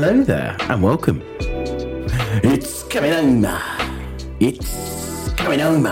Hello 0.00 0.22
there, 0.22 0.56
and 0.60 0.80
welcome. 0.80 1.20
It's 1.40 2.84
coming 2.84 3.42
home. 3.42 3.44
It's 4.38 5.28
coming 5.32 5.58
home. 5.58 5.88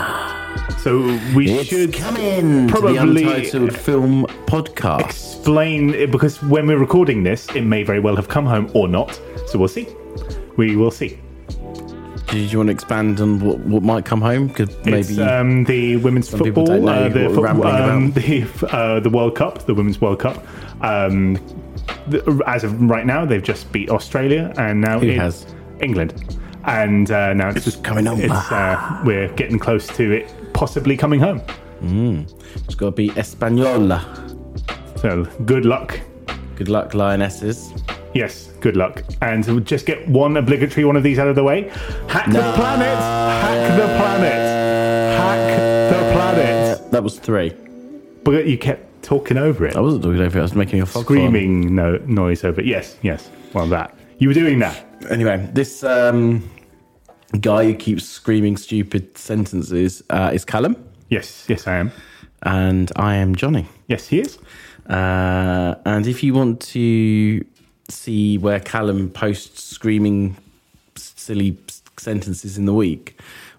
So 0.77 1.19
we 1.35 1.51
It's 1.51 1.67
should 1.67 1.91
coming 1.93 2.69
probably- 2.69 2.93
to 2.93 3.05
the 3.05 3.33
Untitled 3.35 3.75
Film 3.75 4.25
Podcast. 4.45 5.01
explain 5.01 5.93
it 5.93 6.09
because 6.09 6.41
when 6.41 6.67
we're 6.67 6.77
recording 6.77 7.23
this, 7.23 7.49
it 7.53 7.63
may 7.65 7.83
very 7.83 7.99
well 7.99 8.15
have 8.15 8.29
come 8.29 8.45
home 8.45 8.71
or 8.73 8.87
not. 8.87 9.19
So 9.47 9.59
we'll 9.59 9.67
see. 9.67 9.89
We 10.55 10.77
will 10.77 10.91
see. 10.91 11.19
Do 12.29 12.39
you 12.39 12.59
want 12.59 12.67
to 12.67 12.71
expand 12.73 13.19
on 13.19 13.39
what, 13.39 13.59
what 13.59 13.83
might 13.83 14.05
come 14.05 14.21
home? 14.21 14.47
Because 14.47 14.69
maybe 14.85 14.99
It's 14.99 15.17
um, 15.19 15.65
the 15.65 15.97
women's 15.97 16.29
Some 16.29 16.39
people 16.39 16.65
football, 16.65 16.77
don't 16.77 16.85
know 16.85 17.05
uh, 17.07 17.09
the, 17.09 17.19
what 17.23 17.29
we're 17.29 17.35
foot- 17.35 17.43
rambling 17.43 17.75
um, 17.75 18.05
about. 18.05 18.13
the 18.23 18.67
uh, 18.73 18.99
the 19.01 19.09
World 19.09 19.35
Cup, 19.35 19.65
the 19.65 19.73
Women's 19.73 19.99
World 19.99 20.19
Cup. 20.19 20.45
Um, 20.81 21.37
as 22.45 22.63
of 22.63 22.81
right 22.81 23.05
now, 23.05 23.25
they've 23.25 23.43
just 23.43 23.71
beat 23.71 23.89
Australia, 23.89 24.53
and 24.57 24.81
now 24.81 24.99
Who 24.99 25.07
it's 25.07 25.19
has? 25.19 25.55
England. 25.81 26.37
And 26.65 27.09
uh, 27.11 27.33
now 27.33 27.49
it's 27.49 27.63
just 27.63 27.83
coming 27.83 28.05
home. 28.05 28.19
It's, 28.19 28.33
uh, 28.51 29.01
we're 29.05 29.29
getting 29.33 29.57
close 29.57 29.87
to 29.95 30.11
it 30.11 30.33
possibly 30.53 30.97
coming 30.97 31.19
home. 31.19 31.41
it's 32.55 32.75
got 32.75 32.87
to 32.87 32.91
be 32.91 33.09
Española. 33.11 34.03
So 34.99 35.23
good 35.45 35.65
luck. 35.65 35.99
Good 36.55 36.69
luck, 36.69 36.93
Lionesses. 36.93 37.71
Yes, 38.13 38.47
good 38.61 38.75
luck. 38.75 39.03
And 39.21 39.45
we'll 39.45 39.59
just 39.59 39.85
get 39.85 40.07
one 40.07 40.37
obligatory 40.37 40.85
one 40.85 40.95
of 40.95 41.03
these 41.03 41.19
out 41.19 41.27
of 41.27 41.35
the 41.35 41.43
way. 41.43 41.69
Hack 42.07 42.25
the 42.25 42.51
planet! 42.55 42.97
Hack 42.97 43.79
the 43.79 43.85
planet! 43.95 44.33
Hack 45.17 45.91
the 45.91 46.11
planet! 46.13 46.91
That 46.91 47.03
was 47.03 47.19
three. 47.19 47.53
But 48.23 48.47
you 48.47 48.57
kept 48.57 48.86
talking 49.07 49.37
over 49.37 49.65
it. 49.65 49.77
I 49.77 49.79
wasn't 49.79 50.03
talking 50.03 50.19
over 50.19 50.37
it. 50.37 50.41
I 50.41 50.43
was 50.43 50.53
making 50.53 50.81
a 50.81 50.85
fog 50.85 51.03
Screaming 51.05 51.73
no, 51.73 51.95
noise 52.07 52.43
over 52.43 52.59
it. 52.59 52.67
Yes, 52.67 52.97
yes. 53.03 53.29
Well, 53.53 53.65
that. 53.67 53.97
You 54.17 54.27
were 54.27 54.33
doing 54.33 54.59
that. 54.59 54.83
Anyway, 55.09 55.49
this 55.53 55.81
um, 55.81 56.49
guy 57.39 57.63
who 57.63 57.73
keeps 57.73 58.03
screaming 58.03 58.57
stupid 58.57 59.17
sentences 59.17 60.03
uh, 60.09 60.31
is 60.33 60.43
Callum, 60.43 60.75
Yes, 61.09 61.45
yes, 61.47 61.65
I 61.67 61.77
am. 61.77 61.91
and 62.43 62.91
I 62.97 63.15
am 63.15 63.33
Johnny. 63.35 63.65
Yes, 63.87 64.09
he 64.09 64.19
is. 64.19 64.37
Uh, 64.89 65.75
and 65.85 66.05
if 66.05 66.21
you 66.21 66.33
want 66.33 66.59
to 66.73 67.45
see 67.87 68.37
where 68.37 68.59
Callum 68.59 69.09
posts 69.09 69.63
screaming 69.63 70.35
silly 70.97 71.57
sentences 71.97 72.57
in 72.57 72.65
the 72.65 72.73
week, 72.73 73.17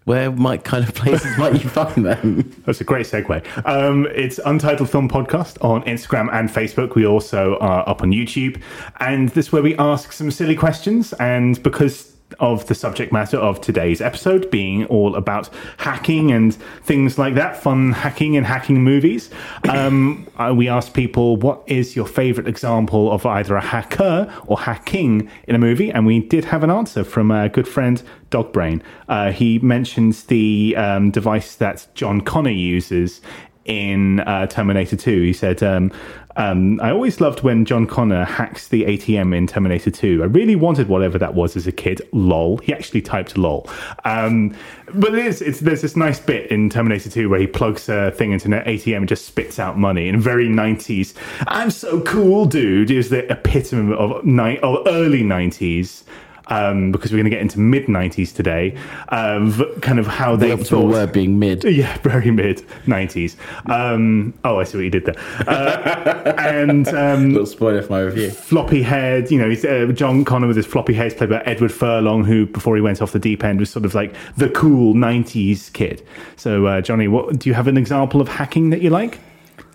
where 0.09 0.33
might 0.33 0.65
kind 0.65 0.89
of 0.89 0.95
places 0.95 1.37
might 1.37 1.63
you 1.63 1.69
find 1.69 2.07
them? 2.07 2.51
That's 2.67 2.81
a 2.81 2.85
great 2.85 3.07
segue. 3.07 3.45
Um, 3.67 4.09
it's 4.15 4.41
Untitled 4.43 4.89
Film 4.89 5.07
Podcast 5.07 5.63
on 5.63 5.83
Instagram 5.83 6.33
and 6.33 6.49
Facebook. 6.49 6.95
We 6.95 7.07
also 7.07 7.59
are 7.59 7.87
up 7.87 8.01
on 8.01 8.11
YouTube. 8.11 8.59
And 9.01 9.29
this 9.29 9.49
is 9.49 9.53
where 9.53 9.63
we 9.63 9.77
ask 9.77 10.13
some 10.13 10.31
silly 10.31 10.57
questions. 10.57 11.13
And 11.15 11.63
because 11.63 12.17
of 12.41 12.67
the 12.67 12.75
subject 12.75 13.13
matter 13.13 13.37
of 13.37 13.61
today's 13.61 14.01
episode 14.01 14.51
being 14.51 14.85
all 14.87 15.17
about 15.17 15.51
hacking 15.79 16.31
and 16.31 16.55
things 16.83 17.19
like 17.19 17.35
that, 17.35 17.57
fun 17.57 17.93
hacking 17.93 18.37
and 18.37 18.47
hacking 18.47 18.83
movies, 18.83 19.31
um, 19.69 20.27
uh, 20.37 20.53
we 20.55 20.69
asked 20.69 20.95
people, 20.95 21.37
what 21.37 21.63
is 21.67 21.97
your 21.97 22.07
favorite 22.07 22.47
example 22.47 23.11
of 23.11 23.25
either 23.27 23.57
a 23.57 23.61
hacker 23.61 24.33
or 24.47 24.59
hacking 24.59 25.29
in 25.47 25.55
a 25.55 25.59
movie? 25.59 25.91
And 25.91 26.07
we 26.07 26.21
did 26.21 26.45
have 26.47 26.63
an 26.63 26.71
answer 26.71 27.05
from 27.05 27.31
a 27.31 27.49
good 27.49 27.69
friend, 27.69 28.03
Dogbrain. 28.31 28.83
Uh, 29.09 29.33
he 29.33 29.59
mentions 29.61 30.25
the 30.25 30.75
um, 30.77 31.11
device 31.11 31.57
that 31.57 31.87
John 31.95 32.21
Connor 32.21 32.51
uses 32.51 33.21
in 33.65 34.21
uh, 34.21 34.47
Terminator 34.47 34.97
2. 34.97 35.23
He 35.23 35.33
said, 35.33 35.63
um, 35.63 35.93
um, 36.39 36.81
I 36.81 36.93
always 36.93 37.21
loved 37.21 37.43
when 37.43 37.65
John 37.65 37.87
Connor 37.87 38.25
hacks 38.25 38.69
the 38.69 38.85
ATM 38.85 39.37
in 39.37 39.49
Terminator 39.49 39.91
2. 39.91 40.23
I 40.23 40.27
really 40.27 40.55
wanted 40.55 40.89
whatever 40.89 41.19
that 41.19 41.35
was 41.35 41.57
as 41.57 41.67
a 41.67 41.73
kid. 41.73 42.01
Lol. 42.13 42.59
He 42.59 42.73
actually 42.73 43.03
typed 43.03 43.37
lol. 43.37 43.69
Um, 44.05 44.57
but 44.95 45.15
it 45.15 45.27
is, 45.27 45.43
it's, 45.43 45.59
there's 45.59 45.83
this 45.83 45.97
nice 45.97 46.21
bit 46.21 46.49
in 46.53 46.71
Terminator 46.71 47.11
2 47.11 47.29
where 47.29 47.41
he 47.41 47.49
plugs 47.49 47.89
a 47.89 48.13
thing 48.13 48.31
into 48.31 48.47
an 48.47 48.53
ATM 48.65 48.99
and 48.99 49.09
just 49.09 49.25
spits 49.25 49.59
out 49.59 49.77
money 49.77 50.09
in 50.09 50.21
very 50.21 50.49
90s. 50.49 51.13
I'm 51.49 51.73
so 51.73 52.01
cool, 52.03 52.47
dude, 52.47 52.93
is 52.93 53.11
the 53.11 53.31
epitome 53.31 53.97
of, 53.97 54.25
ni- 54.25 54.61
of 54.61 54.87
early 54.87 55.23
90s. 55.23 56.05
Um, 56.51 56.93
because 56.93 57.13
we're 57.13 57.19
going 57.19 57.25
to 57.25 57.31
get 57.31 57.43
into 57.43 57.59
mid 57.61 57.87
90s 57.87 58.35
today, 58.35 58.75
um, 59.11 59.53
kind 59.83 59.99
of 59.99 60.07
how 60.07 60.35
they 60.35 60.55
The 60.55 60.65
thought. 60.65 60.89
word 60.91 61.13
being 61.13 61.39
mid. 61.39 61.65
Yeah, 61.79 61.97
very 61.99 62.31
mid 62.31 62.65
nineties. 62.87 63.37
Um, 63.67 64.33
oh, 64.45 64.59
I 64.59 64.65
see 64.65 64.79
what 64.79 64.85
you 64.85 64.91
did 64.91 65.05
there. 65.05 65.15
Uh, 65.47 66.33
and 66.39 66.89
um, 66.89 67.31
Little 67.31 67.45
spoiler 67.47 67.83
for 67.83 67.93
my 67.93 68.01
review. 68.01 68.31
floppy 68.31 68.83
haired, 68.83 69.31
you 69.31 69.39
know, 69.39 69.49
he's, 69.51 69.65
uh, 69.65 69.87
John 69.95 70.25
Connor 70.25 70.47
with 70.47 70.57
his 70.57 70.65
floppy 70.67 70.95
hair 70.95 71.07
is 71.07 71.15
played 71.15 71.31
by 71.31 71.41
Edward 71.43 71.71
Furlong, 71.73 72.25
who 72.25 72.47
before 72.47 72.75
he 72.77 72.81
went 72.83 73.03
off 73.03 73.13
the 73.13 73.19
deep 73.19 73.45
end 73.45 73.61
was 73.61 73.69
sort 73.71 73.85
of 73.85 73.95
like 73.95 74.15
the 74.37 74.49
cool 74.49 74.95
nineties 74.95 75.69
kid. 75.71 76.03
So, 76.37 76.67
uh, 76.67 76.81
Johnny, 76.81 77.09
what 77.09 77.39
do 77.39 77.49
you 77.51 77.55
have 77.55 77.69
an 77.69 77.77
example 77.77 78.21
of 78.23 78.29
hacking 78.29 78.71
that 78.71 78.81
you 78.81 78.91
like? 78.91 79.19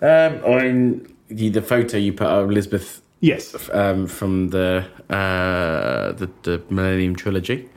Um, 0.02 0.42
I 0.46 0.64
mean, 0.64 1.16
the, 1.28 1.50
the 1.50 1.62
photo 1.62 1.98
you 1.98 2.14
put 2.14 2.28
of 2.28 2.50
Elizabeth 2.50 3.02
Yes. 3.24 3.56
um, 3.72 4.08
from 4.08 4.50
the, 4.50 4.84
uh, 5.10 6.12
the 6.20 6.30
the 6.44 6.62
Millennium 6.70 7.16
Trilogy 7.16 7.70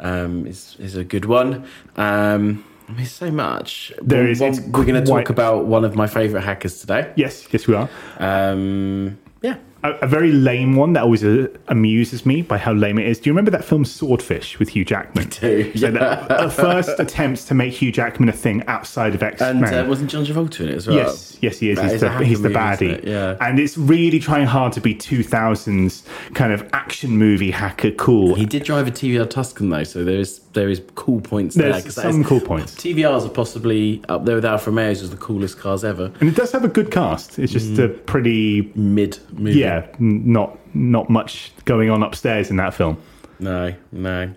um, 0.00 0.46
is 0.46 0.76
is 0.78 0.96
a 0.96 1.04
good 1.04 1.24
one. 1.24 1.64
Um, 1.96 2.64
I 2.88 2.92
mean, 2.92 3.06
so 3.06 3.30
much. 3.30 3.92
There 4.02 4.22
One- 4.22 4.30
is- 4.30 4.40
one- 4.40 4.72
we're 4.72 4.84
going 4.84 5.04
to 5.04 5.10
talk 5.10 5.30
about 5.30 5.64
one 5.66 5.84
of 5.86 5.94
my 5.94 6.06
favourite 6.06 6.44
hackers 6.44 6.80
today. 6.80 7.12
Yes, 7.16 7.46
yes, 7.52 7.66
we 7.68 7.74
are. 7.74 7.88
Um, 8.18 9.16
yeah, 9.42 9.56
A, 9.82 9.92
a 10.02 10.06
very 10.06 10.30
lame 10.32 10.76
one 10.76 10.92
that 10.92 11.02
always 11.04 11.24
uh, 11.24 11.48
amuses 11.68 12.26
me 12.26 12.42
by 12.42 12.58
how 12.58 12.72
lame 12.72 12.98
it 12.98 13.06
is. 13.06 13.18
Do 13.18 13.30
you 13.30 13.32
remember 13.32 13.50
that 13.52 13.64
film 13.64 13.84
Swordfish 13.84 14.58
with 14.58 14.68
Hugh 14.70 14.84
Jackman? 14.84 15.28
do, 15.40 15.74
So 15.76 15.90
the, 15.90 16.26
the 16.42 16.50
first 16.50 16.98
attempts 17.00 17.44
to 17.46 17.54
make 17.54 17.72
Hugh 17.72 17.90
Jackman 17.92 18.28
a 18.28 18.32
thing 18.32 18.62
outside 18.66 19.14
of 19.14 19.22
X 19.22 19.40
and 19.40 19.60
Men. 19.62 19.72
uh, 19.74 19.88
wasn't 19.88 20.10
John 20.10 20.24
Travolta 20.26 20.60
in 20.60 20.68
it 20.68 20.74
as 20.76 20.86
well? 20.86 20.96
Yes, 20.96 21.38
yes, 21.40 21.58
he 21.58 21.70
is. 21.70 21.76
That 21.76 21.84
He's 21.84 21.92
is 21.94 22.00
the, 22.02 22.18
he's 22.24 22.40
movie, 22.40 22.54
isn't 22.54 22.62
baddie. 22.98 23.06
Yeah. 23.06 23.36
And 23.40 23.58
it's 23.58 23.78
really 23.78 24.18
trying 24.18 24.46
hard 24.46 24.72
to 24.74 24.80
be 24.80 24.94
2000s 24.94 26.04
kind 26.34 26.52
of 26.52 26.68
action 26.72 27.10
movie 27.12 27.50
hacker 27.50 27.90
cool. 27.92 28.34
He 28.34 28.46
did 28.46 28.64
drive 28.64 28.86
a 28.86 28.90
TVR 28.90 29.28
Tuscan 29.28 29.70
though, 29.70 29.84
so 29.84 30.04
there 30.04 30.18
is 30.18 30.40
there 30.52 30.68
is 30.68 30.82
cool 30.96 31.20
points 31.20 31.54
there. 31.54 31.70
There's 31.72 31.84
'cause 31.84 31.94
some 31.94 32.20
is- 32.22 32.26
cool 32.26 32.40
points. 32.40 32.74
TVRs 32.74 33.24
are 33.24 33.28
possibly 33.30 34.02
up 34.08 34.24
there 34.24 34.34
with 34.34 34.44
Alfa 34.44 34.70
Romeos 34.70 35.00
as 35.02 35.10
the 35.10 35.16
coolest 35.16 35.58
cars 35.58 35.84
ever. 35.84 36.10
And 36.20 36.28
it 36.28 36.34
does 36.34 36.50
have 36.52 36.64
a 36.64 36.68
good 36.68 36.90
cast. 36.90 37.38
It's 37.38 37.52
just 37.52 37.70
Mm. 37.74 37.84
a 37.84 37.88
pretty, 37.88 38.72
Mid 38.74 39.18
movie. 39.32 39.60
yeah, 39.60 39.69
n- 39.78 40.32
not 40.32 40.58
not 40.74 41.10
much 41.10 41.52
going 41.64 41.90
on 41.90 42.02
upstairs 42.02 42.50
in 42.50 42.56
that 42.56 42.74
film. 42.74 43.00
No, 43.38 43.74
no. 43.92 44.32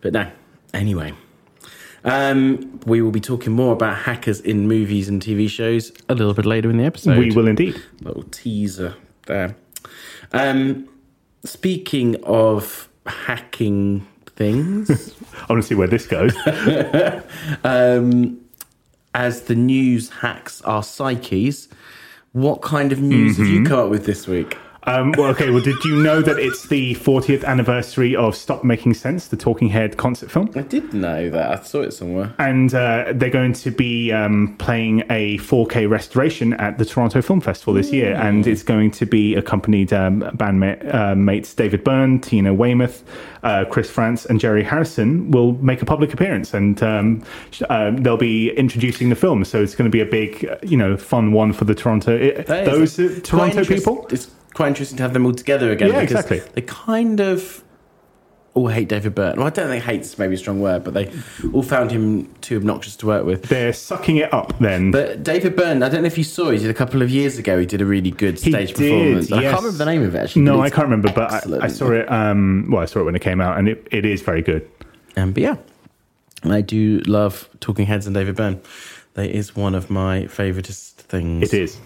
But 0.00 0.12
no. 0.12 0.30
Anyway. 0.74 1.12
Um, 2.04 2.80
we 2.86 3.02
will 3.02 3.10
be 3.10 3.20
talking 3.20 3.52
more 3.52 3.72
about 3.72 3.96
hackers 3.98 4.40
in 4.40 4.68
movies 4.68 5.08
and 5.08 5.20
TV 5.20 5.48
shows 5.50 5.92
a 6.08 6.14
little 6.14 6.32
bit 6.32 6.46
later 6.46 6.70
in 6.70 6.76
the 6.76 6.84
episode. 6.84 7.18
we 7.18 7.32
will 7.32 7.48
indeed. 7.48 7.82
Little 8.00 8.22
teaser 8.24 8.94
there. 9.26 9.56
Um, 10.32 10.88
speaking 11.44 12.16
of 12.24 12.88
hacking 13.06 14.06
things, 14.36 15.14
I 15.34 15.52
want 15.52 15.62
to 15.62 15.66
see 15.68 15.74
where 15.74 15.88
this 15.88 16.06
goes. 16.06 16.34
um, 17.64 18.40
as 19.14 19.42
the 19.42 19.54
news 19.56 20.10
hacks 20.10 20.62
our 20.62 20.82
psyches, 20.82 21.68
what 22.42 22.62
kind 22.62 22.92
of 22.92 23.00
news 23.00 23.36
have 23.38 23.46
you 23.46 23.60
mm-hmm. 23.60 23.66
come 23.66 23.78
up 23.80 23.90
with 23.90 24.06
this 24.06 24.26
week? 24.26 24.56
Um, 24.84 25.12
well, 25.18 25.28
okay. 25.30 25.50
Well, 25.50 25.62
did 25.62 25.84
you 25.84 26.02
know 26.02 26.22
that 26.22 26.38
it's 26.38 26.68
the 26.68 26.94
40th 26.94 27.44
anniversary 27.44 28.16
of 28.16 28.34
Stop 28.34 28.64
Making 28.64 28.94
Sense, 28.94 29.28
the 29.28 29.36
Talking 29.36 29.68
Head 29.68 29.96
concert 29.96 30.30
film? 30.30 30.50
I 30.54 30.62
did 30.62 30.94
know 30.94 31.28
that. 31.30 31.60
I 31.60 31.62
saw 31.62 31.82
it 31.82 31.92
somewhere. 31.92 32.34
and 32.38 32.72
uh, 32.74 33.12
they're 33.14 33.28
going 33.28 33.52
to 33.54 33.70
be 33.70 34.12
um, 34.12 34.56
playing 34.58 35.02
a 35.10 35.38
4K 35.38 35.88
restoration 35.90 36.54
at 36.54 36.78
the 36.78 36.84
Toronto 36.84 37.20
Film 37.20 37.40
Festival 37.40 37.74
this 37.74 37.92
year, 37.92 38.14
and 38.14 38.46
it's 38.46 38.62
going 38.62 38.90
to 38.92 39.04
be 39.04 39.34
accompanied 39.34 39.92
um, 39.92 40.22
bandmate 40.22 40.94
uh, 40.94 41.14
mates 41.14 41.54
David 41.54 41.84
Byrne, 41.84 42.20
Tina 42.20 42.54
Weymouth, 42.54 43.04
uh, 43.42 43.64
Chris 43.70 43.90
Frantz, 43.90 44.24
and 44.26 44.40
Jerry 44.40 44.62
Harrison 44.62 45.30
will 45.30 45.52
make 45.54 45.82
a 45.82 45.86
public 45.86 46.12
appearance, 46.14 46.54
and 46.54 46.82
um, 46.82 47.22
uh, 47.68 47.90
they'll 47.94 48.16
be 48.16 48.50
introducing 48.50 49.08
the 49.08 49.16
film. 49.16 49.44
So 49.44 49.62
it's 49.62 49.74
going 49.74 49.90
to 49.90 49.92
be 49.92 50.00
a 50.00 50.06
big, 50.06 50.46
uh, 50.46 50.56
you 50.62 50.76
know, 50.76 50.96
fun 50.96 51.32
one 51.32 51.52
for 51.52 51.64
the 51.64 51.74
Toronto 51.74 52.16
those 52.46 52.98
uh, 52.98 53.08
quite 53.08 53.24
Toronto 53.24 53.64
people. 53.64 54.06
It's 54.10 54.30
quite 54.54 54.68
interesting 54.68 54.96
to 54.98 55.02
have 55.02 55.12
them 55.12 55.26
all 55.26 55.32
together 55.34 55.70
again. 55.70 55.88
Yeah, 55.88 56.00
because 56.00 56.24
exactly. 56.24 56.40
They 56.54 56.62
kind 56.62 57.20
of 57.20 57.62
all 58.54 58.68
hate 58.68 58.88
David 58.88 59.14
Byrne. 59.14 59.36
Well, 59.36 59.46
I 59.46 59.50
don't 59.50 59.68
think 59.68 59.84
hate's 59.84 60.18
maybe 60.18 60.34
a 60.34 60.38
strong 60.38 60.60
word, 60.60 60.82
but 60.82 60.94
they 60.94 61.12
all 61.52 61.62
found 61.62 61.90
him 61.92 62.32
too 62.40 62.56
obnoxious 62.56 62.96
to 62.96 63.06
work 63.06 63.24
with. 63.24 63.44
They're 63.44 63.72
sucking 63.72 64.16
it 64.16 64.32
up 64.34 64.58
then. 64.58 64.90
But 64.90 65.22
David 65.22 65.54
Byrne, 65.54 65.82
I 65.82 65.88
don't 65.88 66.02
know 66.02 66.06
if 66.08 66.18
you 66.18 66.24
saw, 66.24 66.50
he 66.50 66.58
did 66.58 66.70
a 66.70 66.74
couple 66.74 67.00
of 67.02 67.10
years 67.10 67.38
ago. 67.38 67.58
He 67.60 67.66
did 67.66 67.80
a 67.80 67.86
really 67.86 68.10
good 68.10 68.38
He 68.40 68.50
stage 68.50 68.74
did, 68.74 68.90
performance. 68.90 69.32
I 69.32 69.42
can't 69.42 69.56
remember 69.56 69.78
the 69.78 69.84
name 69.84 70.02
of 70.02 70.14
it 70.14 70.18
actually. 70.18 70.42
no, 70.42 70.60
I 70.60 70.70
can't 70.70 70.86
remember, 70.86 71.12
but 71.12 71.32
I. 71.32 71.66
I 71.66 71.68
saw 71.68 71.92
it. 71.92 72.10
Um, 72.10 72.68
well, 72.70 72.82
I 72.82 72.86
saw 72.86 73.00
it 73.00 73.04
when 73.04 73.14
it 73.14 73.22
came 73.22 73.40
out, 73.40 73.58
and 73.58 73.68
it, 73.68 73.86
it 73.92 74.04
is 74.04 74.22
very 74.22 74.42
good. 74.42 74.68
Um, 75.16 75.32
but 75.32 75.42
yeah, 75.42 75.56
I 76.44 76.60
do 76.60 76.98
love 77.06 77.48
Talking 77.60 77.86
Heads 77.86 78.06
and 78.06 78.14
David 78.14 78.34
Byrne. 78.36 78.60
That 79.14 79.30
is 79.30 79.54
one 79.54 79.74
of 79.74 79.90
my 79.90 80.22
favouriteest 80.22 80.92
things. 80.94 81.52
It 81.52 81.62
is. 81.62 81.78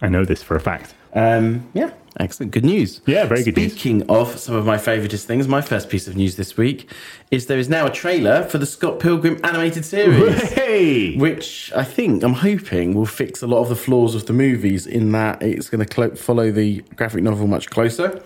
I 0.00 0.08
know 0.08 0.24
this 0.24 0.42
for 0.42 0.54
a 0.56 0.60
fact. 0.60 0.94
Um, 1.14 1.68
yeah. 1.74 1.92
Excellent. 2.20 2.50
Good 2.50 2.64
news. 2.64 3.00
Yeah, 3.06 3.26
very 3.26 3.44
good 3.44 3.56
news. 3.56 3.72
Speaking 3.72 4.02
of 4.10 4.38
some 4.38 4.56
of 4.56 4.66
my 4.66 4.76
favouriteest 4.76 5.24
things, 5.24 5.46
my 5.46 5.60
first 5.60 5.88
piece 5.88 6.08
of 6.08 6.16
news 6.16 6.34
this 6.34 6.56
week 6.56 6.90
is 7.30 7.46
there 7.46 7.58
is 7.58 7.68
now 7.68 7.86
a 7.86 7.90
trailer 7.90 8.42
for 8.42 8.58
the 8.58 8.66
Scott 8.66 8.98
Pilgrim 8.98 9.38
animated 9.44 9.84
series. 9.84 10.42
Hey! 10.58 11.16
which 11.16 11.72
I 11.74 11.84
think 11.84 12.22
I'm 12.22 12.34
hoping 12.34 12.94
will 12.94 13.06
fix 13.06 13.40
a 13.40 13.46
lot 13.46 13.60
of 13.60 13.68
the 13.68 13.76
flaws 13.76 14.14
of 14.14 14.26
the 14.26 14.32
movies 14.32 14.86
in 14.86 15.12
that 15.12 15.40
it's 15.42 15.70
going 15.70 15.78
to 15.78 15.86
clo- 15.86 16.14
follow 16.14 16.50
the 16.50 16.80
graphic 16.96 17.22
novel 17.22 17.46
much 17.46 17.70
closer. 17.70 18.20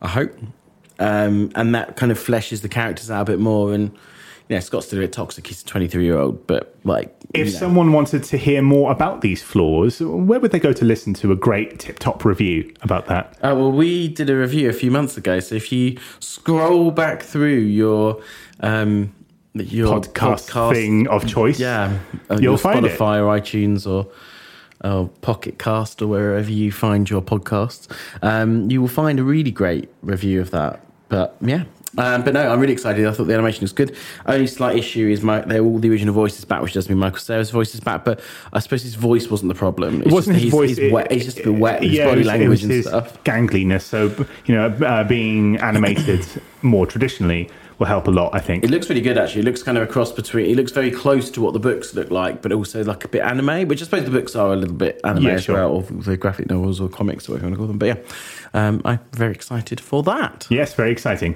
I 0.00 0.08
hope, 0.08 0.38
um, 0.98 1.50
and 1.56 1.74
that 1.74 1.96
kind 1.96 2.12
of 2.12 2.18
fleshes 2.18 2.62
the 2.62 2.68
characters 2.68 3.10
out 3.10 3.22
a 3.22 3.24
bit 3.24 3.40
more. 3.40 3.72
And 3.74 3.90
yeah, 4.48 4.58
Scott's 4.60 4.86
still 4.86 4.98
a 4.98 5.02
bit 5.02 5.12
toxic. 5.12 5.46
He's 5.46 5.62
a 5.62 5.64
23 5.66 6.04
year 6.04 6.18
old, 6.18 6.46
but 6.46 6.74
like 6.84 7.14
If 7.32 7.46
you 7.46 7.52
know. 7.52 7.58
someone 7.58 7.92
wanted 7.92 8.24
to 8.24 8.36
hear 8.36 8.60
more 8.62 8.92
about 8.92 9.20
these 9.22 9.42
flaws, 9.42 10.00
where 10.00 10.38
would 10.40 10.50
they 10.50 10.58
go 10.60 10.72
to 10.72 10.84
listen 10.84 11.14
to 11.14 11.32
a 11.32 11.36
great 11.36 11.78
tip 11.78 11.98
top 11.98 12.24
review 12.24 12.72
about 12.82 13.06
that? 13.06 13.38
Oh, 13.42 13.54
well, 13.54 13.72
we 13.72 14.08
did 14.08 14.28
a 14.30 14.36
review 14.36 14.68
a 14.68 14.72
few 14.74 14.90
months 14.90 15.16
ago. 15.16 15.40
So 15.40 15.54
if 15.54 15.72
you 15.72 15.98
scroll 16.20 16.90
back 16.90 17.22
through 17.22 17.58
your 17.60 18.20
um, 18.60 19.14
your 19.54 20.00
Podcast, 20.00 20.72
thing 20.72 21.06
of 21.08 21.26
choice. 21.26 21.58
yeah, 21.60 21.98
uh, 22.30 22.34
You'll 22.34 22.42
your 22.42 22.58
find 22.58 22.84
it. 22.84 22.98
Spotify 22.98 23.18
or 23.20 23.40
iTunes 23.40 23.86
or 23.90 24.10
or 24.84 25.08
Pocket 25.22 25.58
Cast 25.58 26.02
or 26.02 26.08
wherever 26.08 26.50
you 26.50 26.70
find 26.70 27.08
your 27.08 27.22
podcasts, 27.22 27.88
um, 28.20 28.70
you 28.70 28.80
will 28.82 28.88
find 28.88 29.18
a 29.18 29.22
really 29.24 29.50
great 29.50 29.88
review 30.02 30.40
of 30.42 30.50
that. 30.50 30.80
But 31.08 31.36
yeah. 31.40 31.64
Um, 31.96 32.24
but 32.24 32.34
no, 32.34 32.50
I'm 32.52 32.58
really 32.60 32.72
excited. 32.72 33.06
I 33.06 33.12
thought 33.12 33.24
the 33.24 33.34
animation 33.34 33.62
was 33.62 33.72
good. 33.72 33.96
Only 34.26 34.46
slight 34.46 34.76
issue 34.76 35.08
is 35.08 35.22
my, 35.22 35.40
they're 35.40 35.62
all 35.62 35.78
the 35.78 35.90
original 35.90 36.12
voices 36.14 36.44
back, 36.44 36.60
which 36.62 36.72
does 36.72 36.88
mean 36.88 36.98
Michael 36.98 37.18
Cera's 37.18 37.50
voice 37.50 37.74
is 37.74 37.80
back. 37.80 38.04
But 38.04 38.20
I 38.52 38.58
suppose 38.58 38.82
his 38.82 38.94
voice 38.96 39.28
wasn't 39.30 39.48
the 39.50 39.54
problem. 39.58 39.98
It's 40.02 40.06
It 40.08 40.12
wasn't 40.12 40.34
just, 40.36 40.44
his 40.44 40.52
he's, 40.52 40.52
voice. 40.52 40.68
He's, 40.70 40.78
it- 40.78 40.92
wet, 40.92 41.12
he's 41.12 41.24
just 41.24 41.38
a 41.40 41.44
bit 41.44 41.54
wet. 41.58 41.82
His 41.82 41.92
yeah, 41.92 42.06
body 42.06 42.18
was, 42.18 42.26
language 42.26 42.64
and 42.64 42.84
stuff. 42.84 43.22
gangliness. 43.24 43.84
So, 43.84 44.06
you 44.46 44.54
know, 44.54 44.66
uh, 44.84 45.04
being 45.04 45.56
animated 45.58 46.26
more 46.62 46.86
traditionally 46.86 47.48
will 47.78 47.86
help 47.86 48.06
a 48.06 48.10
lot, 48.10 48.34
I 48.34 48.38
think. 48.38 48.62
It 48.64 48.70
looks 48.70 48.88
really 48.88 49.00
good, 49.00 49.18
actually. 49.18 49.42
It 49.42 49.44
looks 49.46 49.62
kind 49.62 49.76
of 49.76 49.82
a 49.82 49.86
cross 49.90 50.12
between. 50.12 50.46
It 50.50 50.56
looks 50.56 50.70
very 50.72 50.90
close 50.90 51.28
to 51.30 51.40
what 51.40 51.52
the 51.54 51.58
books 51.60 51.92
look 51.94 52.10
like, 52.10 52.40
but 52.42 52.52
also 52.52 52.82
like 52.84 53.04
a 53.04 53.08
bit 53.08 53.22
anime. 53.22 53.66
Which 53.68 53.82
I 53.82 53.84
suppose 53.84 54.04
the 54.04 54.10
books 54.10 54.34
are 54.36 54.52
a 54.52 54.56
little 54.56 54.76
bit 54.76 55.00
anime 55.04 55.24
Yeah, 55.24 55.30
as 55.32 55.44
sure. 55.44 55.56
well, 55.56 55.70
or 55.72 55.82
the 55.82 56.16
graphic 56.16 56.48
novels 56.50 56.80
or 56.80 56.88
comics, 56.88 57.28
or 57.28 57.32
whatever 57.32 57.48
you 57.48 57.50
want 57.50 57.54
to 57.54 57.58
call 57.58 57.66
them. 57.66 57.78
But 57.78 57.86
yeah, 58.54 58.68
um, 58.68 58.80
I'm 58.84 59.00
very 59.12 59.32
excited 59.32 59.80
for 59.80 60.02
that. 60.04 60.46
Yes, 60.50 60.74
very 60.74 60.92
exciting. 60.92 61.34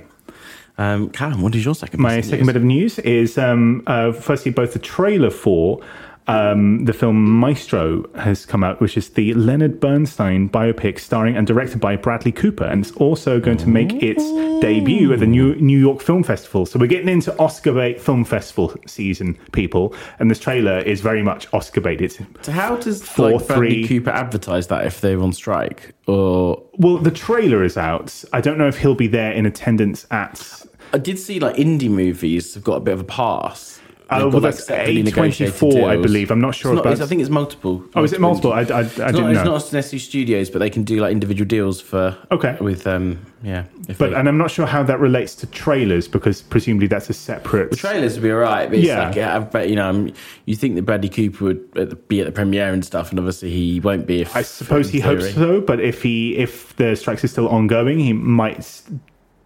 Um, 0.78 1.10
Callum, 1.10 1.42
what 1.42 1.54
is 1.54 1.64
your 1.64 1.75
second? 1.75 2.00
My 2.00 2.20
second 2.20 2.38
news? 2.38 2.46
bit 2.46 2.56
of 2.56 2.62
news 2.64 2.98
is 3.00 3.36
um, 3.36 3.82
uh, 3.86 4.12
firstly 4.12 4.52
both 4.52 4.72
the 4.72 4.78
trailer 4.78 5.30
for 5.30 5.80
um, 6.28 6.84
the 6.84 6.92
film 6.92 7.25
Maestro 7.40 8.04
has 8.14 8.44
come 8.44 8.62
out, 8.62 8.82
which 8.82 8.98
is 8.98 9.08
the 9.10 9.32
Leonard 9.32 9.80
Bernstein 9.80 10.48
biopic 10.50 10.98
starring 10.98 11.34
and 11.38 11.46
directed 11.46 11.80
by 11.80 11.96
Bradley 11.96 12.32
Cooper, 12.32 12.64
and 12.64 12.84
it's 12.84 12.94
also 12.96 13.40
going 13.40 13.56
to 13.56 13.66
make 13.66 13.94
its 14.02 14.22
debut 14.60 15.10
at 15.14 15.20
the 15.20 15.26
New 15.26 15.54
New 15.56 15.78
York 15.78 16.02
Film 16.02 16.22
Festival. 16.22 16.66
So 16.66 16.78
we're 16.78 16.86
getting 16.86 17.08
into 17.08 17.36
Oscar 17.38 17.72
bait 17.72 17.98
film 17.98 18.24
festival 18.26 18.74
season, 18.86 19.38
people, 19.52 19.94
and 20.19 20.31
this 20.31 20.38
trailer 20.38 20.81
is 20.81 21.00
very 21.00 21.22
much 21.22 21.52
Oscar 21.54 21.81
bait. 21.81 22.02
It's 22.02 22.19
So 22.42 22.52
how 22.52 22.76
does 22.76 23.02
Four, 23.02 23.31
like, 23.38 23.46
Bradley 23.46 23.69
three- 23.69 23.88
Cooper 23.88 24.10
advertise 24.10 24.66
that 24.66 24.84
if 24.86 25.00
they're 25.00 25.20
on 25.22 25.32
strike? 25.32 25.94
Or 26.06 26.62
well, 26.74 26.98
the 26.98 27.10
trailer 27.10 27.64
is 27.64 27.78
out. 27.78 28.22
I 28.34 28.42
don't 28.42 28.58
know 28.58 28.69
if 28.69 28.76
he'll 28.78 28.94
be 28.94 29.08
there 29.08 29.32
in 29.32 29.46
attendance 29.46 30.06
at. 30.10 30.62
I 30.93 30.99
did 30.99 31.19
see 31.19 31.40
like 31.40 31.56
indie 31.56 31.90
movies 31.90 32.55
have 32.55 32.64
got 32.64 32.76
a 32.76 32.81
bit 32.81 32.94
of 32.94 33.00
a 33.00 33.05
pass. 33.05 33.81
Oh, 34.11 34.20
got, 34.20 34.32
well, 34.32 34.40
like, 34.40 34.55
that's 34.55 34.64
separately 34.64 35.02
negotiated 35.02 35.55
A24, 35.55 35.85
I 35.87 35.96
believe. 35.96 36.31
I'm 36.31 36.40
not 36.40 36.55
sure 36.55 36.73
It's 36.73 36.82
not- 36.82 36.99
I 37.02 37.06
think 37.06 37.20
it's 37.20 37.29
multiple. 37.29 37.85
oh, 37.94 38.05
is 38.05 38.14
it 38.14 38.23
multiple? 38.23 38.55
I, 38.55 38.61
I, 38.61 38.61
I 38.61 38.81
It's 38.81 38.94
didn't 38.96 39.12
not, 39.12 39.20
know. 39.20 39.29
it's 39.32 39.44
not 39.44 39.52
necessarily 39.75 39.99
studios, 39.99 40.49
but 40.49 40.61
they 40.61 40.70
can 40.70 40.82
do 40.82 40.99
like 41.00 41.12
individual 41.12 41.46
deals 41.46 41.82
for 41.82 42.17
Okay. 42.32 42.56
with 42.58 42.87
um 42.87 43.19
yeah. 43.43 43.64
But 43.87 43.99
they, 43.99 44.14
and 44.14 44.26
I'm 44.26 44.38
not 44.38 44.50
sure 44.50 44.64
how 44.64 44.82
that 44.85 44.99
relates 44.99 45.35
to 45.37 45.46
trailers 45.49 46.08
because 46.08 46.40
presumably 46.40 46.87
that's 46.87 47.11
a 47.11 47.12
separate. 47.12 47.69
the 47.69 47.76
trailers 47.76 48.14
would 48.14 48.23
be 48.23 48.32
alright, 48.32 48.70
but 48.70 48.79
Yeah. 48.79 49.08
like 49.08 49.17
yeah, 49.17 49.41
but 49.41 49.69
you 49.69 49.76
know, 49.76 49.91
um, 49.91 50.11
you 50.46 50.56
think 50.56 50.76
that 50.76 50.82
Bradley 50.87 51.11
Cooper 51.11 51.44
would 51.44 52.08
be 52.08 52.20
at 52.20 52.26
the 52.26 52.32
premiere 52.32 52.73
and 52.73 52.82
stuff, 52.82 53.11
and 53.11 53.19
obviously 53.19 53.50
he 53.50 53.79
won't 53.79 54.06
be. 54.06 54.23
If 54.23 54.34
I 54.34 54.41
suppose 54.41 54.88
he 54.88 55.00
in 55.00 55.05
hopes 55.05 55.34
so, 55.34 55.61
but 55.61 55.81
if 55.81 56.02
he 56.02 56.34
if 56.38 56.75
the 56.76 56.96
strikes 56.96 57.25
are 57.25 57.29
still 57.29 57.49
ongoing, 57.50 57.99
he 57.99 58.14
might 58.14 58.64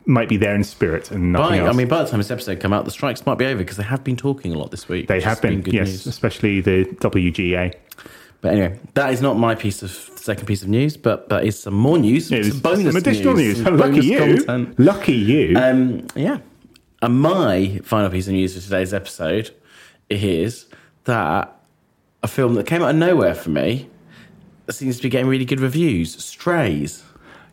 might 0.06 0.28
be 0.28 0.36
there 0.36 0.54
in 0.54 0.64
spirit 0.64 1.10
and 1.10 1.32
nothing 1.32 1.60
By, 1.60 1.66
else. 1.66 1.74
I 1.74 1.78
mean, 1.78 1.88
by 1.88 2.02
the 2.02 2.10
time 2.10 2.18
this 2.18 2.30
episode 2.30 2.60
come 2.60 2.72
out, 2.72 2.84
the 2.84 2.90
strikes 2.90 3.24
might 3.26 3.38
be 3.38 3.46
over 3.46 3.58
because 3.58 3.76
they 3.76 3.82
have 3.84 4.02
been 4.02 4.16
talking 4.16 4.52
a 4.54 4.58
lot 4.58 4.70
this 4.70 4.88
week. 4.88 5.08
they 5.08 5.20
have 5.20 5.38
has 5.38 5.40
been, 5.40 5.62
yes, 5.66 5.88
news. 5.88 6.06
especially 6.06 6.60
the 6.60 6.84
WGA. 7.00 7.74
But 8.40 8.52
anyway, 8.54 8.78
that 8.94 9.12
is 9.12 9.22
not 9.22 9.38
my 9.38 9.54
piece 9.54 9.82
of 9.82 9.90
second 9.90 10.46
piece 10.46 10.62
of 10.62 10.68
news, 10.68 10.96
but 10.96 11.28
that 11.28 11.44
is 11.44 11.60
some 11.60 11.74
more 11.74 11.98
news. 11.98 12.30
It 12.32 12.46
some 12.46 12.60
bonus 12.60 12.86
some 12.86 12.96
additional 12.96 13.34
news. 13.34 13.62
some 13.62 13.76
Lucky 13.76 14.00
you! 14.04 14.18
content. 14.18 14.80
Lucky 14.80 15.14
you! 15.14 15.56
Um, 15.56 16.06
yeah. 16.16 16.38
And 17.02 17.20
my 17.20 17.80
final 17.84 18.10
piece 18.10 18.26
of 18.26 18.32
news 18.32 18.54
for 18.54 18.60
today's 18.60 18.92
episode 18.92 19.54
is 20.10 20.66
that 21.04 21.56
a 22.22 22.28
film 22.28 22.54
that 22.54 22.66
came 22.66 22.82
out 22.82 22.90
of 22.90 22.96
nowhere 22.96 23.34
for 23.34 23.50
me 23.50 23.88
seems 24.70 24.96
to 24.96 25.02
be 25.02 25.08
getting 25.08 25.26
really 25.26 25.44
good 25.44 25.60
reviews. 25.60 26.22
Strays. 26.24 27.02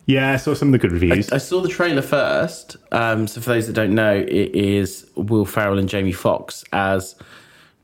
Yeah, 0.06 0.32
I 0.32 0.36
saw 0.36 0.54
some 0.54 0.68
of 0.68 0.72
the 0.72 0.78
good 0.78 0.92
reviews. 0.92 1.30
I 1.30 1.38
saw 1.38 1.60
the 1.60 1.68
trailer 1.68 2.02
first. 2.02 2.76
Um, 2.90 3.26
so 3.26 3.40
for 3.40 3.50
those 3.50 3.66
that 3.66 3.74
don't 3.74 3.94
know, 3.94 4.14
it 4.14 4.54
is 4.54 5.08
Will 5.14 5.44
Ferrell 5.44 5.78
and 5.78 5.88
Jamie 5.88 6.12
Foxx 6.12 6.64
as 6.72 7.14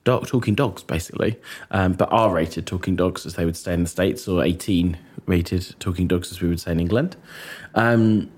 dog 0.05 0.27
talking 0.27 0.55
dogs, 0.55 0.83
basically, 0.83 1.37
um, 1.71 1.93
but 1.93 2.09
R-rated 2.13 2.67
talking 2.67 2.97
dogs, 2.97 3.27
as 3.27 3.35
they 3.35 3.45
would 3.45 3.57
say 3.57 3.75
in 3.75 3.83
the 3.83 3.89
states, 3.89 4.27
or 4.27 4.43
18-rated 4.43 5.77
talking 5.79 6.07
dogs, 6.07 6.33
as 6.33 6.41
we 6.41 6.49
would 6.49 6.61
say 6.61 6.73
in 6.73 6.81
England. 6.81 7.17
Um, 7.75 8.31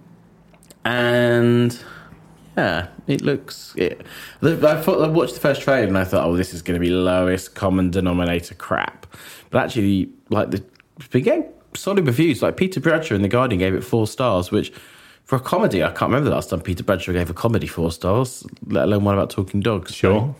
and 0.84 1.78
yeah, 2.56 2.88
it 3.06 3.22
looks. 3.22 3.74
It, 3.76 4.04
I 4.42 4.82
thought 4.82 5.02
I 5.02 5.08
watched 5.08 5.34
the 5.34 5.40
first 5.40 5.62
trailer 5.62 5.86
and 5.86 5.96
I 5.96 6.04
thought, 6.04 6.26
oh, 6.26 6.36
this 6.36 6.52
is 6.52 6.62
going 6.62 6.74
to 6.74 6.84
be 6.84 6.90
lowest 6.90 7.54
common 7.54 7.90
denominator 7.90 8.54
crap. 8.54 9.06
But 9.50 9.64
actually, 9.64 10.10
like 10.30 10.50
the 10.50 10.64
getting 11.20 11.44
solid 11.74 12.06
reviews. 12.06 12.42
Like 12.42 12.56
Peter 12.56 12.80
Bradshaw 12.80 13.14
in 13.14 13.22
the 13.22 13.28
Guardian 13.28 13.58
gave 13.58 13.74
it 13.74 13.82
four 13.84 14.06
stars, 14.06 14.50
which 14.50 14.72
for 15.24 15.36
a 15.36 15.40
comedy, 15.40 15.82
I 15.82 15.88
can't 15.88 16.10
remember 16.10 16.28
the 16.30 16.34
last 16.34 16.50
time 16.50 16.60
Peter 16.60 16.82
Bradshaw 16.82 17.12
gave 17.12 17.28
a 17.30 17.34
comedy 17.34 17.66
four 17.66 17.92
stars, 17.92 18.46
let 18.66 18.84
alone 18.84 19.04
one 19.04 19.14
about 19.14 19.30
talking 19.30 19.60
dogs. 19.60 19.94
Sure. 19.94 20.20
So 20.20 20.36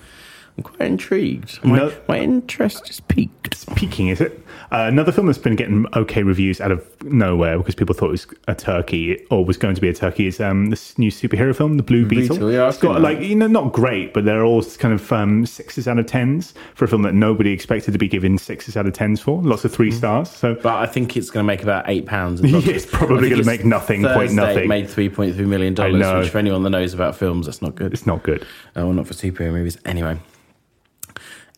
I'm 0.57 0.62
quite 0.64 0.88
intrigued. 0.88 1.62
My, 1.64 1.79
No- 1.79 1.93
my 2.09 2.19
interest 2.19 2.88
is 2.91 3.00
piqued. 3.00 3.47
It's 3.49 3.64
peaking, 3.76 4.09
is 4.09 4.21
it? 4.21 4.45
Uh, 4.73 4.87
another 4.88 5.12
film 5.12 5.26
that's 5.26 5.38
been 5.38 5.57
getting 5.57 5.87
okay 5.95 6.23
reviews 6.23 6.61
out 6.61 6.73
of 6.73 6.85
nowhere 7.05 7.59
because 7.59 7.75
people 7.75 7.95
thought 7.95 8.09
it 8.09 8.12
was 8.12 8.26
a 8.49 8.55
turkey 8.55 9.25
or 9.31 9.45
was 9.45 9.57
going 9.57 9.75
to 9.75 9.81
be 9.81 9.88
a 9.88 9.95
turkey 9.95 10.26
is 10.26 10.40
um, 10.40 10.71
this 10.71 10.99
new 10.99 11.11
superhero 11.11 11.55
film, 11.57 11.76
The 11.76 11.83
Blue 11.83 12.07
Beetle. 12.07 12.37
Beetle, 12.37 12.52
yeah, 12.52 12.69
it's 12.69 12.78
got 12.78 12.95
that. 12.95 13.00
like 13.00 13.21
you 13.21 13.35
know 13.35 13.47
not 13.47 13.73
great, 13.73 14.12
but 14.14 14.25
they're 14.25 14.45
all 14.45 14.62
kind 14.62 14.95
of 14.95 15.12
um, 15.12 15.47
sixes 15.47 15.87
out 15.88 15.99
of 15.99 16.07
tens 16.07 16.55
for 16.75 16.85
a 16.85 16.88
film 16.88 17.02
that 17.02 17.14
nobody 17.14 17.52
expected 17.52 17.93
to 17.93 17.99
be 17.99 18.09
given 18.09 18.38
sixes 18.38 18.76
out 18.76 18.87
of 18.87 18.93
tens 18.93 19.21
for. 19.21 19.40
Lots 19.43 19.64
of 19.64 19.71
Mm. 19.73 19.75
three 19.75 19.90
stars. 19.93 20.31
So 20.31 20.55
But 20.55 20.76
I 20.76 20.87
think 20.87 21.17
it's 21.17 21.31
going 21.31 21.45
to 21.45 21.47
make 21.47 21.62
about 21.62 21.85
eight 21.88 22.07
pounds. 22.07 22.40
Yeah, 22.49 22.61
it's 22.75 22.87
probably 22.87 23.28
gonna 23.31 23.45
make 23.45 23.64
nothing, 23.64 24.02
point 24.05 24.33
nothing. 24.33 24.69
Made 24.69 24.88
three 24.88 25.09
point 25.09 25.35
three 25.37 25.47
million 25.47 25.75
dollars. 25.75 26.25
which 26.25 26.31
for 26.33 26.38
anyone 26.38 26.62
that 26.64 26.71
knows 26.71 26.95
about 26.95 27.14
films, 27.17 27.47
that's 27.47 27.62
not 27.62 27.75
good. 27.75 27.93
it's 27.93 28.07
not 28.07 28.23
good. 28.23 28.43
Uh, 28.76 28.85
well, 28.87 28.93
not 28.93 29.07
for 29.07 29.14
superhero 29.14 29.52
movies. 29.52 29.78
Anyway, 29.85 30.19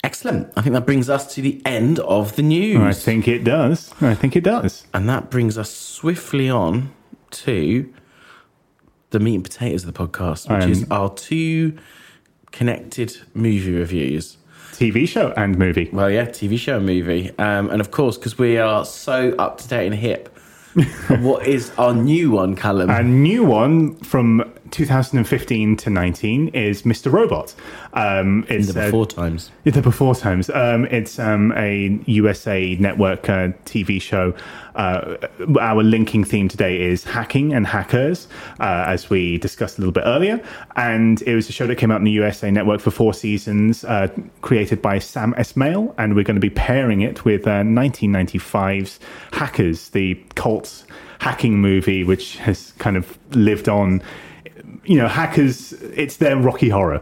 excellent. 0.05 0.53
I 0.57 0.63
think 0.63 0.75
that 0.75 0.87
brings 0.87 1.09
us 1.11 1.35
to 1.35 1.43
the 1.43 1.61
end 1.65 1.99
of 2.01 2.37
the 2.37 2.43
news, 2.43 2.81
I 2.81 2.93
think 2.93 3.29
it 3.29 3.45
does. 3.45 3.93
I 4.01 4.15
think 4.15 4.37
it 4.37 4.45
does. 4.45 4.87
and 4.95 5.09
that 5.09 5.31
brings 5.31 5.59
us 5.59 5.71
swiftly 5.75 6.49
on 6.49 6.93
to 7.31 7.93
the 9.11 9.21
meat 9.21 9.35
and 9.37 9.45
potatoes 9.45 9.85
of 9.85 9.93
the 9.93 9.99
podcast, 10.07 10.49
which 10.55 10.65
Um, 10.65 10.71
is 10.71 10.87
our 10.91 11.11
two 11.15 11.77
connected 12.53 13.17
movie 13.35 13.73
reviews. 13.73 14.37
TV 14.73 15.07
show 15.07 15.33
and 15.37 15.59
movie. 15.59 15.91
Well, 15.93 16.11
yeah, 16.11 16.27
TV 16.27 16.59
show 16.59 16.79
and 16.79 16.87
movie. 16.87 17.31
Um, 17.39 17.71
and 17.71 17.81
of 17.81 17.91
course, 17.91 18.17
because 18.17 18.39
we 18.39 18.57
are 18.57 18.85
so 18.85 19.35
up 19.39 19.59
to 19.59 19.69
date 19.69 19.87
and 19.87 19.95
hip, 19.95 20.29
what 21.21 21.47
is 21.47 21.71
our 21.77 21.93
new 21.93 22.31
one, 22.31 22.55
Callum? 22.57 22.89
A 22.89 23.03
new 23.03 23.45
one 23.45 23.97
from 23.97 24.53
2015 24.71 25.77
to 25.77 25.91
19 25.91 26.49
is 26.49 26.83
Mr. 26.83 27.13
Robot. 27.13 27.55
Um, 27.93 28.47
it's 28.49 28.73
the 28.73 28.81
uh, 28.81 28.85
before 28.87 29.07
times. 29.07 29.51
It's 29.65 29.77
the 29.77 29.83
before 29.83 30.15
times. 30.15 30.51
Um, 30.51 30.87
it's 30.87 31.19
um, 31.19 31.53
a 31.57 32.01
USA 32.07 32.77
Network 32.77 33.29
uh, 33.29 33.49
TV 33.65 34.01
show. 34.01 34.35
Uh, 34.75 35.17
our 35.61 35.83
linking 35.83 36.25
theme 36.25 36.49
today 36.49 36.81
is 36.81 37.05
hacking 37.05 37.53
and 37.53 37.67
hackers, 37.67 38.29
uh, 38.61 38.85
as 38.87 39.11
we 39.11 39.39
discussed 39.39 39.79
a 39.79 39.81
little 39.81 39.93
bit 39.93 40.05
earlier. 40.07 40.41
And 40.77 41.21
it 41.23 41.35
was 41.35 41.49
a 41.49 41.53
show 41.53 41.67
that 41.67 41.77
came 41.77 41.91
out 41.91 41.99
in 41.99 42.05
the 42.05 42.13
USA 42.13 42.51
Network 42.51 42.81
for 42.81 42.91
four 42.91 43.13
seasons, 43.13 43.85
uh, 43.85 44.09
created 44.43 44.81
by 44.81 44.99
Sam 44.99 45.35
Esmail. 45.35 45.95
And 45.99 46.15
we're 46.15 46.25
going 46.25 46.37
to 46.37 46.41
be 46.41 46.51
pairing 46.51 47.01
it 47.01 47.25
with 47.25 47.47
uh, 47.47 47.63
1995's 47.63 49.01
Hackers, 49.33 49.91
the 49.91 50.15
cult 50.35 50.85
hacking 51.21 51.61
movie, 51.61 52.03
which 52.03 52.39
has 52.39 52.73
kind 52.79 52.97
of 52.97 53.19
lived 53.35 53.69
on. 53.69 54.03
You 54.91 54.97
know, 54.99 55.07
hackers, 55.09 55.73
it's 55.73 56.17
their 56.17 56.37
Rocky 56.37 56.69
Horror 56.69 57.01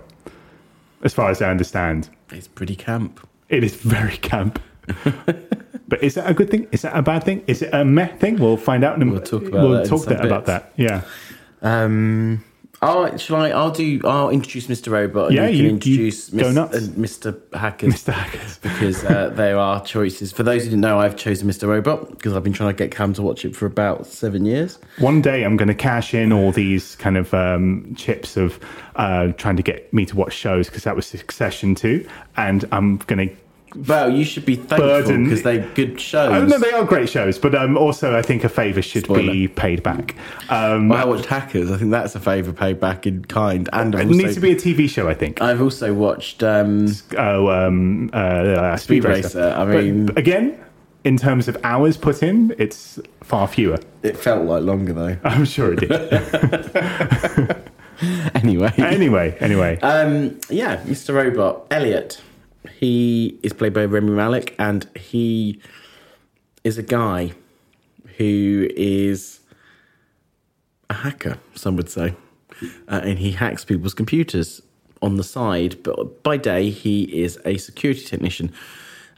as 1.02 1.14
far 1.14 1.30
as 1.30 1.40
I 1.40 1.50
understand. 1.50 2.10
It's 2.30 2.46
pretty 2.46 2.76
camp. 2.76 3.26
It 3.48 3.64
is 3.64 3.74
very 3.76 4.16
camp. 4.18 4.60
But 5.88 6.02
is 6.02 6.16
that 6.16 6.28
a 6.28 6.34
good 6.34 6.50
thing? 6.50 6.68
Is 6.70 6.82
that 6.82 6.94
a 6.94 7.00
bad 7.00 7.24
thing? 7.24 7.42
Is 7.46 7.62
it 7.62 7.70
a 7.72 7.82
meh 7.82 8.08
thing? 8.18 8.36
We'll 8.36 8.58
find 8.58 8.84
out. 8.84 8.98
And 9.00 9.10
We'll 9.10 9.22
talk 9.22 9.44
about 9.48 9.62
we'll 9.62 9.70
that 9.72 9.84
in 9.84 9.88
talk 9.88 10.04
that- 10.04 10.22
about 10.22 10.44
that. 10.44 10.70
Yeah. 10.76 11.00
Um, 11.62 12.44
oh, 12.82 13.16
shall 13.16 13.36
I? 13.36 13.50
I'll 13.50 13.70
do. 13.70 14.00
I'll 14.04 14.30
introduce 14.30 14.66
Mr. 14.66 14.92
Robot. 14.92 15.26
And 15.28 15.34
Yeah, 15.36 15.46
you 15.48 15.56
you- 15.56 15.62
can 15.68 15.74
introduce 15.76 16.32
you 16.32 16.52
nuts. 16.52 16.76
uh, 16.76 16.80
Mr. 16.92 17.54
Hackers. 17.54 17.94
Mr. 18.04 18.12
Hackers. 18.12 18.58
because 18.62 19.04
uh, 19.04 19.30
there 19.34 19.58
are 19.58 19.82
choices. 19.84 20.32
For 20.32 20.42
those 20.42 20.62
who 20.64 20.70
didn't 20.70 20.82
know, 20.82 20.98
I've 20.98 21.16
chosen 21.16 21.48
Mr. 21.48 21.68
Robot 21.68 22.10
because 22.10 22.34
I've 22.34 22.44
been 22.44 22.52
trying 22.52 22.70
to 22.74 22.76
get 22.76 22.90
Cam 22.94 23.12
to 23.14 23.22
watch 23.22 23.44
it 23.44 23.54
for 23.56 23.66
about 23.66 24.06
seven 24.06 24.44
years. 24.44 24.78
One 24.98 25.20
day 25.22 25.44
I'm 25.44 25.56
going 25.56 25.68
to 25.68 25.74
cash 25.74 26.14
in 26.14 26.32
all 26.32 26.52
these 26.52 26.96
kind 26.96 27.16
of 27.16 27.32
um, 27.34 27.94
chips 27.96 28.36
of 28.36 28.58
uh, 28.96 29.28
trying 29.32 29.56
to 29.56 29.62
get 29.62 29.92
me 29.92 30.04
to 30.06 30.16
watch 30.16 30.32
shows 30.32 30.68
because 30.68 30.84
that 30.84 30.96
was 30.96 31.06
Succession 31.06 31.74
too, 31.74 32.06
and 32.36 32.64
I'm 32.72 32.96
going 32.98 33.28
to. 33.28 33.36
Well, 33.74 34.10
you 34.10 34.24
should 34.24 34.44
be 34.46 34.56
thankful 34.56 35.18
because 35.24 35.42
they're 35.42 35.66
good 35.74 36.00
shows. 36.00 36.32
Oh, 36.32 36.46
no, 36.46 36.58
they 36.58 36.72
are 36.72 36.84
great 36.84 37.08
shows, 37.08 37.38
but 37.38 37.54
um, 37.54 37.76
also 37.76 38.16
I 38.16 38.22
think 38.22 38.44
a 38.44 38.48
favour 38.48 38.82
should 38.82 39.06
be 39.08 39.48
paid 39.48 39.82
back. 39.82 40.14
Um, 40.48 40.88
Well, 40.88 41.00
I 41.00 41.04
watched 41.04 41.26
Hackers. 41.26 41.70
I 41.70 41.76
think 41.76 41.90
that's 41.90 42.14
a 42.14 42.20
favour 42.20 42.52
paid 42.52 42.80
back 42.80 43.06
in 43.06 43.24
kind. 43.26 43.68
And 43.72 43.94
I've 43.94 44.02
it 44.02 44.06
also, 44.08 44.18
needs 44.22 44.34
to 44.34 44.40
be 44.40 44.52
a 44.52 44.56
TV 44.56 44.88
show, 44.88 45.08
I 45.08 45.14
think. 45.14 45.40
I've 45.42 45.60
also 45.60 45.92
watched. 45.94 46.42
Um, 46.42 46.88
Oh, 47.16 47.48
um, 47.48 48.10
uh, 48.12 48.76
Speed, 48.76 49.02
Speed 49.02 49.04
Racer. 49.04 49.38
Racer, 49.40 49.54
I 49.56 49.64
But 49.64 49.84
mean- 49.84 50.10
again, 50.16 50.58
in 51.04 51.16
terms 51.16 51.48
of 51.48 51.56
hours 51.62 51.96
put 51.96 52.22
in, 52.22 52.54
it's 52.58 52.98
far 53.22 53.46
fewer. 53.46 53.78
it 54.02 54.16
felt 54.16 54.44
like 54.46 54.62
longer 54.62 54.92
though. 54.92 55.16
I'm 55.24 55.44
sure 55.44 55.74
it 55.74 55.80
did. 55.80 55.90
anyway, 58.34 58.72
anyway, 58.78 59.36
anyway. 59.40 59.78
Um, 59.80 60.38
yeah, 60.48 60.78
Mr. 60.84 61.14
Robot, 61.14 61.66
Elliot. 61.70 62.20
He 62.78 63.38
is 63.42 63.52
played 63.52 63.72
by 63.72 63.84
Rami 63.84 64.10
Malek, 64.10 64.54
and 64.58 64.88
he 64.96 65.60
is 66.64 66.78
a 66.78 66.82
guy 66.82 67.32
who 68.16 68.68
is 68.76 69.40
a 70.90 70.94
hacker, 70.94 71.38
some 71.54 71.76
would 71.76 71.88
say. 71.88 72.14
Uh, 72.88 73.00
and 73.04 73.18
he 73.18 73.32
hacks 73.32 73.64
people's 73.64 73.94
computers 73.94 74.60
on 75.00 75.16
the 75.16 75.24
side, 75.24 75.80
but 75.82 76.22
by 76.22 76.36
day, 76.36 76.70
he 76.70 77.04
is 77.22 77.38
a 77.44 77.56
security 77.58 78.02
technician 78.04 78.52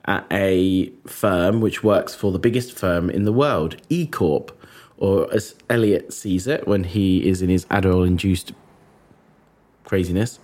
at 0.04 0.26
a 0.30 0.90
firm 1.06 1.60
which 1.60 1.82
works 1.82 2.14
for 2.14 2.32
the 2.32 2.38
biggest 2.38 2.72
firm 2.72 3.08
in 3.10 3.24
the 3.24 3.32
world, 3.32 3.76
E 3.88 4.06
Corp, 4.06 4.56
or 4.98 5.32
as 5.32 5.54
Elliot 5.70 6.12
sees 6.12 6.46
it 6.46 6.66
when 6.66 6.84
he 6.84 7.26
is 7.26 7.40
in 7.40 7.48
his 7.48 7.64
Adderall 7.66 8.06
induced 8.06 8.52
craziness. 9.84 10.38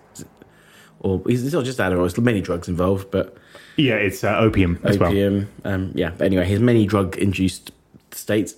Or 1.00 1.22
it's 1.26 1.52
not 1.52 1.64
just 1.64 1.78
Adderall, 1.78 2.06
It's 2.06 2.18
many 2.18 2.40
drugs 2.40 2.68
involved, 2.68 3.10
but 3.10 3.36
yeah, 3.76 3.94
it's 3.94 4.24
uh, 4.24 4.36
opium 4.38 4.80
as 4.82 4.98
well. 4.98 5.10
opium. 5.10 5.48
Um, 5.64 5.92
yeah, 5.94 6.10
but 6.16 6.24
anyway, 6.24 6.46
his 6.46 6.60
many 6.60 6.86
drug 6.86 7.16
induced 7.16 7.70
states, 8.10 8.54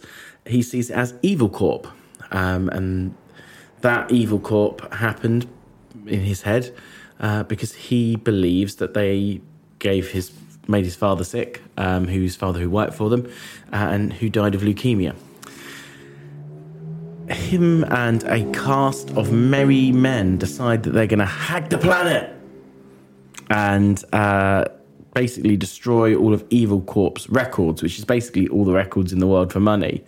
he 0.47 0.63
sees 0.63 0.91
it 0.91 0.95
as 0.95 1.15
Evil 1.23 1.49
Corp. 1.49 1.89
Um, 2.31 2.69
and 2.69 3.15
that 3.81 4.11
Evil 4.11 4.39
Corp 4.39 4.93
happened 4.93 5.47
in 6.07 6.21
his 6.21 6.43
head 6.43 6.75
uh, 7.21 7.43
because 7.45 7.75
he 7.75 8.17
believes 8.17 8.77
that 8.77 8.95
they 8.95 9.41
gave 9.79 10.11
his 10.11 10.33
made 10.69 10.85
his 10.85 10.95
father 10.95 11.25
sick, 11.25 11.63
um, 11.79 12.07
whose 12.07 12.37
father 12.37 12.61
who 12.61 12.69
worked 12.69 12.93
for 12.93 13.09
them, 13.09 13.27
uh, 13.73 13.77
and 13.91 14.13
who 14.13 14.29
died 14.29 14.55
of 14.55 14.61
leukemia. 14.61 15.15
Him 17.31 17.85
and 17.85 18.23
a 18.25 18.45
cast 18.53 19.11
of 19.11 19.33
merry 19.33 19.93
men 19.93 20.39
decide 20.39 20.83
that 20.85 20.91
they're 20.91 21.07
going 21.07 21.19
to 21.19 21.25
hack 21.25 21.71
the 21.71 21.79
planet 21.79 22.35
and 23.51 24.03
uh, 24.13 24.65
basically 25.15 25.57
destroy 25.57 26.15
all 26.15 26.35
of 26.35 26.45
Evil 26.51 26.81
Corp's 26.83 27.29
records, 27.29 27.83
which 27.83 27.99
is 27.99 28.05
basically 28.05 28.49
all 28.49 28.65
the 28.65 28.73
records 28.73 29.13
in 29.13 29.19
the 29.19 29.27
world 29.27 29.53
for 29.53 29.61
money, 29.61 30.05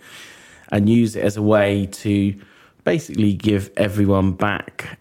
and 0.71 0.87
use 0.87 1.15
it 1.15 1.23
as 1.23 1.37
a 1.37 1.41
way 1.41 1.87
to 1.87 2.35
basically 2.83 3.33
give 3.33 3.69
everyone 3.77 4.31
back 4.31 4.97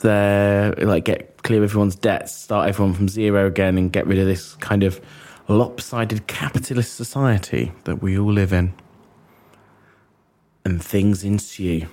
their 0.00 0.72
like 0.72 1.04
get 1.04 1.42
clear 1.42 1.62
everyone's 1.62 1.94
debts, 1.94 2.32
start 2.32 2.68
everyone 2.68 2.94
from 2.94 3.08
zero 3.08 3.46
again, 3.46 3.78
and 3.78 3.92
get 3.92 4.06
rid 4.06 4.18
of 4.18 4.26
this 4.26 4.54
kind 4.56 4.82
of 4.82 5.00
lopsided 5.48 6.26
capitalist 6.26 6.94
society 6.94 7.72
that 7.84 8.02
we 8.02 8.18
all 8.18 8.32
live 8.32 8.52
in. 8.52 8.72
And 10.66 10.82
things 10.82 11.24
ensue. 11.24 11.88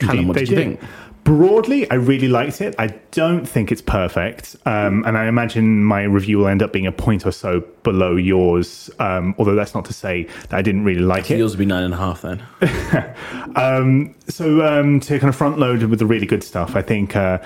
Callum, 0.00 0.28
what 0.28 0.36
did 0.36 0.48
you 0.48 0.56
did. 0.56 0.78
think? 0.78 0.90
Broadly, 1.22 1.88
I 1.90 1.94
really 1.94 2.28
liked 2.28 2.62
it. 2.62 2.74
I 2.78 2.88
don't 3.10 3.46
think 3.46 3.70
it's 3.70 3.82
perfect, 3.82 4.56
um, 4.64 5.04
and 5.06 5.18
I 5.18 5.26
imagine 5.26 5.84
my 5.84 6.02
review 6.02 6.38
will 6.38 6.48
end 6.48 6.62
up 6.62 6.72
being 6.72 6.86
a 6.86 6.92
point 6.92 7.26
or 7.26 7.30
so 7.30 7.60
below 7.82 8.16
yours. 8.16 8.90
Um, 8.98 9.34
although 9.38 9.54
that's 9.54 9.74
not 9.74 9.84
to 9.84 9.92
say 9.92 10.24
that 10.48 10.54
I 10.54 10.62
didn't 10.62 10.84
really 10.84 11.02
like 11.02 11.30
it. 11.30 11.38
Yours 11.38 11.52
would 11.52 11.58
be 11.58 11.66
nine 11.66 11.84
and 11.84 11.94
a 11.94 11.98
half 11.98 12.22
then. 12.22 12.42
Um, 13.56 14.14
so 14.28 14.64
um, 14.64 15.00
to 15.00 15.18
kind 15.18 15.28
of 15.28 15.36
front 15.36 15.58
load 15.58 15.82
with 15.82 15.98
the 15.98 16.06
really 16.06 16.26
good 16.26 16.44
stuff, 16.44 16.76
I 16.76 16.82
think 16.82 17.16
uh, 17.16 17.38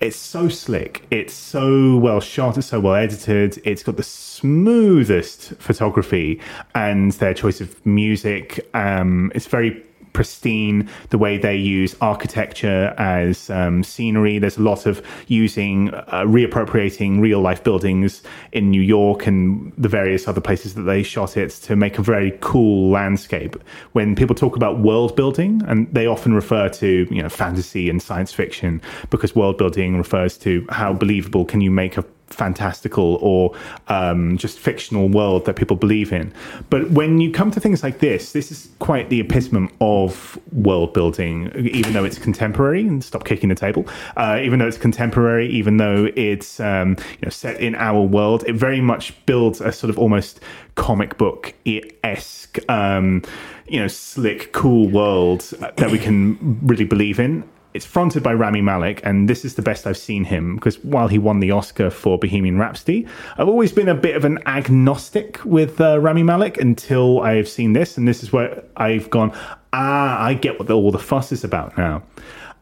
it's 0.00 0.16
so 0.16 0.48
slick. 0.48 1.06
It's 1.10 1.34
so 1.34 1.96
well 1.98 2.20
shot. 2.20 2.58
It's 2.58 2.66
so 2.66 2.80
well 2.80 2.94
edited. 2.94 3.60
It's 3.64 3.82
got 3.82 3.96
the 3.96 4.02
smoothest 4.02 5.54
photography 5.58 6.40
and 6.74 7.12
their 7.12 7.34
choice 7.34 7.60
of 7.60 7.84
music. 7.86 8.68
Um, 8.74 9.30
it's 9.34 9.46
very 9.46 9.84
pristine 10.12 10.88
the 11.10 11.18
way 11.18 11.38
they 11.38 11.56
use 11.56 11.96
architecture 12.00 12.94
as 12.98 13.50
um, 13.50 13.82
scenery. 13.82 14.38
There's 14.38 14.58
a 14.58 14.62
lot 14.62 14.86
of 14.86 15.02
using 15.26 15.92
uh, 15.94 16.24
reappropriating 16.26 17.20
real 17.20 17.40
life 17.40 17.64
buildings 17.64 18.22
in 18.52 18.70
new 18.70 18.80
york 18.80 19.26
and 19.26 19.72
the 19.78 19.88
various 19.88 20.28
other 20.28 20.40
places 20.40 20.74
that 20.74 20.82
they 20.82 21.02
shot 21.02 21.36
it 21.36 21.50
to 21.50 21.76
make 21.76 21.98
a 21.98 22.02
very 22.02 22.36
cool 22.40 22.90
landscape. 22.90 23.56
When 23.92 24.14
people 24.14 24.34
talk 24.34 24.56
about 24.56 24.80
world 24.80 25.16
building 25.16 25.62
and 25.66 25.92
they 25.92 26.06
often 26.06 26.34
refer 26.34 26.68
to 26.68 27.06
you 27.10 27.22
know 27.22 27.28
fantasy 27.28 27.88
and 27.88 28.02
science 28.02 28.32
fiction 28.32 28.80
because 29.10 29.34
world 29.34 29.58
building 29.58 29.96
refers 29.96 30.36
to 30.38 30.66
how 30.70 30.92
believable 30.92 31.44
can 31.44 31.60
you 31.60 31.70
make 31.70 31.96
a 31.96 32.04
fantastical 32.32 33.16
or 33.20 33.54
um, 33.88 34.36
just 34.38 34.58
fictional 34.58 35.08
world 35.08 35.44
that 35.44 35.56
people 35.56 35.76
believe 35.76 36.12
in. 36.12 36.32
But 36.70 36.90
when 36.90 37.20
you 37.20 37.30
come 37.30 37.50
to 37.52 37.60
things 37.60 37.82
like 37.82 37.98
this, 37.98 38.32
this 38.32 38.50
is 38.50 38.70
quite 38.78 39.08
the 39.08 39.20
epitome 39.20 39.68
of 39.80 40.38
world 40.52 40.92
building, 40.92 41.52
even 41.56 41.92
though 41.92 42.04
it's 42.04 42.18
contemporary. 42.18 42.82
And 42.86 43.02
stop 43.02 43.24
kicking 43.24 43.48
the 43.48 43.54
table. 43.54 43.86
Uh, 44.16 44.40
even 44.42 44.58
though 44.58 44.68
it's 44.68 44.78
contemporary, 44.78 45.48
even 45.48 45.76
though 45.76 46.08
it's 46.16 46.60
um, 46.60 46.96
you 47.20 47.22
know 47.22 47.30
set 47.30 47.60
in 47.60 47.74
our 47.74 48.02
world, 48.02 48.44
it 48.46 48.54
very 48.54 48.80
much 48.80 49.14
builds 49.26 49.60
a 49.60 49.72
sort 49.72 49.90
of 49.90 49.98
almost 49.98 50.40
comic 50.74 51.18
book 51.18 51.54
esque. 52.02 52.58
Um, 52.70 53.22
you 53.68 53.80
know, 53.80 53.88
slick, 53.88 54.52
cool 54.52 54.88
world 54.88 55.40
that 55.76 55.90
we 55.90 55.98
can 55.98 56.58
really 56.62 56.84
believe 56.84 57.18
in 57.18 57.44
it's 57.74 57.86
fronted 57.86 58.22
by 58.22 58.34
Rami 58.34 58.60
Malek, 58.60 59.00
and 59.04 59.28
this 59.28 59.44
is 59.44 59.54
the 59.54 59.62
best 59.62 59.86
I've 59.86 59.96
seen 59.96 60.24
him 60.24 60.56
because 60.56 60.78
while 60.84 61.08
he 61.08 61.18
won 61.18 61.40
the 61.40 61.50
Oscar 61.50 61.90
for 61.90 62.18
Bohemian 62.18 62.58
Rhapsody, 62.58 63.06
I've 63.38 63.48
always 63.48 63.72
been 63.72 63.88
a 63.88 63.94
bit 63.94 64.16
of 64.16 64.24
an 64.24 64.38
agnostic 64.46 65.42
with 65.44 65.80
uh, 65.80 65.98
Rami 65.98 66.22
Malek 66.22 66.58
until 66.58 67.20
I've 67.20 67.48
seen 67.48 67.72
this, 67.72 67.96
and 67.96 68.06
this 68.06 68.22
is 68.22 68.32
where 68.32 68.62
I've 68.76 69.08
gone, 69.10 69.32
ah, 69.72 70.22
I 70.22 70.34
get 70.34 70.58
what 70.58 70.68
the, 70.68 70.74
all 70.74 70.90
the 70.90 70.98
fuss 70.98 71.32
is 71.32 71.44
about 71.44 71.76
now. 71.78 72.02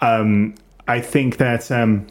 Um, 0.00 0.54
I 0.86 1.00
think 1.00 1.38
that 1.38 1.70
um, 1.70 2.06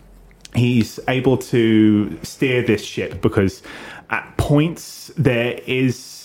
he's 0.54 1.00
able 1.08 1.38
to 1.38 2.20
steer 2.24 2.62
this 2.62 2.84
ship 2.84 3.22
because 3.22 3.62
at 4.10 4.36
points 4.38 5.12
there 5.18 5.60
is 5.66 6.19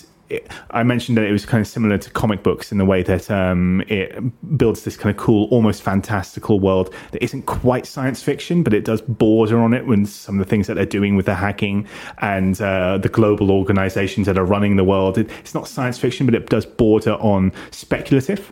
I 0.71 0.81
mentioned 0.83 1.17
that 1.17 1.25
it 1.25 1.31
was 1.31 1.45
kind 1.45 1.61
of 1.61 1.67
similar 1.67 1.97
to 1.99 2.09
comic 2.09 2.41
books 2.41 2.71
in 2.71 2.79
the 2.79 2.85
way 2.85 3.03
that 3.03 3.29
um, 3.29 3.83
it 3.87 4.57
builds 4.57 4.83
this 4.83 4.97
kind 4.97 5.15
of 5.15 5.21
cool, 5.21 5.47
almost 5.51 5.83
fantastical 5.83 6.59
world 6.59 6.93
that 7.11 7.23
isn't 7.23 7.43
quite 7.43 7.85
science 7.85 8.23
fiction, 8.23 8.63
but 8.63 8.73
it 8.73 8.85
does 8.85 9.01
border 9.01 9.59
on 9.59 9.73
it 9.73 9.85
when 9.85 10.05
some 10.05 10.39
of 10.39 10.45
the 10.45 10.49
things 10.49 10.65
that 10.65 10.73
they're 10.73 10.85
doing 10.85 11.15
with 11.15 11.27
the 11.27 11.35
hacking 11.35 11.87
and 12.19 12.59
uh, 12.59 12.97
the 12.97 13.09
global 13.09 13.51
organizations 13.51 14.25
that 14.25 14.37
are 14.37 14.45
running 14.45 14.77
the 14.77 14.83
world. 14.83 15.17
It, 15.19 15.29
it's 15.39 15.53
not 15.53 15.67
science 15.67 15.99
fiction, 15.99 16.25
but 16.25 16.33
it 16.33 16.49
does 16.49 16.65
border 16.65 17.13
on 17.13 17.51
speculative. 17.69 18.51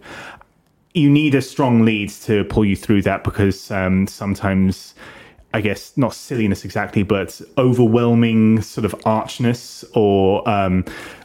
You 0.94 1.10
need 1.10 1.34
a 1.34 1.42
strong 1.42 1.84
lead 1.84 2.12
to 2.12 2.44
pull 2.46 2.66
you 2.66 2.76
through 2.76 3.02
that 3.04 3.24
because 3.24 3.72
um, 3.72 4.08
sometimes. 4.08 4.94
I 5.56 5.62
guess 5.62 5.96
not 5.96 6.16
silliness 6.16 6.66
exactly, 6.66 7.04
but 7.04 7.40
overwhelming 7.60 8.64
sort 8.64 8.86
of 8.86 8.96
archness 9.06 9.86
or 9.94 10.50
um, 10.50 10.84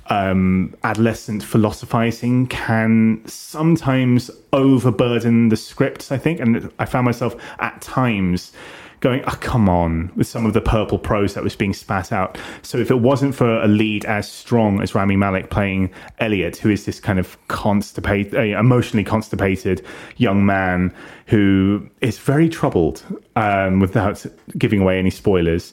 um, 0.09 0.75
adolescent 0.85 1.43
philosophizing 1.43 2.47
can 2.47 3.23
sometimes 3.27 4.31
overburden 4.53 5.49
the 5.49 5.57
scripts, 5.57 6.11
I 6.11 6.19
think. 6.19 6.41
And 6.41 6.71
I 6.79 6.85
found 6.85 7.05
myself 7.05 7.37
at 7.59 7.81
times 7.81 8.53
going, 9.01 9.23
oh, 9.27 9.39
come 9.41 9.69
on, 9.69 10.11
with 10.17 10.27
some 10.27 10.45
of 10.45 10.55
the 10.55 10.61
purple 10.61 10.99
prose 10.99 11.35
that 11.35 11.45
was 11.45 11.55
being 11.55 11.73
spat 11.73 12.11
out. 12.11 12.39
So 12.63 12.79
if 12.79 12.91
it 12.91 12.97
wasn't 13.01 13.35
for 13.35 13.63
a 13.63 13.69
lead 13.69 14.05
as 14.07 14.31
strong 14.31 14.83
as 14.83 14.95
Rami 14.95 15.17
Malek 15.17 15.51
playing 15.51 15.91
Elliot, 16.19 16.57
who 16.57 16.71
is 16.71 16.85
this 16.85 16.99
kind 16.99 17.19
of 17.19 17.39
constipated, 17.49 18.35
uh, 18.35 18.59
emotionally 18.59 19.05
constipated 19.05 19.85
young 20.17 20.45
man 20.45 20.93
who 21.27 21.89
is 22.01 22.19
very 22.19 22.49
troubled, 22.49 23.05
um, 23.37 23.79
without 23.79 24.25
giving 24.57 24.81
away 24.81 24.99
any 24.99 25.11
spoilers, 25.11 25.73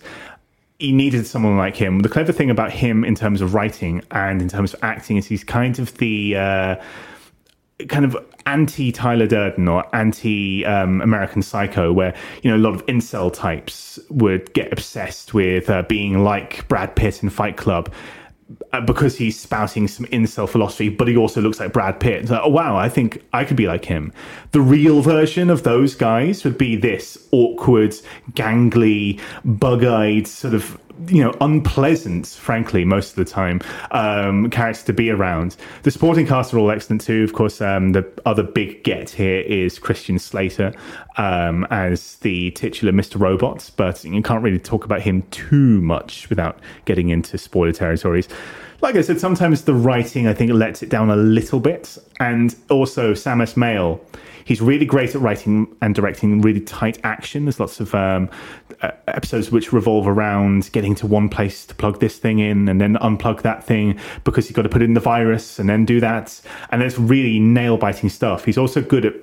he 0.80 0.92
needed 0.92 1.26
someone 1.26 1.58
like 1.58 1.76
him. 1.76 2.00
The 2.00 2.10
clever 2.10 2.32
thing 2.32 2.50
about 2.50 2.72
him 2.72 3.06
in 3.06 3.16
terms 3.16 3.42
of 3.42 3.54
writing 3.54 4.04
and 4.12 4.42
in 4.42 4.50
terms 4.50 4.74
of 4.74 4.84
acting 4.84 5.18
is 5.18 5.26
he's 5.26 5.44
kind 5.44 5.80
of 5.80 5.98
the 5.98 6.36
uh, 6.36 6.76
kind 7.88 8.06
of 8.06 8.18
anti 8.46 8.92
Tyler 8.92 9.28
Durden 9.28 9.68
or 9.68 9.84
anti 9.96 10.66
um, 10.66 11.02
American 11.02 11.42
Psycho, 11.42 11.94
where 11.94 12.14
you 12.42 12.52
know 12.52 12.58
a 12.58 12.60
lot 12.60 12.76
of 12.76 12.86
incel 12.88 13.34
types 13.34 14.00
would 14.10 14.54
get 14.54 14.72
obsessed 14.72 15.34
with 15.34 15.70
uh, 15.70 15.84
being 15.84 16.24
like 16.24 16.68
Brad 16.68 16.96
Pitt 16.96 17.24
in 17.24 17.30
Fight 17.30 17.58
Club. 17.58 17.92
Uh, 18.76 18.82
Because 18.82 19.18
he's 19.18 19.40
spouting 19.40 19.88
some 19.88 20.06
incel 20.08 20.48
philosophy, 20.48 20.90
but 20.90 21.08
he 21.08 21.18
also 21.18 21.42
looks 21.42 21.60
like 21.60 21.74
Brad 21.74 22.00
Pitt. 22.00 22.30
Like, 22.30 22.42
oh 22.44 22.50
wow, 22.50 22.76
I 22.78 22.90
think 22.90 23.24
I 23.34 23.46
could 23.46 23.58
be 23.58 23.68
like 23.68 23.86
him. 23.86 24.12
The 24.52 24.62
real 24.62 25.02
version 25.02 25.50
of 25.50 25.64
those 25.64 25.96
guys 25.96 26.44
would 26.44 26.58
be 26.58 26.76
this 26.76 27.28
awkward, 27.32 27.96
gangly, 28.34 29.20
bug-eyed, 29.44 30.28
sort 30.28 30.54
of 30.54 30.80
you 31.08 31.24
know, 31.24 31.34
unpleasant, 31.42 32.28
frankly, 32.28 32.86
most 32.86 33.12
of 33.12 33.16
the 33.16 33.26
time, 33.26 33.62
um, 33.92 34.50
character 34.50 34.86
to 34.86 34.94
be 34.94 35.10
around. 35.10 35.56
The 35.84 35.92
supporting 35.92 36.26
cast 36.26 36.54
are 36.54 36.60
all 36.60 36.72
excellent 36.72 37.02
too. 37.02 37.24
Of 37.24 37.34
course, 37.34 37.62
um, 37.62 37.92
the 37.92 38.10
other 38.26 38.44
big 38.44 38.84
get 38.84 39.10
here 39.10 39.42
is 39.42 39.78
Christian 39.78 40.20
Slater 40.20 40.74
um, 41.18 41.68
as 41.70 42.16
the 42.18 42.52
titular 42.52 42.94
Mr. 42.94 43.20
Robot, 43.20 43.70
but 43.76 44.04
you 44.04 44.22
can't 44.22 44.44
really 44.44 44.60
talk 44.60 44.86
about 44.86 45.02
him 45.02 45.24
too 45.32 45.82
much 45.82 46.30
without 46.30 46.60
getting 46.86 47.10
into 47.10 47.38
spoiler 47.38 47.74
territories. 47.74 48.28
Like 48.86 48.98
I 48.98 49.02
said, 49.02 49.20
sometimes 49.20 49.64
the 49.64 49.74
writing, 49.74 50.28
I 50.28 50.36
think, 50.36 50.52
lets 50.54 50.84
it 50.84 50.90
down 50.90 51.10
a 51.10 51.16
little 51.16 51.60
bit. 51.60 51.98
And 52.20 52.56
also, 52.70 53.16
Sam 53.16 53.40
Esmail 53.40 54.00
he's 54.44 54.62
really 54.62 54.86
great 54.86 55.16
at 55.16 55.22
writing 55.22 55.76
and 55.82 55.96
directing 55.96 56.40
really 56.42 56.62
tight 56.62 57.00
action. 57.04 57.46
There's 57.46 57.60
lots 57.60 57.80
of 57.80 57.96
um, 57.96 58.30
uh, 58.84 58.92
episodes 59.08 59.50
which 59.50 59.74
revolve 59.74 60.08
around 60.08 60.72
getting 60.72 60.94
to 60.96 61.08
one 61.08 61.30
place 61.30 61.66
to 61.66 61.74
plug 61.74 62.00
this 62.00 62.20
thing 62.20 62.38
in 62.38 62.70
and 62.70 62.80
then 62.80 62.94
unplug 62.98 63.42
that 63.42 63.64
thing 63.64 64.00
because 64.24 64.48
you've 64.48 64.56
got 64.56 64.62
to 64.62 64.70
put 64.70 64.84
in 64.84 64.94
the 64.94 65.00
virus 65.00 65.58
and 65.58 65.68
then 65.68 65.84
do 65.84 66.00
that. 66.00 66.40
And 66.70 66.84
it's 66.84 67.00
really 67.00 67.40
nail 67.40 67.78
biting 67.78 68.10
stuff. 68.10 68.46
He's 68.46 68.60
also 68.60 68.84
good 68.84 69.08
at 69.08 69.16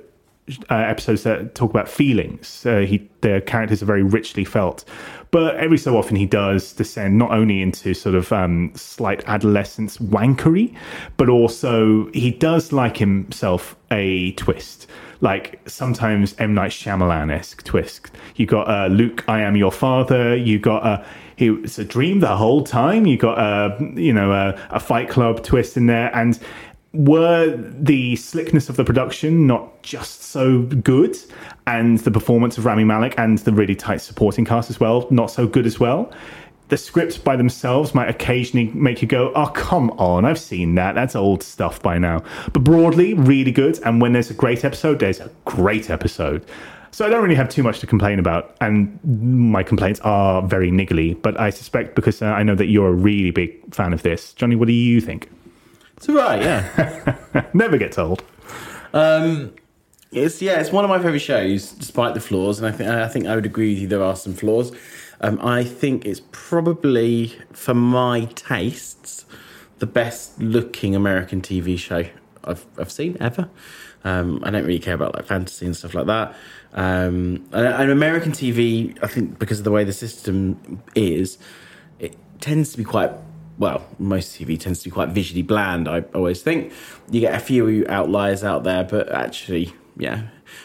uh, 0.71 0.75
episodes 0.75 1.23
that 1.23 1.54
talk 1.54 1.71
about 1.71 1.88
feelings. 1.88 2.66
Uh, 2.66 2.81
he 2.81 3.09
the 3.21 3.40
characters 3.47 3.81
are 3.81 3.87
very 3.87 4.02
richly 4.02 4.45
felt, 4.45 4.85
but 5.32 5.56
every 5.56 5.78
so 5.78 5.96
often 5.96 6.14
he 6.14 6.26
does 6.26 6.74
descend 6.74 7.18
not 7.18 7.32
only 7.32 7.62
into 7.62 7.94
sort 7.94 8.14
of 8.14 8.30
um, 8.32 8.70
slight 8.76 9.24
adolescence 9.26 9.96
wankery, 9.96 10.76
but 11.16 11.28
also 11.30 12.10
he 12.12 12.30
does 12.30 12.70
like 12.70 12.98
himself 12.98 13.74
a 13.90 14.32
twist. 14.32 14.86
Like 15.22 15.58
sometimes 15.66 16.34
M 16.38 16.52
Night 16.52 16.72
Shyamalan 16.72 17.32
esque 17.32 17.64
twist. 17.64 18.10
You 18.36 18.44
got 18.44 18.68
uh, 18.68 18.88
Luke, 18.88 19.24
I 19.26 19.40
am 19.40 19.56
your 19.56 19.72
father. 19.72 20.36
You 20.36 20.58
got 20.58 20.82
uh, 20.82 21.04
he 21.36 21.48
it's 21.48 21.78
a 21.78 21.84
dream 21.84 22.20
the 22.20 22.36
whole 22.36 22.62
time. 22.62 23.06
You 23.06 23.16
got 23.16 23.38
a 23.38 23.92
you 23.94 24.12
know 24.12 24.32
a, 24.32 24.58
a 24.70 24.80
Fight 24.80 25.08
Club 25.08 25.42
twist 25.42 25.78
in 25.78 25.86
there, 25.86 26.14
and 26.14 26.38
were 26.94 27.56
the 27.56 28.16
slickness 28.16 28.68
of 28.68 28.76
the 28.76 28.84
production 28.84 29.46
not 29.46 29.82
just 29.82 30.25
so 30.25 30.62
good, 30.62 31.16
and 31.66 31.99
the 32.00 32.11
performance 32.11 32.58
of 32.58 32.66
Rami 32.66 32.84
Malek 32.84 33.14
and 33.18 33.38
the 33.38 33.52
really 33.52 33.75
tight 33.75 34.00
supporting 34.02 34.44
cast 34.44 34.68
as 34.70 34.78
well 34.78 35.06
not 35.11 35.30
so 35.30 35.46
good 35.46 35.66
as 35.66 35.80
well. 35.80 36.12
The 36.68 36.76
scripts 36.78 37.18
by 37.18 37.37
themselves 37.37 37.94
might 37.94 38.08
occasionally 38.08 38.70
make 38.72 39.02
you 39.02 39.08
go, 39.08 39.32
"Oh, 39.34 39.46
come 39.49 39.90
on! 39.92 40.25
I've 40.25 40.38
seen 40.38 40.75
that. 40.76 40.94
That's 40.94 41.14
old 41.14 41.42
stuff 41.42 41.82
by 41.82 41.99
now." 41.99 42.22
But 42.52 42.64
broadly, 42.64 43.14
really 43.14 43.52
good. 43.52 43.78
And 43.84 44.00
when 44.00 44.12
there's 44.12 44.30
a 44.30 44.34
great 44.34 44.64
episode, 44.64 44.99
there's 44.99 45.20
a 45.20 45.30
great 45.44 45.90
episode. 45.90 46.44
So 46.90 47.06
I 47.06 47.11
don't 47.11 47.22
really 47.22 47.34
have 47.34 47.49
too 47.49 47.62
much 47.62 47.80
to 47.80 47.87
complain 47.87 48.18
about, 48.18 48.54
and 48.61 48.99
my 49.04 49.62
complaints 49.62 50.00
are 50.00 50.42
very 50.42 50.71
niggly. 50.71 51.21
But 51.21 51.38
I 51.38 51.50
suspect 51.50 51.95
because 51.95 52.23
uh, 52.23 52.26
I 52.26 52.43
know 52.43 52.54
that 52.54 52.67
you're 52.67 52.88
a 52.88 52.93
really 52.93 53.30
big 53.30 53.75
fan 53.75 53.93
of 53.93 54.02
this, 54.02 54.32
Johnny. 54.34 54.56
What 54.56 54.69
do 54.69 54.75
you 54.75 55.00
think? 55.00 55.28
It's 56.02 56.08
right, 56.08 56.43
yeah. 56.43 57.45
Never 57.54 57.78
gets 57.78 57.97
old. 57.97 58.25
Um, 58.93 59.54
it's 60.10 60.43
yeah, 60.43 60.58
it's 60.58 60.73
one 60.73 60.84
of 60.84 60.88
my 60.88 60.99
favorite 60.99 61.21
shows, 61.21 61.71
despite 61.71 62.15
the 62.15 62.21
flaws, 62.21 62.58
and 62.58 62.67
I 62.67 62.73
think 62.73 62.91
I 62.91 63.06
think 63.06 63.28
I 63.28 63.36
would 63.36 63.47
agree 63.47 63.75
with 63.75 63.82
you. 63.82 63.86
There 63.86 64.02
are 64.02 64.17
some 64.17 64.34
flaws. 64.34 64.73
Um, 65.21 65.38
I 65.41 65.62
think 65.62 66.04
it's 66.04 66.21
probably, 66.32 67.36
for 67.52 67.75
my 67.75 68.25
tastes, 68.34 69.26
the 69.78 69.86
best 69.86 70.41
looking 70.41 70.97
American 70.97 71.41
TV 71.41 71.78
show 71.78 72.04
I've 72.43 72.67
I've 72.76 72.91
seen 72.91 73.17
ever. 73.21 73.49
Um, 74.02 74.41
I 74.43 74.50
don't 74.50 74.65
really 74.65 74.80
care 74.80 74.95
about 74.95 75.15
like 75.15 75.26
fantasy 75.26 75.67
and 75.67 75.76
stuff 75.76 75.95
like 75.95 76.06
that. 76.06 76.34
Um, 76.73 77.49
and, 77.52 77.67
and 77.69 77.91
American 77.93 78.32
TV, 78.32 78.99
I 79.04 79.06
think, 79.06 79.38
because 79.38 79.58
of 79.58 79.65
the 79.65 79.71
way 79.71 79.84
the 79.84 79.93
system 79.93 80.82
is, 80.97 81.38
it 82.00 82.17
tends 82.41 82.73
to 82.73 82.78
be 82.78 82.82
quite 82.82 83.12
well, 83.62 83.86
most 84.00 84.36
TV 84.36 84.58
tends 84.58 84.80
to 84.80 84.86
be 84.86 84.90
quite 84.90 85.10
visually 85.10 85.42
bland. 85.42 85.86
I 85.86 86.00
always 86.16 86.42
think 86.42 86.72
you 87.12 87.20
get 87.20 87.32
a 87.32 87.38
few 87.38 87.86
outliers 87.88 88.42
out 88.42 88.64
there, 88.64 88.82
but 88.82 89.08
actually, 89.12 89.72
yeah, 89.96 90.25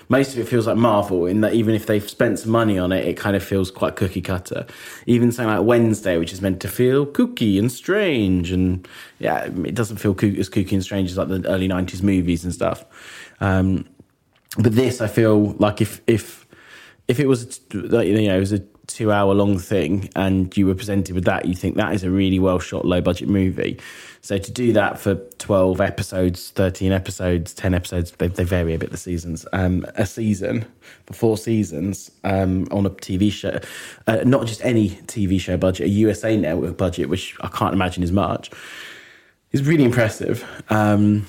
most 0.10 0.34
of 0.34 0.40
it 0.40 0.48
feels 0.48 0.66
like 0.66 0.78
Marvel 0.78 1.28
in 1.28 1.42
that 1.42 1.54
even 1.54 1.76
if 1.76 1.86
they've 1.86 2.10
spent 2.10 2.40
some 2.40 2.50
money 2.50 2.80
on 2.80 2.92
it, 2.92 3.06
it 3.06 3.16
kind 3.16 3.36
of 3.36 3.44
feels 3.44 3.70
quite 3.70 3.96
cookie 3.96 4.20
cutter. 4.20 4.66
Even 5.06 5.32
something 5.32 5.56
like 5.56 5.64
Wednesday, 5.64 6.18
which 6.18 6.34
is 6.34 6.42
meant 6.42 6.60
to 6.62 6.68
feel 6.68 7.06
kooky 7.06 7.60
and 7.60 7.72
strange, 7.72 8.52
and 8.52 8.88
yeah, 9.20 9.44
it 9.44 9.76
doesn't 9.76 9.98
feel 9.98 10.14
as 10.14 10.50
kooky 10.50 10.72
and 10.72 10.82
strange 10.84 11.12
as 11.12 11.20
like 11.20 11.28
the 11.28 11.48
early 11.48 11.68
'90s 11.68 12.02
movies 12.02 12.44
and 12.44 12.52
stuff. 12.52 12.84
Um, 13.40 13.88
but 14.58 14.74
this, 14.74 15.02
I 15.02 15.08
feel 15.08 15.52
like 15.60 15.82
if 15.82 16.02
if 16.08 16.48
if 17.08 17.20
it 17.20 17.28
was 17.28 17.62
you 17.72 18.28
know 18.28 18.38
it 18.38 18.40
was 18.40 18.54
a 18.54 18.64
two 18.88 19.12
hour 19.12 19.34
long 19.34 19.60
thing 19.60 20.10
and 20.16 20.56
you 20.58 20.66
were 20.66 20.76
presented 20.76 21.14
with 21.14 21.26
that, 21.26 21.46
you 21.46 21.54
think 21.54 21.76
that 21.76 21.94
is 21.94 22.04
a 22.04 22.10
really 22.10 22.40
well 22.40 22.60
shot, 22.60 22.86
low 22.86 23.02
budget 23.02 23.30
movie. 23.30 23.80
So 24.22 24.38
to 24.38 24.52
do 24.52 24.74
that 24.74 25.00
for 25.00 25.16
12 25.38 25.80
episodes, 25.80 26.50
13 26.52 26.92
episodes, 26.92 27.54
10 27.54 27.74
episodes, 27.74 28.12
they, 28.12 28.28
they 28.28 28.44
vary 28.44 28.74
a 28.74 28.80
bit 28.80 28.92
the 28.92 28.98
seasons. 28.98 29.46
Um, 29.54 29.86
a 29.96 30.06
season 30.06 30.66
for 31.06 31.14
four 31.14 31.38
seasons 31.38 32.12
um, 32.24 32.68
on 32.72 32.86
a 32.86 32.90
TV 32.90 33.32
show, 33.32 33.60
uh, 34.08 34.24
not 34.26 34.46
just 34.46 34.64
any 34.66 34.90
TV 34.90 35.40
show 35.40 35.58
budget, 35.58 35.88
a 35.88 35.90
USA 35.90 36.36
network 36.36 36.78
budget, 36.78 37.10
which 37.10 37.36
I 37.42 37.48
can't 37.48 37.74
imagine 37.74 38.04
is 38.04 38.12
much, 38.12 38.52
is 39.52 39.64
really 39.64 39.84
impressive. 39.84 40.46
Um, 40.70 41.28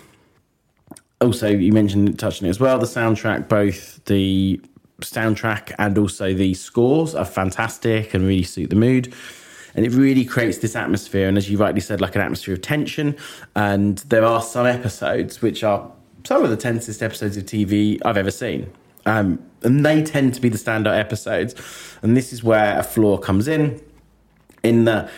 also, 1.20 1.48
you 1.48 1.72
mentioned 1.72 2.18
touching 2.18 2.46
it 2.46 2.50
as 2.50 2.60
well. 2.60 2.78
The 2.78 2.86
soundtrack, 2.86 3.48
both 3.48 4.04
the 4.04 4.60
soundtrack 5.02 5.74
and 5.78 5.96
also 5.96 6.34
the 6.34 6.54
scores 6.54 7.14
are 7.14 7.24
fantastic 7.24 8.14
and 8.14 8.26
really 8.26 8.42
suit 8.42 8.70
the 8.70 8.76
mood. 8.76 9.14
And 9.74 9.86
it 9.86 9.92
really 9.92 10.24
creates 10.24 10.58
this 10.58 10.74
atmosphere, 10.74 11.28
and 11.28 11.38
as 11.38 11.48
you 11.48 11.56
rightly 11.56 11.80
said, 11.80 12.00
like 12.00 12.16
an 12.16 12.22
atmosphere 12.22 12.54
of 12.54 12.62
tension. 12.62 13.16
And 13.54 13.98
there 13.98 14.24
are 14.24 14.42
some 14.42 14.66
episodes 14.66 15.40
which 15.40 15.62
are 15.62 15.88
some 16.24 16.42
of 16.42 16.50
the 16.50 16.56
tensest 16.56 17.02
episodes 17.02 17.36
of 17.36 17.44
TV 17.44 18.00
I've 18.04 18.16
ever 18.16 18.30
seen. 18.30 18.72
Um, 19.06 19.38
and 19.62 19.84
they 19.86 20.02
tend 20.02 20.34
to 20.34 20.40
be 20.40 20.48
the 20.48 20.58
standout 20.58 20.98
episodes. 20.98 21.54
And 22.02 22.16
this 22.16 22.32
is 22.32 22.42
where 22.42 22.78
a 22.78 22.82
flaw 22.82 23.18
comes 23.18 23.46
in, 23.46 23.80
in 24.62 24.84
that 24.84 25.10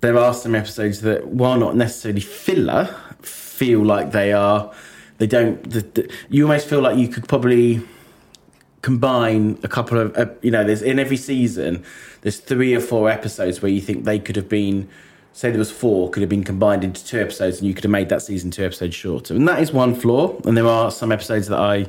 there 0.00 0.18
are 0.18 0.34
some 0.34 0.54
episodes 0.54 1.00
that, 1.02 1.28
while 1.28 1.58
not 1.58 1.76
necessarily 1.76 2.20
filler, 2.20 2.94
feel 3.22 3.84
like 3.84 4.12
they 4.12 4.32
are. 4.32 4.72
They 5.18 5.26
don't. 5.26 5.62
The, 5.70 5.80
the, 5.80 6.12
you 6.28 6.44
almost 6.44 6.68
feel 6.68 6.80
like 6.80 6.98
you 6.98 7.08
could 7.08 7.28
probably 7.28 7.82
combine 8.82 9.58
a 9.62 9.68
couple 9.68 9.96
of 9.98 10.16
uh, 10.16 10.26
you 10.42 10.50
know 10.50 10.64
there's 10.64 10.82
in 10.82 10.98
every 10.98 11.16
season 11.16 11.84
there's 12.22 12.38
three 12.38 12.74
or 12.74 12.80
four 12.80 13.08
episodes 13.08 13.62
where 13.62 13.70
you 13.70 13.80
think 13.80 14.04
they 14.04 14.18
could 14.18 14.36
have 14.36 14.48
been 14.48 14.88
say 15.32 15.50
there 15.50 15.58
was 15.58 15.70
four 15.70 16.10
could 16.10 16.20
have 16.20 16.28
been 16.28 16.44
combined 16.44 16.84
into 16.84 17.04
two 17.04 17.18
episodes 17.18 17.58
and 17.58 17.68
you 17.68 17.74
could 17.74 17.84
have 17.84 17.90
made 17.90 18.08
that 18.08 18.22
season 18.22 18.50
two 18.50 18.64
episodes 18.64 18.94
shorter. 18.94 19.34
And 19.34 19.48
that 19.48 19.60
is 19.60 19.72
one 19.72 19.94
flaw 19.94 20.38
and 20.44 20.56
there 20.56 20.66
are 20.66 20.90
some 20.90 21.10
episodes 21.10 21.48
that 21.48 21.58
i 21.58 21.86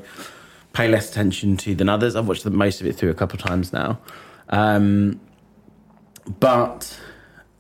pay 0.72 0.88
less 0.88 1.12
attention 1.12 1.56
to 1.56 1.76
than 1.76 1.88
others. 1.88 2.16
I've 2.16 2.28
watched 2.28 2.44
the, 2.44 2.50
most 2.50 2.82
of 2.82 2.88
it 2.88 2.96
through 2.96 3.12
a 3.12 3.14
couple 3.14 3.38
of 3.38 3.46
times 3.46 3.72
now. 3.72 4.00
Um, 4.50 5.20
but 6.40 7.00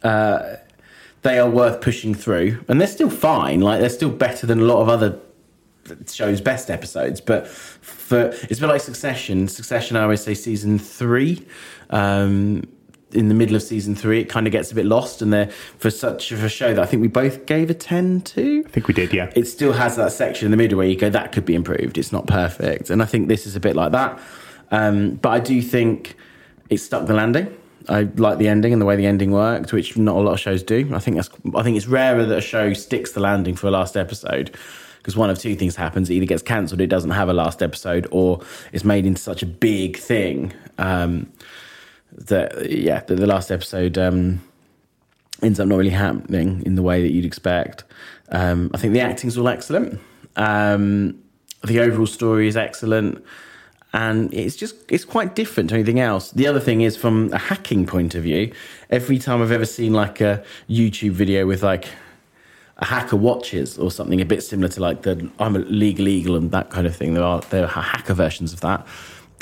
uh, 0.01 0.55
they 1.21 1.37
are 1.37 1.49
worth 1.49 1.79
pushing 1.79 2.15
through 2.15 2.63
and 2.67 2.79
they're 2.81 2.87
still 2.87 3.11
fine. 3.11 3.61
Like 3.61 3.81
they're 3.81 3.89
still 3.89 4.09
better 4.09 4.47
than 4.47 4.61
a 4.61 4.63
lot 4.63 4.81
of 4.81 4.89
other 4.89 5.19
shows 6.07 6.41
best 6.41 6.69
episodes 6.69 7.19
but 7.19 7.47
for 7.47 8.19
it's 8.19 8.57
a 8.57 8.61
bit 8.61 8.67
like 8.67 8.81
succession 8.81 9.47
succession 9.47 9.97
i 9.97 10.03
always 10.03 10.23
say 10.23 10.33
season 10.33 10.79
three 10.79 11.45
um 11.89 12.63
in 13.11 13.27
the 13.27 13.33
middle 13.35 13.55
of 13.55 13.61
season 13.61 13.95
three 13.95 14.21
it 14.21 14.29
kind 14.29 14.47
of 14.47 14.51
gets 14.51 14.71
a 14.71 14.75
bit 14.75 14.85
lost 14.85 15.21
and 15.21 15.31
there 15.31 15.47
for 15.77 15.89
such 15.89 16.31
of 16.31 16.43
a 16.43 16.49
show 16.49 16.73
that 16.73 16.81
i 16.81 16.85
think 16.85 17.01
we 17.01 17.07
both 17.07 17.45
gave 17.45 17.69
a 17.69 17.73
10 17.73 18.21
to 18.21 18.63
I 18.65 18.69
think 18.69 18.87
we 18.87 18.93
did, 18.93 19.13
yeah. 19.13 19.31
it 19.35 19.45
still 19.45 19.73
has 19.73 19.95
that 19.97 20.11
section 20.11 20.45
in 20.45 20.51
the 20.51 20.57
middle 20.57 20.77
where 20.77 20.87
you 20.87 20.95
go 20.95 21.09
that 21.09 21.31
could 21.31 21.45
be 21.45 21.55
improved 21.55 21.97
it's 21.97 22.11
not 22.11 22.27
perfect 22.27 22.89
and 22.89 23.01
i 23.01 23.05
think 23.05 23.27
this 23.27 23.45
is 23.45 23.55
a 23.55 23.59
bit 23.59 23.75
like 23.75 23.91
that 23.91 24.19
um, 24.71 25.15
but 25.15 25.29
i 25.29 25.39
do 25.39 25.61
think 25.61 26.15
it 26.69 26.77
stuck 26.77 27.07
the 27.07 27.13
landing 27.13 27.55
I 27.89 28.03
like 28.15 28.37
the 28.37 28.47
ending 28.47 28.71
and 28.71 28.81
the 28.81 28.85
way 28.85 28.95
the 28.95 29.05
ending 29.05 29.31
worked, 29.31 29.73
which 29.73 29.97
not 29.97 30.15
a 30.15 30.19
lot 30.19 30.33
of 30.33 30.39
shows 30.39 30.63
do. 30.63 30.89
I 30.93 30.99
think 30.99 31.17
that's. 31.17 31.29
I 31.53 31.63
think 31.63 31.75
it's 31.75 31.87
rarer 31.87 32.25
that 32.25 32.37
a 32.37 32.41
show 32.41 32.73
sticks 32.73 33.11
the 33.11 33.19
landing 33.19 33.55
for 33.55 33.67
a 33.67 33.71
last 33.71 33.97
episode 33.97 34.55
because 35.03 35.17
one 35.17 35.29
of 35.29 35.37
two 35.37 35.53
things 35.55 35.75
happens: 35.75 36.09
it 36.09 36.13
either 36.13 36.25
gets 36.25 36.41
cancelled, 36.41 36.79
it 36.79 36.87
doesn't 36.87 37.11
have 37.11 37.27
a 37.27 37.33
last 37.33 37.61
episode, 37.61 38.07
or 38.09 38.41
it's 38.71 38.85
made 38.85 39.05
into 39.05 39.21
such 39.21 39.43
a 39.43 39.45
big 39.45 39.97
thing. 39.97 40.53
Um, 40.77 41.31
that 42.13 42.71
yeah, 42.71 43.01
that 43.01 43.15
the 43.15 43.27
last 43.27 43.51
episode 43.51 43.97
um, 43.97 44.41
ends 45.41 45.59
up 45.59 45.67
not 45.67 45.75
really 45.75 45.89
happening 45.89 46.63
in 46.65 46.75
the 46.75 46.81
way 46.81 47.01
that 47.01 47.11
you'd 47.11 47.25
expect. 47.25 47.83
Um, 48.29 48.71
I 48.73 48.77
think 48.77 48.93
the 48.93 49.01
acting's 49.01 49.37
all 49.37 49.49
excellent. 49.49 49.99
Um, 50.37 51.21
the 51.65 51.81
overall 51.81 52.07
story 52.07 52.47
is 52.47 52.55
excellent, 52.55 53.23
and 53.91 54.33
it's 54.33 54.55
just 54.55 54.75
it's 54.89 55.05
quite 55.05 55.35
different 55.35 55.69
to 55.71 55.75
anything 55.75 55.99
else. 55.99 56.31
The 56.31 56.47
other 56.47 56.61
thing 56.61 56.79
is 56.81 56.95
from 56.95 57.31
a 57.33 57.37
hacking 57.37 57.85
point 57.85 58.15
of 58.15 58.23
view. 58.23 58.53
Every 58.89 59.19
time 59.19 59.41
I've 59.41 59.51
ever 59.51 59.65
seen 59.65 59.91
like 59.91 60.21
a 60.21 60.43
YouTube 60.69 61.11
video 61.11 61.45
with 61.45 61.61
like 61.61 61.89
a 62.83 62.85
hacker 62.85 63.15
watches 63.15 63.77
or 63.77 63.89
something 63.89 64.19
a 64.19 64.25
bit 64.25 64.43
similar 64.43 64.67
to 64.67 64.81
like 64.81 65.03
the 65.03 65.29
I'm 65.39 65.55
a 65.55 65.59
legal 65.59 66.07
eagle 66.07 66.35
and 66.35 66.51
that 66.51 66.69
kind 66.69 66.85
of 66.85 66.95
thing. 66.95 67.13
There 67.13 67.23
are 67.23 67.41
there 67.49 67.63
are 67.63 67.67
hacker 67.67 68.13
versions 68.13 68.53
of 68.53 68.61
that 68.61 68.85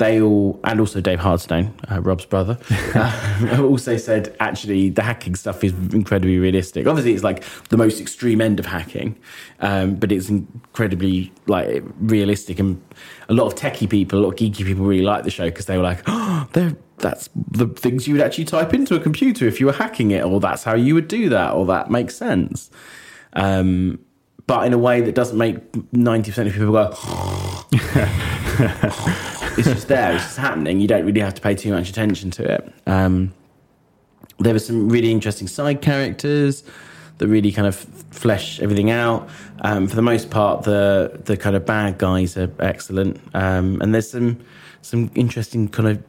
they 0.02 0.20
all, 0.20 0.58
and 0.64 0.80
also 0.80 1.00
Dave 1.00 1.20
Hardstone, 1.20 1.72
uh, 1.90 2.00
Rob's 2.00 2.24
brother, 2.24 2.58
uh, 2.94 3.62
also 3.62 3.96
said 3.96 4.34
actually 4.40 4.88
the 4.90 5.02
hacking 5.02 5.36
stuff 5.36 5.62
is 5.62 5.72
incredibly 5.92 6.38
realistic. 6.38 6.88
Obviously, 6.88 7.12
it's 7.12 7.22
like 7.22 7.44
the 7.68 7.76
most 7.76 8.00
extreme 8.00 8.40
end 8.40 8.58
of 8.58 8.66
hacking, 8.66 9.16
um, 9.60 9.94
but 9.94 10.10
it's 10.10 10.28
incredibly 10.28 11.32
like 11.46 11.84
realistic. 12.00 12.58
And 12.58 12.82
a 13.28 13.34
lot 13.34 13.46
of 13.46 13.54
techie 13.54 13.88
people, 13.88 14.18
a 14.18 14.22
lot 14.22 14.30
of 14.30 14.36
geeky 14.36 14.64
people 14.64 14.84
really 14.84 15.04
like 15.04 15.22
the 15.22 15.30
show 15.30 15.44
because 15.44 15.66
they 15.66 15.76
were 15.76 15.84
like, 15.84 16.02
oh, 16.06 16.48
that's 16.98 17.28
the 17.50 17.66
things 17.68 18.08
you 18.08 18.14
would 18.14 18.22
actually 18.22 18.44
type 18.44 18.74
into 18.74 18.96
a 18.96 19.00
computer 19.00 19.46
if 19.46 19.60
you 19.60 19.66
were 19.66 19.72
hacking 19.72 20.10
it, 20.10 20.24
or 20.24 20.40
that's 20.40 20.64
how 20.64 20.74
you 20.74 20.94
would 20.94 21.08
do 21.08 21.28
that, 21.28 21.52
or 21.52 21.64
that 21.66 21.90
makes 21.90 22.16
sense. 22.16 22.70
Um, 23.34 23.98
but 24.46 24.66
in 24.66 24.72
a 24.72 24.78
way 24.78 25.00
that 25.00 25.14
doesn't 25.14 25.38
make 25.38 25.72
90% 25.72 26.46
of 26.46 26.52
people 26.52 26.72
go, 26.72 26.90
it's 29.56 29.68
just 29.68 29.88
there, 29.88 30.14
it's 30.14 30.24
just 30.24 30.36
happening. 30.36 30.80
You 30.80 30.88
don't 30.88 31.06
really 31.06 31.20
have 31.20 31.34
to 31.34 31.40
pay 31.40 31.54
too 31.54 31.72
much 31.72 31.88
attention 31.88 32.30
to 32.32 32.54
it. 32.54 32.72
Um, 32.86 33.32
there 34.38 34.52
were 34.52 34.58
some 34.58 34.88
really 34.88 35.10
interesting 35.10 35.46
side 35.46 35.80
characters 35.80 36.64
that 37.18 37.28
really 37.28 37.52
kind 37.52 37.68
of 37.68 37.76
flesh 38.10 38.60
everything 38.60 38.90
out. 38.90 39.28
Um, 39.60 39.86
for 39.86 39.94
the 39.94 40.02
most 40.02 40.30
part, 40.30 40.64
the 40.64 41.20
the 41.24 41.36
kind 41.36 41.54
of 41.54 41.64
bad 41.64 41.98
guys 41.98 42.36
are 42.36 42.50
excellent, 42.58 43.20
um, 43.34 43.80
and 43.80 43.94
there's 43.94 44.10
some 44.10 44.40
some 44.82 45.10
interesting 45.14 45.68
kind 45.68 45.88
of 45.88 46.02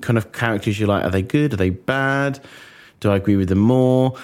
kind 0.00 0.18
of 0.18 0.32
characters 0.32 0.78
you 0.78 0.86
like. 0.86 1.04
Are 1.04 1.10
they 1.10 1.22
good? 1.22 1.52
Are 1.54 1.56
they 1.56 1.70
bad? 1.70 2.40
Do 3.00 3.10
I 3.10 3.16
agree 3.16 3.36
with 3.36 3.48
them 3.48 3.58
more? 3.58 4.16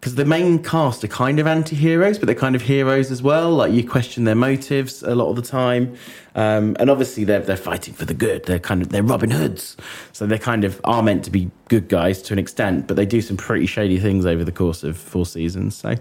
Because 0.00 0.14
the 0.14 0.24
main 0.24 0.62
cast 0.62 1.04
are 1.04 1.08
kind 1.08 1.38
of 1.38 1.46
anti-heroes, 1.46 2.18
but 2.18 2.24
they're 2.24 2.34
kind 2.34 2.56
of 2.56 2.62
heroes 2.62 3.10
as 3.10 3.22
well. 3.22 3.50
Like 3.50 3.70
you 3.70 3.86
question 3.86 4.24
their 4.24 4.34
motives 4.34 5.02
a 5.02 5.14
lot 5.14 5.28
of 5.28 5.36
the 5.36 5.42
time, 5.42 5.94
um, 6.34 6.74
and 6.80 6.88
obviously 6.88 7.24
they're 7.24 7.40
they're 7.40 7.56
fighting 7.56 7.92
for 7.92 8.06
the 8.06 8.14
good. 8.14 8.46
They're 8.46 8.58
kind 8.58 8.80
of 8.80 8.88
they're 8.88 9.02
Robin 9.02 9.30
Hoods, 9.30 9.76
so 10.12 10.26
they 10.26 10.38
kind 10.38 10.64
of 10.64 10.80
are 10.84 11.02
meant 11.02 11.22
to 11.24 11.30
be 11.30 11.50
good 11.68 11.88
guys 11.88 12.22
to 12.22 12.32
an 12.32 12.38
extent, 12.38 12.86
but 12.86 12.96
they 12.96 13.04
do 13.04 13.20
some 13.20 13.36
pretty 13.36 13.66
shady 13.66 13.98
things 13.98 14.24
over 14.24 14.42
the 14.42 14.52
course 14.52 14.82
of 14.84 14.96
four 14.96 15.26
seasons. 15.26 15.76
So, 15.76 15.94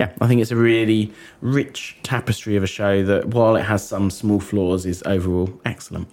yeah, 0.00 0.12
I 0.20 0.26
think 0.26 0.40
it's 0.40 0.50
a 0.50 0.56
really 0.56 1.12
rich 1.40 1.96
tapestry 2.02 2.56
of 2.56 2.64
a 2.64 2.66
show 2.66 3.04
that, 3.04 3.28
while 3.28 3.54
it 3.54 3.62
has 3.62 3.86
some 3.86 4.10
small 4.10 4.40
flaws, 4.40 4.84
is 4.84 5.00
overall 5.06 5.60
excellent. 5.64 6.08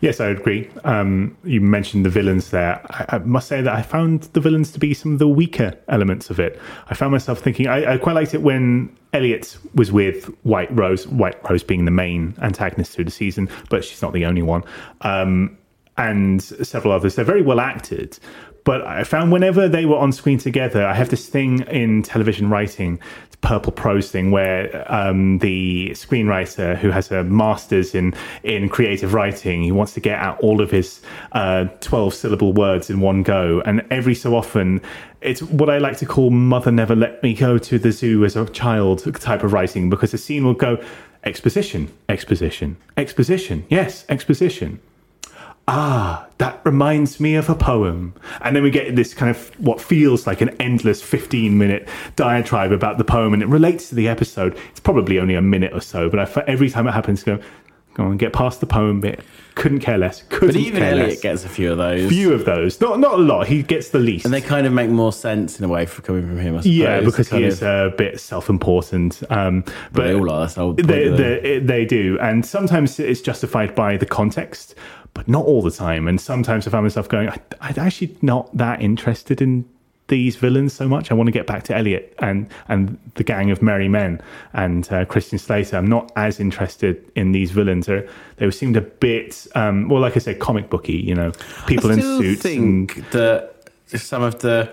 Yes, 0.00 0.18
I 0.18 0.28
agree. 0.28 0.70
Um, 0.84 1.36
you 1.44 1.60
mentioned 1.60 2.06
the 2.06 2.10
villains 2.10 2.50
there. 2.50 2.80
I, 2.90 3.16
I, 3.16 3.18
must 3.18 3.48
say 3.48 3.60
that 3.60 3.74
I 3.74 3.82
found 3.82 4.22
the 4.32 4.40
villains 4.40 4.72
to 4.72 4.78
be 4.78 4.94
some 4.94 5.12
of 5.12 5.18
the 5.18 5.28
weaker 5.28 5.74
elements 5.88 6.30
of 6.30 6.40
it. 6.40 6.58
I 6.88 6.94
found 6.94 7.12
myself 7.12 7.40
thinking 7.40 7.66
I, 7.66 7.94
I 7.94 7.98
quite 7.98 8.14
liked 8.14 8.32
it 8.32 8.40
when 8.40 8.96
Elliot 9.12 9.58
was 9.74 9.92
with 9.92 10.24
White 10.42 10.74
Rose, 10.74 11.06
White 11.06 11.38
Rose 11.48 11.62
being 11.62 11.84
the 11.84 11.90
main 11.90 12.34
antagonist 12.40 12.92
through 12.92 13.04
the 13.04 13.10
season, 13.10 13.50
but 13.68 13.84
she's 13.84 14.00
not 14.00 14.14
the 14.14 14.24
only 14.24 14.42
one. 14.42 14.64
Um, 15.02 15.58
and 15.98 16.42
several 16.42 16.94
others. 16.94 17.16
They're 17.16 17.24
very 17.26 17.42
well 17.42 17.60
acted, 17.60 18.18
but 18.64 18.82
I 18.86 19.04
found 19.04 19.32
whenever 19.32 19.68
they 19.68 19.84
were 19.84 19.98
on 19.98 20.12
screen 20.12 20.38
together, 20.38 20.86
I 20.86 20.94
have 20.94 21.10
this 21.10 21.28
thing 21.28 21.60
in 21.62 22.02
television 22.02 22.48
writing 22.48 23.00
purple 23.40 23.72
prose 23.72 24.10
thing 24.10 24.30
where 24.30 24.84
um, 24.92 25.38
the 25.38 25.90
screenwriter 25.90 26.76
who 26.76 26.90
has 26.90 27.10
a 27.10 27.24
master's 27.24 27.94
in 27.94 28.14
in 28.42 28.68
creative 28.68 29.14
writing 29.14 29.62
he 29.62 29.72
wants 29.72 29.94
to 29.94 30.00
get 30.00 30.18
out 30.18 30.38
all 30.40 30.60
of 30.60 30.70
his 30.70 31.00
uh, 31.32 31.64
12 31.80 32.14
syllable 32.14 32.52
words 32.52 32.90
in 32.90 33.00
one 33.00 33.22
go. 33.22 33.62
And 33.64 33.84
every 33.90 34.14
so 34.14 34.36
often 34.36 34.80
it's 35.20 35.42
what 35.42 35.70
I 35.70 35.78
like 35.78 35.98
to 35.98 36.06
call 36.06 36.30
mother 36.30 36.70
never 36.70 36.94
let 36.94 37.22
me 37.22 37.34
go 37.34 37.58
to 37.58 37.78
the 37.78 37.92
zoo 37.92 38.24
as 38.24 38.36
a 38.36 38.46
child 38.46 39.04
type 39.20 39.42
of 39.42 39.52
writing 39.52 39.90
because 39.90 40.12
the 40.12 40.18
scene 40.18 40.44
will 40.44 40.54
go 40.54 40.82
exposition 41.24 41.92
exposition 42.08 42.76
exposition 42.96 43.66
yes 43.68 44.06
exposition 44.08 44.80
ah, 45.70 46.26
that 46.38 46.60
reminds 46.64 47.20
me 47.20 47.36
of 47.36 47.48
a 47.48 47.54
poem. 47.54 48.12
And 48.40 48.56
then 48.56 48.62
we 48.62 48.70
get 48.70 48.96
this 48.96 49.14
kind 49.14 49.30
of 49.30 49.48
what 49.60 49.80
feels 49.80 50.26
like 50.26 50.40
an 50.40 50.50
endless 50.60 51.00
15 51.00 51.56
minute 51.56 51.88
diatribe 52.16 52.72
about 52.72 52.98
the 52.98 53.04
poem, 53.04 53.32
and 53.32 53.42
it 53.42 53.46
relates 53.46 53.88
to 53.90 53.94
the 53.94 54.08
episode. 54.08 54.58
It's 54.70 54.80
probably 54.80 55.18
only 55.18 55.34
a 55.34 55.42
minute 55.42 55.72
or 55.72 55.80
so, 55.80 56.10
but 56.10 56.18
I, 56.18 56.42
every 56.46 56.70
time 56.70 56.88
it 56.88 56.92
happens, 56.92 57.22
go, 57.22 57.38
go 58.00 58.10
on, 58.10 58.16
get 58.16 58.32
past 58.32 58.60
the 58.60 58.66
poem 58.66 59.00
bit. 59.00 59.20
Couldn't 59.54 59.80
care 59.80 59.98
less. 59.98 60.22
Couldn't 60.28 60.54
but 60.54 60.56
even 60.56 60.82
Elliot 60.82 61.08
less. 61.08 61.20
gets 61.20 61.44
a 61.44 61.48
few 61.48 61.72
of 61.72 61.78
those. 61.78 62.08
Few 62.08 62.32
of 62.32 62.44
those. 62.44 62.80
Not 62.80 63.00
not 63.00 63.14
a 63.14 63.22
lot. 63.22 63.46
He 63.46 63.62
gets 63.62 63.90
the 63.90 63.98
least. 63.98 64.24
And 64.24 64.32
they 64.32 64.40
kind 64.40 64.66
of 64.66 64.72
make 64.72 64.88
more 64.90 65.12
sense 65.12 65.58
in 65.58 65.64
a 65.64 65.68
way 65.68 65.86
for 65.86 66.02
coming 66.02 66.22
from 66.22 66.38
him. 66.38 66.56
I 66.56 66.60
suppose. 66.60 66.74
Yeah, 66.74 67.00
because 67.00 67.28
he 67.28 67.44
is 67.44 67.62
of, 67.62 67.92
a 67.92 67.96
bit 67.96 68.20
self-important. 68.20 69.22
Um, 69.28 69.64
but 69.92 70.04
they 70.04 70.14
all 70.14 70.30
are. 70.30 70.46
They, 70.74 71.08
they, 71.08 71.58
they 71.58 71.84
do, 71.84 72.18
and 72.20 72.46
sometimes 72.46 72.98
it's 72.98 73.20
justified 73.20 73.74
by 73.74 73.96
the 73.96 74.06
context 74.06 74.74
but 75.12 75.26
not 75.26 75.44
all 75.44 75.60
the 75.60 75.72
time. 75.72 76.06
And 76.06 76.20
sometimes 76.20 76.68
I 76.68 76.70
found 76.70 76.84
myself 76.84 77.08
going, 77.08 77.28
I, 77.28 77.38
I'm 77.60 77.78
actually 77.78 78.16
not 78.22 78.56
that 78.56 78.80
interested 78.80 79.42
in 79.42 79.68
these 80.10 80.36
villains 80.36 80.74
so 80.74 80.86
much. 80.86 81.10
I 81.10 81.14
want 81.14 81.28
to 81.28 81.32
get 81.32 81.46
back 81.46 81.62
to 81.64 81.76
Elliot 81.76 82.14
and 82.18 82.46
and 82.68 82.98
the 83.14 83.24
gang 83.24 83.50
of 83.50 83.62
merry 83.62 83.88
men 83.88 84.20
and 84.52 84.92
uh, 84.92 85.06
Christian 85.06 85.38
Slater. 85.38 85.78
I'm 85.78 85.86
not 85.86 86.12
as 86.16 86.38
interested 86.38 87.02
in 87.16 87.32
these 87.32 87.50
villains. 87.50 87.86
They're, 87.86 88.06
they 88.36 88.50
seemed 88.50 88.76
a 88.76 88.82
bit, 88.82 89.46
um, 89.54 89.88
well, 89.88 90.02
like 90.02 90.16
I 90.16 90.20
said, 90.20 90.38
comic 90.38 90.68
booky. 90.68 90.98
You 90.98 91.14
know, 91.14 91.32
people 91.66 91.90
in 91.90 92.02
suits. 92.02 92.44
I 92.44 92.48
think 92.48 92.96
and, 92.96 93.06
that 93.12 93.54
some 93.86 94.22
of 94.22 94.40
the 94.40 94.70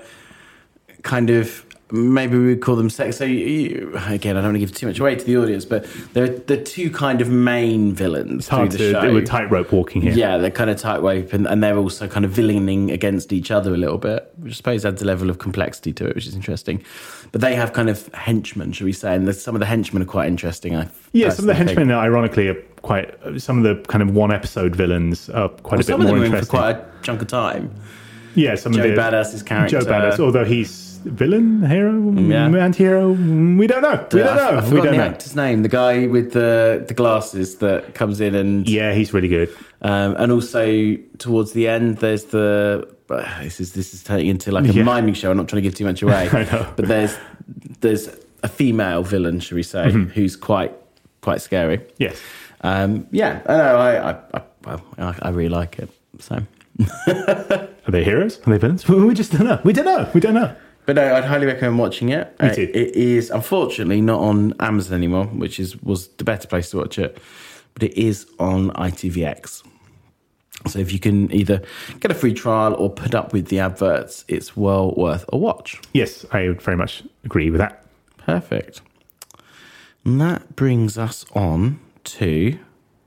kind 1.03 1.29
of 1.29 1.63
maybe 1.91 2.37
we 2.37 2.47
would 2.47 2.61
call 2.61 2.75
them 2.75 2.89
sex. 2.89 3.17
So 3.17 3.23
you, 3.23 3.93
again, 4.07 4.35
I 4.35 4.41
don't 4.41 4.49
want 4.49 4.55
to 4.55 4.59
give 4.59 4.73
too 4.73 4.87
much 4.87 4.99
away 4.99 5.15
to 5.15 5.23
the 5.23 5.37
audience, 5.37 5.65
but 5.65 5.85
they're 6.13 6.27
the 6.27 6.61
two 6.61 6.89
kind 6.91 7.21
of 7.21 7.29
main 7.29 7.93
villains 7.93 8.39
it's 8.39 8.47
hard 8.47 8.71
the 8.71 8.77
to, 8.77 8.91
show. 8.91 9.01
They 9.01 9.13
were 9.13 9.21
tightrope 9.21 9.71
walking 9.71 10.01
here. 10.01 10.13
Yeah, 10.13 10.37
they're 10.37 10.51
kind 10.51 10.69
of 10.69 10.77
tightrope, 10.77 11.33
and, 11.33 11.47
and 11.47 11.63
they're 11.63 11.77
also 11.77 12.07
kind 12.07 12.25
of 12.25 12.31
villaining 12.31 12.91
against 12.91 13.31
each 13.31 13.51
other 13.51 13.73
a 13.73 13.77
little 13.77 13.97
bit, 13.97 14.31
which 14.37 14.53
I 14.53 14.55
suppose 14.55 14.85
adds 14.85 15.01
a 15.01 15.05
level 15.05 15.29
of 15.29 15.39
complexity 15.39 15.93
to 15.93 16.07
it, 16.07 16.15
which 16.15 16.27
is 16.27 16.35
interesting. 16.35 16.83
But 17.31 17.41
they 17.41 17.55
have 17.55 17.73
kind 17.73 17.89
of 17.89 18.07
henchmen, 18.13 18.71
should 18.73 18.85
we 18.85 18.93
say? 18.93 19.15
And 19.15 19.33
some 19.35 19.55
of 19.55 19.59
the 19.59 19.65
henchmen 19.65 20.01
are 20.01 20.05
quite 20.05 20.27
interesting. 20.27 20.75
I 20.75 20.89
yeah, 21.13 21.29
some 21.29 21.43
of 21.43 21.47
the 21.47 21.53
henchmen, 21.53 21.87
think. 21.87 21.91
ironically, 21.91 22.49
are 22.49 22.61
quite. 22.81 23.13
Some 23.37 23.57
of 23.57 23.63
the 23.63 23.83
kind 23.87 24.01
of 24.01 24.13
one 24.13 24.31
episode 24.31 24.75
villains 24.75 25.29
are 25.29 25.49
quite 25.49 25.87
well, 25.87 25.95
a 25.95 25.99
bit 25.99 26.07
more 26.07 26.23
interesting. 26.23 26.45
for 26.45 26.49
quite 26.49 26.75
a 26.75 26.85
chunk 27.01 27.21
of 27.21 27.27
time. 27.27 27.73
Yeah, 28.35 28.55
some 28.55 28.71
Joe 28.71 28.83
of 28.83 28.89
the 28.89 28.95
Joe 28.95 29.01
Badass's 29.01 29.41
character. 29.41 29.79
Joe 29.79 29.85
Badass, 29.85 30.19
although 30.19 30.45
he's 30.45 30.69
villain, 30.97 31.65
hero, 31.65 32.11
yeah. 32.13 32.47
anti-hero. 32.47 33.11
We 33.11 33.67
don't 33.67 33.81
know. 33.81 34.07
We 34.11 34.19
don't 34.19 34.35
know. 34.35 34.49
I, 34.49 34.69
we 34.69 34.77
don't 34.77 34.85
the 34.85 34.97
know. 34.97 35.03
actor's 35.03 35.35
name. 35.35 35.63
The 35.63 35.69
guy 35.69 36.07
with 36.07 36.33
the 36.33 36.83
the 36.87 36.93
glasses 36.93 37.57
that 37.57 37.93
comes 37.93 38.21
in 38.21 38.35
and 38.35 38.67
yeah, 38.67 38.93
he's 38.93 39.13
really 39.13 39.27
good. 39.27 39.55
Um, 39.81 40.15
and 40.17 40.31
also 40.31 40.95
towards 41.17 41.53
the 41.53 41.67
end, 41.67 41.97
there's 41.97 42.25
the 42.25 42.87
uh, 43.09 43.39
this 43.43 43.59
is 43.59 43.73
this 43.73 43.93
is 43.93 44.03
turning 44.03 44.27
into 44.27 44.51
like 44.51 44.65
a 44.65 44.73
yeah. 44.73 44.83
miming 44.83 45.13
show. 45.13 45.31
I'm 45.31 45.37
not 45.37 45.47
trying 45.47 45.61
to 45.61 45.69
give 45.69 45.75
too 45.75 45.85
much 45.85 46.01
away, 46.01 46.29
but 46.75 46.87
there's 46.87 47.17
there's 47.81 48.09
a 48.43 48.47
female 48.47 49.03
villain, 49.03 49.39
should 49.39 49.55
we 49.55 49.63
say, 49.63 49.85
mm-hmm. 49.87 50.09
who's 50.11 50.35
quite 50.35 50.73
quite 51.21 51.41
scary. 51.41 51.81
Yes. 51.97 52.19
Um, 52.61 53.07
yeah. 53.11 53.41
I 53.45 53.57
know. 53.57 53.77
I 53.77 54.11
I, 54.11 54.19
I, 54.33 54.41
well, 54.65 54.83
I, 54.97 55.15
I 55.21 55.29
really 55.29 55.49
like 55.49 55.79
it. 55.79 55.89
So. 56.19 56.41
Are 57.07 57.91
they 57.91 58.03
heroes? 58.03 58.39
Are 58.45 58.51
they 58.51 58.57
villains? 58.57 58.87
We 58.87 59.13
just 59.13 59.31
don't 59.31 59.45
know. 59.45 59.59
We 59.63 59.73
don't 59.73 59.85
know. 59.85 60.09
We 60.13 60.19
don't 60.19 60.35
know. 60.35 60.55
But 60.87 60.95
no, 60.95 61.15
I'd 61.15 61.25
highly 61.25 61.45
recommend 61.45 61.77
watching 61.77 62.09
it. 62.09 62.33
Uh, 62.39 62.45
it 62.45 62.73
is 62.73 63.29
unfortunately 63.29 63.99
not 63.99 64.21
on 64.21 64.53
Amazon 64.61 64.95
anymore, 64.95 65.25
which 65.25 65.59
is 65.59 65.75
was 65.83 66.07
the 66.07 66.23
better 66.23 66.47
place 66.47 66.69
to 66.69 66.77
watch 66.77 66.97
it. 66.97 67.19
But 67.73 67.83
it 67.83 68.01
is 68.01 68.25
on 68.39 68.71
ITVX. 68.71 69.63
So 70.65 70.79
if 70.79 70.93
you 70.93 70.99
can 70.99 71.29
either 71.33 71.61
get 71.99 72.09
a 72.09 72.13
free 72.13 72.33
trial 72.33 72.73
or 72.75 72.89
put 72.89 73.13
up 73.13 73.33
with 73.33 73.49
the 73.49 73.59
adverts, 73.59 74.23
it's 74.29 74.55
well 74.55 74.95
worth 74.95 75.25
a 75.33 75.37
watch. 75.37 75.79
Yes, 75.91 76.25
I 76.31 76.47
would 76.47 76.61
very 76.61 76.77
much 76.77 77.03
agree 77.25 77.51
with 77.51 77.59
that. 77.59 77.85
Perfect. 78.19 78.79
And 80.05 80.21
that 80.21 80.55
brings 80.55 80.97
us 80.97 81.25
on 81.33 81.81
to 82.05 82.57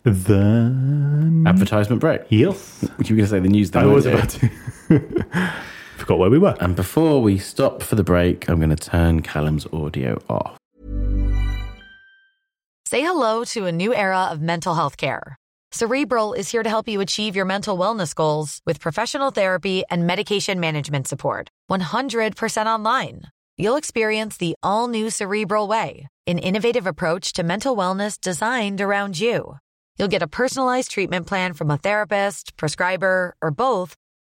the 0.02 1.44
advertisement 1.46 2.02
break. 2.02 2.20
Yes. 2.28 2.84
You 2.98 3.16
were 3.16 3.16
going 3.16 3.18
to 3.20 3.26
say 3.26 3.40
the 3.40 3.48
news. 3.48 3.74
I 3.74 3.86
was 3.86 4.04
about 4.04 4.28
to. 4.28 4.50
forgot 6.00 6.18
where 6.18 6.30
we 6.30 6.38
were. 6.38 6.56
And 6.60 6.74
before 6.74 7.22
we 7.22 7.38
stop 7.38 7.82
for 7.82 7.94
the 7.94 8.04
break, 8.04 8.48
I'm 8.48 8.56
going 8.56 8.70
to 8.70 8.76
turn 8.76 9.22
Callum's 9.22 9.66
audio 9.72 10.20
off. 10.28 10.56
Say 12.86 13.02
hello 13.02 13.44
to 13.44 13.66
a 13.66 13.72
new 13.72 13.94
era 13.94 14.24
of 14.32 14.40
mental 14.40 14.74
health 14.74 14.96
care. 14.96 15.36
Cerebral 15.72 16.32
is 16.32 16.50
here 16.50 16.64
to 16.64 16.68
help 16.68 16.88
you 16.88 17.00
achieve 17.00 17.36
your 17.36 17.44
mental 17.44 17.78
wellness 17.78 18.12
goals 18.12 18.60
with 18.66 18.80
professional 18.80 19.30
therapy 19.30 19.84
and 19.88 20.04
medication 20.04 20.58
management 20.58 21.06
support. 21.06 21.48
100% 21.70 22.66
online. 22.66 23.22
You'll 23.56 23.76
experience 23.76 24.36
the 24.36 24.54
all 24.64 24.88
new 24.88 25.10
Cerebral 25.10 25.68
Way, 25.68 26.08
an 26.26 26.38
innovative 26.38 26.86
approach 26.86 27.32
to 27.34 27.44
mental 27.44 27.76
wellness 27.76 28.20
designed 28.20 28.80
around 28.80 29.20
you. 29.20 29.58
You'll 29.96 30.08
get 30.08 30.22
a 30.22 30.26
personalized 30.26 30.90
treatment 30.90 31.26
plan 31.26 31.52
from 31.52 31.70
a 31.70 31.76
therapist, 31.76 32.56
prescriber, 32.56 33.36
or 33.40 33.50
both 33.50 33.94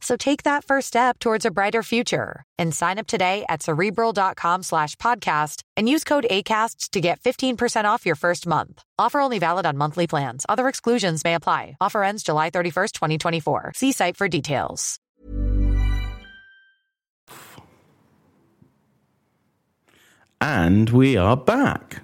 So 0.00 0.16
take 0.16 0.42
that 0.44 0.64
first 0.64 0.88
step 0.88 1.18
towards 1.18 1.44
a 1.44 1.50
brighter 1.50 1.82
future 1.82 2.44
and 2.58 2.74
sign 2.74 2.98
up 2.98 3.06
today 3.06 3.44
at 3.48 3.62
cerebral.com 3.62 4.62
slash 4.62 4.94
podcast 4.96 5.62
and 5.76 5.88
use 5.88 6.04
code 6.04 6.26
ACAST 6.30 6.90
to 6.90 7.00
get 7.00 7.20
15% 7.20 7.84
off 7.84 8.06
your 8.06 8.14
first 8.16 8.46
month. 8.46 8.82
Offer 8.98 9.20
only 9.20 9.38
valid 9.38 9.66
on 9.66 9.76
monthly 9.76 10.06
plans. 10.06 10.44
Other 10.48 10.68
exclusions 10.68 11.24
may 11.24 11.34
apply. 11.34 11.76
Offer 11.80 12.04
ends 12.04 12.22
July 12.22 12.50
31st, 12.50 12.92
2024. 12.92 13.72
See 13.74 13.92
site 13.92 14.16
for 14.16 14.28
details. 14.28 14.98
And 20.40 20.90
we 20.90 21.16
are 21.16 21.36
back. 21.36 22.02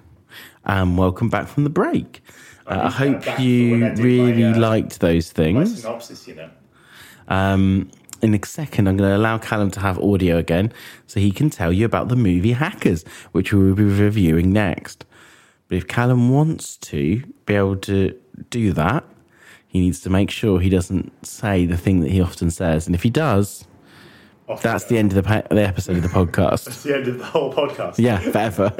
And 0.65 0.97
welcome 0.97 1.29
back 1.29 1.47
from 1.47 1.63
the 1.63 1.69
break. 1.69 2.21
Uh, 2.65 2.81
I 2.85 2.89
hope 2.89 3.25
back 3.25 3.35
for 3.37 3.41
when 3.41 3.47
you 3.47 3.85
I 3.85 3.89
did 3.89 3.99
really 3.99 4.43
my, 4.43 4.51
uh, 4.53 4.59
liked 4.59 4.99
those 4.99 5.31
things. 5.31 5.81
synopsis, 5.81 6.27
you 6.27 6.35
know. 6.35 6.49
Um, 7.27 7.89
in 8.21 8.33
a 8.33 8.45
second, 8.45 8.87
I'm 8.87 8.95
going 8.95 9.09
to 9.09 9.17
allow 9.17 9.37
Callum 9.37 9.69
to 9.71 9.79
have 9.81 9.99
audio 9.99 10.37
again 10.37 10.71
so 11.07 11.19
he 11.19 11.31
can 11.31 11.49
tell 11.49 11.73
you 11.73 11.85
about 11.85 12.07
the 12.07 12.15
movie 12.15 12.53
Hackers, 12.53 13.03
which 13.33 13.51
we 13.51 13.59
will 13.59 13.75
be 13.75 13.83
reviewing 13.83 14.53
next. 14.53 15.05
But 15.67 15.77
if 15.77 15.87
Callum 15.87 16.29
wants 16.29 16.77
to 16.77 17.23
be 17.45 17.55
able 17.55 17.75
to 17.77 18.17
do 18.49 18.71
that, 18.73 19.03
he 19.67 19.79
needs 19.79 19.99
to 20.01 20.09
make 20.09 20.29
sure 20.29 20.59
he 20.59 20.69
doesn't 20.69 21.25
say 21.25 21.65
the 21.65 21.77
thing 21.77 21.99
that 22.01 22.11
he 22.11 22.21
often 22.21 22.49
says. 22.51 22.85
And 22.85 22.95
if 22.95 23.03
he 23.03 23.09
does, 23.09 23.65
Off 24.47 24.61
that's 24.61 24.85
the 24.85 24.97
end 24.97 25.11
of 25.11 25.15
the, 25.15 25.23
pa- 25.23 25.47
the 25.49 25.65
episode 25.67 25.97
of 25.97 26.03
the 26.03 26.07
podcast. 26.25 26.65
That's 26.65 26.83
the 26.83 26.95
end 26.95 27.07
of 27.07 27.17
the 27.17 27.25
whole 27.25 27.51
podcast. 27.53 27.97
Yeah, 27.97 28.19
forever. 28.19 28.73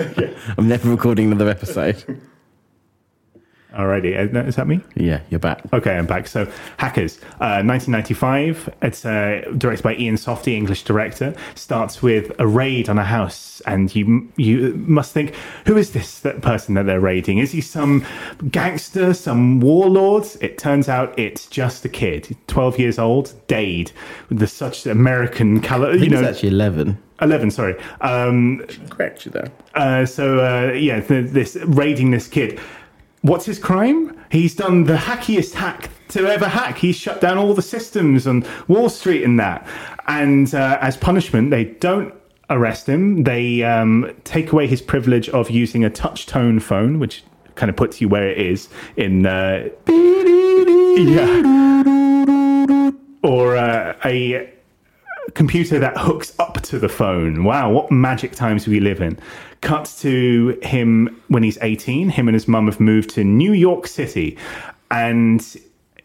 I'm 0.57 0.67
never 0.67 0.89
recording 0.89 1.31
another 1.31 1.49
episode. 1.49 2.21
Alrighty, 3.73 4.35
uh, 4.35 4.39
is 4.45 4.55
that 4.57 4.67
me? 4.67 4.81
Yeah, 4.95 5.21
you're 5.31 5.39
back. 5.39 5.61
Okay, 5.73 5.97
I'm 5.97 6.05
back. 6.05 6.27
So, 6.27 6.45
Hackers, 6.77 7.17
uh, 7.41 7.63
1995. 7.65 8.69
It's 8.83 9.03
uh, 9.03 9.43
directed 9.57 9.81
by 9.81 9.93
Iain 9.95 10.13
Softley, 10.15 10.53
English 10.53 10.83
director. 10.83 11.33
Starts 11.55 12.03
with 12.03 12.31
a 12.37 12.45
raid 12.45 12.87
on 12.87 12.99
a 12.99 13.03
house, 13.03 13.61
and 13.65 13.93
you 13.95 14.31
you 14.37 14.73
must 14.75 15.11
think, 15.11 15.33
who 15.65 15.75
is 15.75 15.91
this 15.91 16.19
that 16.19 16.41
person 16.41 16.75
that 16.75 16.85
they're 16.85 16.99
raiding? 16.99 17.39
Is 17.39 17.51
he 17.51 17.61
some 17.61 18.05
gangster, 18.51 19.11
some 19.15 19.59
warlord? 19.59 20.27
It 20.39 20.59
turns 20.59 20.87
out 20.87 21.17
it's 21.17 21.47
just 21.47 21.83
a 21.83 21.89
kid, 21.89 22.37
12 22.45 22.77
years 22.77 22.99
old, 22.99 23.33
Dade, 23.47 23.91
with 24.29 24.37
the 24.37 24.47
such 24.47 24.85
American 24.85 25.61
color. 25.61 25.93
You 25.93 25.99
He's 25.99 26.11
know, 26.11 26.23
actually 26.23 26.49
11. 26.49 26.97
11. 27.21 27.49
Sorry. 27.49 27.75
Um, 28.01 28.63
Correct 28.91 29.25
you 29.25 29.31
there. 29.31 29.51
uh, 29.73 30.05
so 30.05 30.39
uh, 30.39 30.73
yeah, 30.73 30.99
th- 30.99 31.31
this 31.31 31.55
raiding 31.65 32.11
this 32.11 32.27
kid. 32.27 32.59
What's 33.23 33.45
his 33.45 33.57
crime? 33.57 34.19
He's 34.31 34.53
done 34.53 34.83
the 34.83 34.97
hackiest 34.97 35.53
hack 35.53 35.89
to 36.09 36.27
ever 36.27 36.45
hack. 36.45 36.77
He's 36.77 36.97
shut 36.97 37.21
down 37.21 37.37
all 37.37 37.53
the 37.53 37.61
systems 37.61 38.27
on 38.27 38.45
Wall 38.67 38.89
Street 38.89 39.23
and 39.23 39.39
that. 39.39 39.65
And 40.07 40.53
uh, 40.53 40.77
as 40.81 40.97
punishment, 40.97 41.49
they 41.49 41.63
don't 41.63 42.13
arrest 42.49 42.85
him. 42.89 43.23
They 43.23 43.63
um, 43.63 44.13
take 44.25 44.51
away 44.51 44.67
his 44.67 44.81
privilege 44.81 45.29
of 45.29 45.49
using 45.49 45.85
a 45.85 45.89
touch 45.89 46.25
tone 46.25 46.59
phone, 46.59 46.99
which 46.99 47.23
kind 47.55 47.69
of 47.69 47.77
puts 47.77 48.01
you 48.01 48.09
where 48.09 48.27
it 48.27 48.37
is 48.37 48.67
in. 48.97 49.25
Uh, 49.25 49.69
yeah. 50.97 51.61
Or 53.23 53.55
uh, 53.55 53.95
a 54.03 54.53
computer 55.31 55.79
that 55.79 55.97
hooks 55.97 56.33
up 56.39 56.61
to 56.63 56.79
the 56.79 56.89
phone. 56.89 57.43
Wow, 57.43 57.71
what 57.71 57.91
magic 57.91 58.33
times 58.33 58.67
we 58.67 58.79
live 58.79 59.01
in. 59.01 59.17
Cuts 59.61 60.01
to 60.01 60.59
him 60.61 61.21
when 61.29 61.43
he's 61.43 61.57
18. 61.61 62.09
Him 62.09 62.27
and 62.27 62.35
his 62.35 62.47
mum 62.47 62.65
have 62.65 62.79
moved 62.79 63.09
to 63.11 63.23
New 63.23 63.53
York 63.53 63.87
City. 63.87 64.37
And 64.91 65.41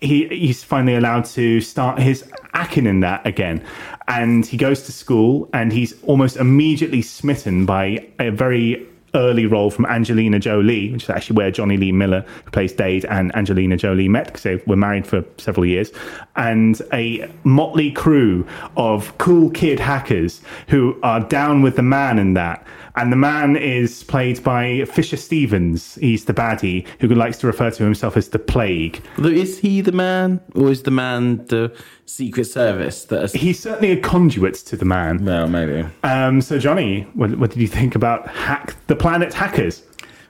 he, 0.00 0.28
he's 0.28 0.62
finally 0.62 0.94
allowed 0.94 1.24
to 1.26 1.60
start 1.60 1.98
his 1.98 2.30
acting 2.54 2.86
in 2.86 3.00
that 3.00 3.26
again. 3.26 3.64
And 4.06 4.46
he 4.46 4.56
goes 4.56 4.84
to 4.84 4.92
school 4.92 5.48
and 5.52 5.72
he's 5.72 6.00
almost 6.04 6.36
immediately 6.36 7.02
smitten 7.02 7.66
by 7.66 8.08
a 8.18 8.30
very 8.30 8.86
early 9.14 9.46
role 9.46 9.70
from 9.70 9.86
Angelina 9.86 10.38
Jolie, 10.38 10.92
which 10.92 11.04
is 11.04 11.10
actually 11.10 11.36
where 11.36 11.50
Jonny 11.50 11.76
Lee 11.76 11.92
Miller, 11.92 12.24
who 12.44 12.50
plays 12.50 12.72
Dade, 12.72 13.04
and 13.06 13.34
Angelina 13.34 13.76
Jolie 13.76 14.08
met 14.08 14.26
because 14.26 14.42
they 14.42 14.56
were 14.66 14.76
married 14.76 15.06
for 15.06 15.24
several 15.38 15.66
years, 15.66 15.90
and 16.36 16.80
a 16.92 17.30
motley 17.44 17.90
crew 17.90 18.46
of 18.76 19.16
cool 19.18 19.50
kid 19.50 19.80
hackers 19.80 20.40
who 20.68 20.98
are 21.02 21.20
down 21.20 21.62
with 21.62 21.76
the 21.76 21.82
man 21.82 22.18
in 22.18 22.34
that. 22.34 22.66
And 22.98 23.12
the 23.12 23.16
man 23.16 23.54
is 23.54 24.02
played 24.02 24.42
by 24.42 24.84
Fisher 24.86 25.16
Stevens. 25.16 25.94
He's 26.00 26.24
the 26.24 26.34
baddie 26.34 26.84
who 27.00 27.06
likes 27.06 27.38
to 27.38 27.46
refer 27.46 27.70
to 27.70 27.84
himself 27.84 28.16
as 28.16 28.30
the 28.30 28.40
Plague. 28.40 29.00
Is 29.18 29.60
he 29.60 29.80
the 29.82 29.92
man, 29.92 30.40
or 30.56 30.68
is 30.72 30.82
the 30.82 30.90
man 30.90 31.46
the 31.46 31.72
Secret 32.06 32.46
Service? 32.46 33.04
That 33.04 33.22
is, 33.22 33.32
He's 33.34 33.60
certainly 33.60 33.92
a 33.92 34.00
conduit 34.00 34.54
to 34.56 34.76
the 34.76 34.84
man. 34.84 35.24
well, 35.24 35.46
maybe. 35.46 35.86
Um, 36.02 36.40
so, 36.40 36.58
Johnny, 36.58 37.02
what, 37.14 37.38
what 37.38 37.50
did 37.50 37.60
you 37.60 37.68
think 37.68 37.94
about 37.94 38.26
Hack 38.26 38.74
the 38.88 38.96
Planet 38.96 39.32
Hackers? 39.32 39.84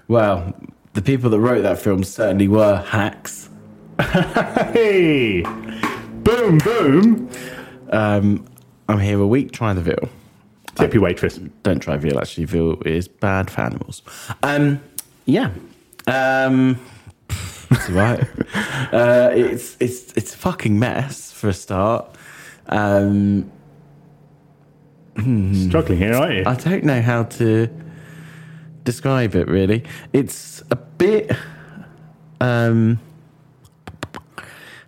Well, 0.07 0.54
the 0.92 1.00
people 1.00 1.31
that 1.31 1.40
wrote 1.40 1.62
that 1.62 1.78
film 1.78 2.04
certainly 2.04 2.48
were 2.48 2.83
hacks. 2.83 3.48
Hey! 3.98 5.40
Boom, 5.42 6.59
boom! 6.59 7.31
Um, 7.90 8.44
I'm 8.88 8.98
here 9.00 9.18
a 9.20 9.26
week. 9.26 9.52
Try 9.52 9.72
the 9.72 9.81
veal. 9.81 10.09
Tip 10.79 10.95
your 10.95 11.03
waitress. 11.03 11.38
Don't 11.62 11.81
try 11.81 11.97
veal. 11.97 12.19
Actually, 12.19 12.45
veal 12.45 12.81
is 12.85 13.09
bad 13.09 13.51
for 13.51 13.62
animals. 13.62 14.03
Um, 14.43 14.81
yeah. 15.27 15.51
Um, 16.07 16.79
it's 17.71 17.91
right. 17.91 18.21
uh, 18.93 19.31
it's 19.35 19.77
it's 19.81 20.12
it's 20.14 20.35
a 20.35 20.37
fucking 20.38 20.79
mess 20.79 21.33
for 21.33 21.49
a 21.49 21.53
start. 21.53 22.14
Um, 22.67 23.51
Struggling 25.19 25.99
here, 25.99 26.14
aren't 26.14 26.35
you? 26.35 26.43
I 26.47 26.55
don't 26.55 26.85
know 26.85 27.03
how 27.03 27.25
to 27.25 27.69
describe 28.85 29.35
it 29.35 29.49
really. 29.49 29.85
It's 30.12 30.62
a 30.71 30.77
bit 30.77 31.31
um 32.41 33.01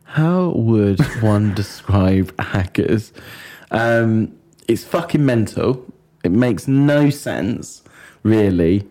how 0.04 0.50
would 0.50 1.00
one 1.20 1.52
describe 1.62 2.32
hackers? 2.40 3.12
Um 3.70 4.36
it's 4.70 4.84
fucking 4.84 5.24
mental. 5.24 5.84
It 6.24 6.32
makes 6.32 6.68
no 6.68 7.10
sense 7.10 7.82
really. 8.22 8.86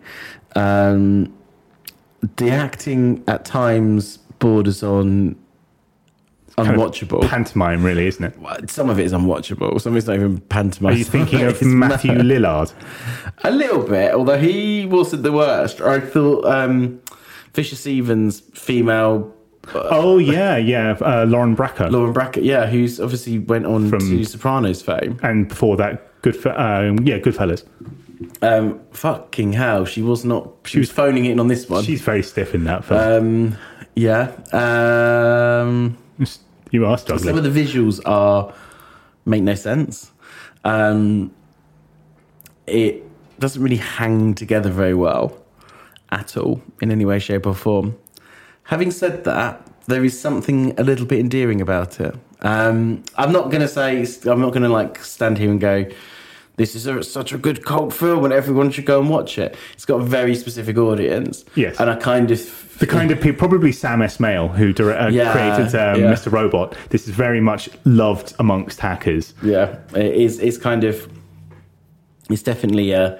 Um 0.54 1.32
the 2.36 2.50
acting 2.50 3.24
at 3.26 3.44
times 3.44 4.18
borders 4.38 4.82
on 4.82 5.36
unwatchable. 6.58 7.26
Pantomime, 7.26 7.82
really, 7.82 8.06
isn't 8.06 8.24
it? 8.24 8.70
Some 8.70 8.90
of 8.90 8.98
it 8.98 9.06
is 9.06 9.12
unwatchable. 9.12 9.80
Some 9.80 9.92
of 9.92 9.96
it's 9.96 10.06
not 10.06 10.16
even 10.16 10.40
pantomime. 10.40 10.92
Are 10.92 10.96
you 10.96 11.04
thinking 11.04 11.42
of 11.42 11.62
Matthew 11.62 12.12
mad. 12.12 12.26
Lillard? 12.26 12.72
A 13.44 13.50
little 13.50 13.82
bit, 13.82 14.12
although 14.12 14.38
he 14.38 14.84
wasn't 14.84 15.22
the 15.22 15.32
worst. 15.32 15.80
I 15.80 16.00
thought 16.00 16.44
um, 16.44 17.00
Fisher 17.52 17.76
Stevens, 17.76 18.40
female 18.40 19.34
Oh, 19.74 20.18
yeah, 20.18 20.56
yeah. 20.56 20.96
Uh, 21.00 21.24
Lauren 21.28 21.54
Bracker. 21.54 21.90
Lauren 21.90 22.12
Brackett, 22.12 22.44
yeah, 22.44 22.66
who's 22.66 23.00
obviously 23.00 23.38
went 23.38 23.66
on 23.66 23.88
From- 23.88 24.00
to 24.00 24.24
Sopranos 24.24 24.82
fame. 24.82 25.18
and 25.22 25.48
before 25.48 25.76
that, 25.76 26.20
good 26.22 26.36
for, 26.36 26.50
um, 26.58 26.98
yeah, 27.06 27.18
Goodfellas. 27.18 27.64
Um, 28.42 28.80
fucking 28.92 29.52
hell, 29.54 29.84
she 29.84 30.02
was 30.02 30.24
not. 30.24 30.48
She 30.64 30.78
was 30.78 30.90
phoning 30.90 31.24
it 31.26 31.32
in 31.32 31.40
on 31.40 31.48
this 31.48 31.68
one. 31.68 31.84
She's 31.84 32.00
very 32.02 32.22
stiff 32.22 32.54
in 32.54 32.64
that 32.64 32.84
film. 32.84 33.00
Um, 33.00 33.56
yeah. 33.94 34.32
Um, 34.52 35.96
you 36.70 36.84
are 36.86 36.96
some 36.98 37.18
struggling. 37.18 37.38
of 37.44 37.54
the 37.54 37.64
visuals 37.64 38.00
are 38.06 38.52
make 39.24 39.42
no 39.42 39.54
sense. 39.54 40.10
Um, 40.64 41.32
it 42.66 43.02
doesn't 43.40 43.62
really 43.62 43.76
hang 43.76 44.34
together 44.34 44.70
very 44.70 44.94
well 44.94 45.36
at 46.10 46.36
all 46.36 46.62
in 46.82 46.90
any 46.90 47.04
way, 47.04 47.18
shape, 47.18 47.46
or 47.46 47.54
form. 47.54 47.96
Having 48.70 48.92
said 48.92 49.24
that, 49.24 49.66
there 49.86 50.04
is 50.04 50.18
something 50.18 50.78
a 50.78 50.84
little 50.84 51.04
bit 51.04 51.18
endearing 51.18 51.60
about 51.60 51.98
it. 51.98 52.14
Um, 52.42 53.02
I'm 53.16 53.32
not 53.32 53.50
going 53.50 53.62
to 53.62 53.68
say 53.68 54.06
I'm 54.30 54.40
not 54.40 54.50
going 54.52 54.62
to 54.62 54.68
like 54.68 55.02
stand 55.04 55.38
here 55.38 55.50
and 55.50 55.60
go. 55.60 55.86
this 56.54 56.76
is 56.76 56.86
a, 56.86 57.02
such 57.02 57.32
a 57.32 57.38
good 57.38 57.64
cult 57.64 57.92
film 57.92 58.24
and 58.24 58.32
everyone 58.32 58.70
should 58.70 58.86
go 58.86 59.00
and 59.00 59.10
watch 59.10 59.38
it. 59.38 59.56
It's 59.72 59.84
got 59.84 60.00
a 60.00 60.04
very 60.04 60.36
specific 60.36 60.78
audience. 60.78 61.44
Yes. 61.56 61.80
and 61.80 61.90
I 61.90 61.96
kind 61.96 62.30
of 62.30 62.78
the 62.78 62.86
kind 62.86 63.10
of 63.10 63.20
people, 63.20 63.38
probably 63.38 63.72
Sam 63.72 63.98
Esmail, 63.98 64.54
who 64.54 64.72
dire- 64.72 64.96
uh, 64.96 65.08
Yeah, 65.10 65.32
created 65.32 65.74
um, 65.74 66.00
yeah. 66.00 66.12
Mr. 66.12 66.30
Robot. 66.30 66.76
This 66.90 67.08
is 67.08 67.14
very 67.14 67.40
much 67.40 67.68
loved 67.84 68.34
amongst 68.38 68.78
hackers. 68.78 69.34
yeah, 69.42 69.78
it 69.96 70.14
is. 70.14 70.38
It's 70.38 70.58
kind 70.58 70.84
of. 70.84 71.10
It's 72.30 72.44
definitely 72.44 72.92
a. 72.92 73.18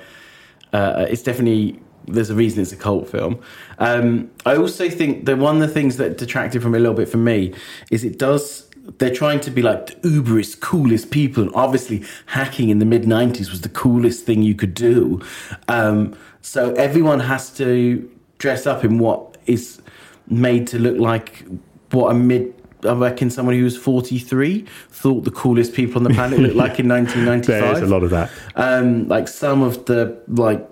Uh, 0.72 1.06
it's 1.10 1.22
definitely. 1.22 1.80
There's 2.12 2.30
a 2.30 2.34
reason 2.34 2.62
it's 2.62 2.72
a 2.72 2.76
cult 2.76 3.08
film. 3.08 3.40
Um, 3.78 4.30
I 4.46 4.56
also 4.56 4.88
think 4.90 5.26
that 5.26 5.38
one 5.38 5.56
of 5.56 5.60
the 5.60 5.68
things 5.72 5.96
that 5.98 6.18
detracted 6.18 6.62
from 6.62 6.74
it 6.74 6.78
a 6.78 6.80
little 6.80 6.94
bit 6.96 7.08
for 7.08 7.18
me 7.18 7.54
is 7.90 8.04
it 8.04 8.18
does. 8.18 8.66
They're 8.98 9.14
trying 9.14 9.40
to 9.40 9.50
be 9.50 9.62
like 9.62 9.86
the 9.86 10.08
uberest, 10.08 10.60
coolest 10.60 11.10
people, 11.10 11.42
and 11.44 11.52
obviously 11.54 12.02
hacking 12.26 12.70
in 12.70 12.78
the 12.78 12.84
mid 12.86 13.02
'90s 13.04 13.50
was 13.50 13.60
the 13.60 13.68
coolest 13.68 14.24
thing 14.24 14.42
you 14.42 14.54
could 14.54 14.74
do. 14.74 15.20
Um, 15.68 16.16
so 16.40 16.72
everyone 16.74 17.20
has 17.20 17.50
to 17.58 18.10
dress 18.38 18.66
up 18.66 18.84
in 18.84 18.98
what 18.98 19.36
is 19.46 19.80
made 20.26 20.66
to 20.68 20.78
look 20.78 20.98
like 20.98 21.44
what 21.90 22.10
a 22.10 22.14
mid. 22.14 22.54
I 22.82 22.94
reckon 22.94 23.28
someone 23.28 23.54
who 23.54 23.64
was 23.64 23.76
43 23.76 24.64
thought 24.88 25.24
the 25.24 25.30
coolest 25.30 25.74
people 25.74 25.98
on 25.98 26.04
the 26.04 26.14
planet 26.14 26.38
looked 26.40 26.56
like 26.56 26.80
in 26.80 26.88
1995 26.96 27.46
There's 27.46 27.82
a 27.82 27.92
lot 27.92 28.02
of 28.02 28.08
that. 28.08 28.30
um, 28.56 29.06
like 29.06 29.28
some 29.28 29.62
of 29.62 29.84
the 29.84 30.18
like 30.28 30.66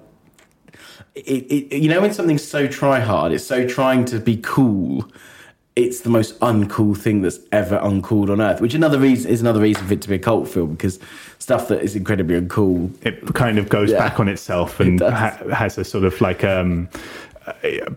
it, 1.26 1.72
it, 1.72 1.76
you 1.82 1.88
know 1.88 2.00
when 2.00 2.12
something's 2.12 2.44
so 2.44 2.66
try 2.66 3.00
hard 3.00 3.32
it's 3.32 3.44
so 3.44 3.66
trying 3.66 4.04
to 4.04 4.18
be 4.20 4.36
cool 4.38 5.08
it's 5.76 6.00
the 6.00 6.10
most 6.10 6.38
uncool 6.40 6.96
thing 6.96 7.22
that's 7.22 7.38
ever 7.52 7.78
uncooled 7.78 8.30
on 8.30 8.40
earth 8.40 8.60
which 8.60 8.74
another 8.74 8.98
reason 8.98 9.30
is 9.30 9.40
another 9.40 9.60
reason 9.60 9.86
for 9.86 9.94
it 9.94 10.02
to 10.02 10.08
be 10.08 10.16
a 10.16 10.18
cult 10.18 10.48
film 10.48 10.72
because 10.72 10.98
stuff 11.38 11.68
that 11.68 11.80
is 11.82 11.94
incredibly 11.96 12.40
uncool 12.40 12.90
It 13.06 13.34
kind 13.34 13.58
of 13.58 13.68
goes 13.68 13.90
Yeah. 13.90 13.98
back 13.98 14.18
on 14.20 14.28
itself 14.28 14.80
and 14.80 14.98
does. 14.98 15.12
ha- 15.12 15.38
has 15.54 15.78
a 15.78 15.84
sort 15.84 16.04
of 16.04 16.20
like 16.20 16.42
um, 16.44 16.88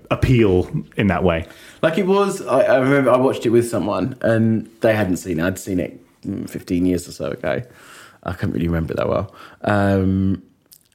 appeal 0.10 0.70
in 0.98 1.08
that 1.08 1.24
way. 1.24 1.48
like 1.82 1.98
it 1.98 2.08
was 2.08 2.42
I, 2.46 2.62
I 2.62 2.78
remember 2.78 3.12
i 3.12 3.18
watched 3.18 3.46
it 3.46 3.50
with 3.50 3.68
someone 3.70 4.16
and 4.22 4.70
they 4.82 4.94
hadn't 4.96 5.18
seen 5.18 5.40
it 5.40 5.44
i'd 5.46 5.60
seen 5.60 5.80
it 5.80 6.00
mm, 6.24 6.50
15 6.50 6.86
years 6.86 7.08
or 7.08 7.12
so 7.12 7.32
ago 7.32 7.62
i 8.24 8.34
can't 8.34 8.54
really 8.54 8.68
remember 8.68 8.94
it 8.94 8.98
that 8.98 9.10
well 9.10 9.34
um, 9.64 10.42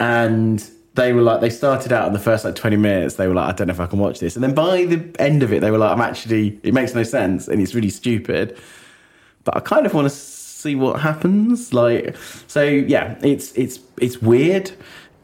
and 0.00 0.70
they 0.96 1.12
were 1.12 1.22
like 1.22 1.40
they 1.40 1.50
started 1.50 1.92
out 1.92 2.06
in 2.06 2.12
the 2.12 2.18
first 2.18 2.44
like 2.44 2.54
20 2.54 2.76
minutes 2.76 3.14
they 3.14 3.28
were 3.28 3.34
like 3.34 3.48
i 3.48 3.52
don't 3.52 3.68
know 3.68 3.72
if 3.72 3.80
i 3.80 3.86
can 3.86 3.98
watch 3.98 4.18
this. 4.18 4.34
And 4.34 4.42
then 4.42 4.54
by 4.54 4.84
the 4.84 5.14
end 5.20 5.42
of 5.42 5.52
it 5.52 5.60
they 5.60 5.70
were 5.70 5.78
like 5.78 5.92
i'm 5.92 6.00
actually 6.00 6.58
it 6.62 6.74
makes 6.74 6.94
no 6.94 7.02
sense 7.02 7.48
and 7.48 7.62
it's 7.62 7.74
really 7.74 7.90
stupid. 7.90 8.58
But 9.44 9.56
i 9.56 9.60
kind 9.60 9.86
of 9.86 9.94
want 9.94 10.06
to 10.06 10.14
see 10.14 10.74
what 10.74 11.00
happens 11.00 11.72
like 11.72 12.16
so 12.48 12.62
yeah 12.64 13.16
it's 13.22 13.52
it's 13.52 13.78
it's 14.00 14.20
weird. 14.20 14.72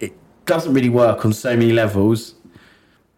It 0.00 0.12
doesn't 0.46 0.72
really 0.72 0.90
work 0.90 1.24
on 1.24 1.32
so 1.32 1.56
many 1.56 1.72
levels 1.72 2.34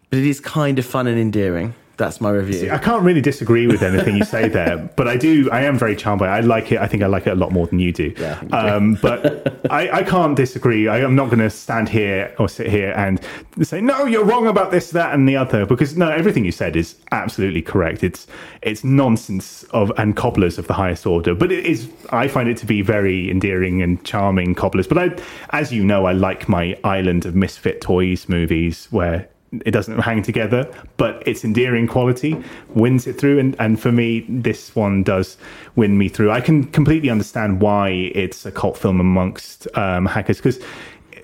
but 0.09 0.19
it 0.19 0.25
is 0.25 0.39
kind 0.39 0.79
of 0.79 0.85
fun 0.85 1.07
and 1.07 1.19
endearing 1.19 1.75
that's 1.97 2.19
my 2.19 2.29
review 2.29 2.71
I 2.71 2.77
can't 2.77 3.03
really 3.03 3.21
disagree 3.21 3.67
with 3.67 3.81
anything 3.81 4.15
you 4.17 4.23
say 4.23 4.49
there, 4.49 4.77
but 4.95 5.07
I 5.07 5.17
do. 5.17 5.49
I 5.51 5.61
am 5.61 5.77
very 5.77 5.95
charmed 5.95 6.19
by 6.19 6.27
it. 6.27 6.31
I 6.31 6.39
like 6.41 6.71
it. 6.71 6.79
I 6.79 6.87
think 6.87 7.03
I 7.03 7.07
like 7.07 7.27
it 7.27 7.31
a 7.31 7.35
lot 7.35 7.51
more 7.51 7.67
than 7.67 7.79
you 7.79 7.91
do. 7.91 8.13
Yeah, 8.17 8.33
I 8.33 8.35
think 8.35 8.51
do. 8.51 8.57
um, 8.57 8.93
but 9.01 9.71
I, 9.71 9.89
I 9.89 10.03
can't 10.03 10.35
disagree. 10.35 10.87
I, 10.87 11.03
I'm 11.03 11.15
not 11.15 11.27
going 11.27 11.39
to 11.39 11.49
stand 11.49 11.89
here 11.89 12.33
or 12.39 12.49
sit 12.49 12.67
here 12.67 12.91
and 12.95 13.19
say 13.61 13.81
no, 13.81 14.05
you're 14.05 14.25
wrong 14.25 14.47
about 14.47 14.71
this, 14.71 14.91
that, 14.91 15.13
and 15.13 15.27
the 15.27 15.35
other. 15.35 15.65
Because 15.65 15.95
no, 15.95 16.09
everything 16.09 16.45
you 16.45 16.51
said 16.51 16.75
is 16.75 16.95
absolutely 17.11 17.61
correct. 17.61 18.03
It's 18.03 18.27
it's 18.61 18.83
nonsense 18.83 19.63
of 19.71 19.91
and 19.97 20.15
cobblers 20.15 20.57
of 20.57 20.67
the 20.67 20.73
highest 20.73 21.05
order. 21.05 21.35
But 21.35 21.51
it 21.51 21.65
is. 21.65 21.89
I 22.09 22.27
find 22.27 22.49
it 22.49 22.57
to 22.57 22.65
be 22.65 22.81
very 22.81 23.29
endearing 23.29 23.81
and 23.81 24.03
charming 24.03 24.55
cobblers. 24.55 24.87
But 24.87 24.97
I, 24.97 25.15
as 25.51 25.71
you 25.71 25.83
know, 25.83 26.05
I 26.05 26.13
like 26.13 26.49
my 26.49 26.77
island 26.83 27.25
of 27.25 27.35
misfit 27.35 27.81
toys 27.81 28.27
movies 28.27 28.87
where 28.91 29.27
it 29.65 29.71
doesn't 29.71 29.99
hang 29.99 30.21
together, 30.21 30.71
but 30.97 31.25
its 31.27 31.43
endearing 31.43 31.87
quality 31.87 32.41
wins 32.69 33.07
it 33.07 33.13
through. 33.13 33.39
And, 33.39 33.55
and 33.59 33.79
for 33.79 33.91
me, 33.91 34.25
this 34.29 34.75
one 34.75 35.03
does 35.03 35.37
win 35.75 35.97
me 35.97 36.09
through. 36.09 36.31
I 36.31 36.41
can 36.41 36.65
completely 36.65 37.09
understand 37.09 37.61
why 37.61 37.89
it's 37.89 38.45
a 38.45 38.51
cult 38.51 38.77
film 38.77 38.99
amongst 38.99 39.67
um, 39.77 40.05
hackers 40.05 40.37
because 40.37 40.59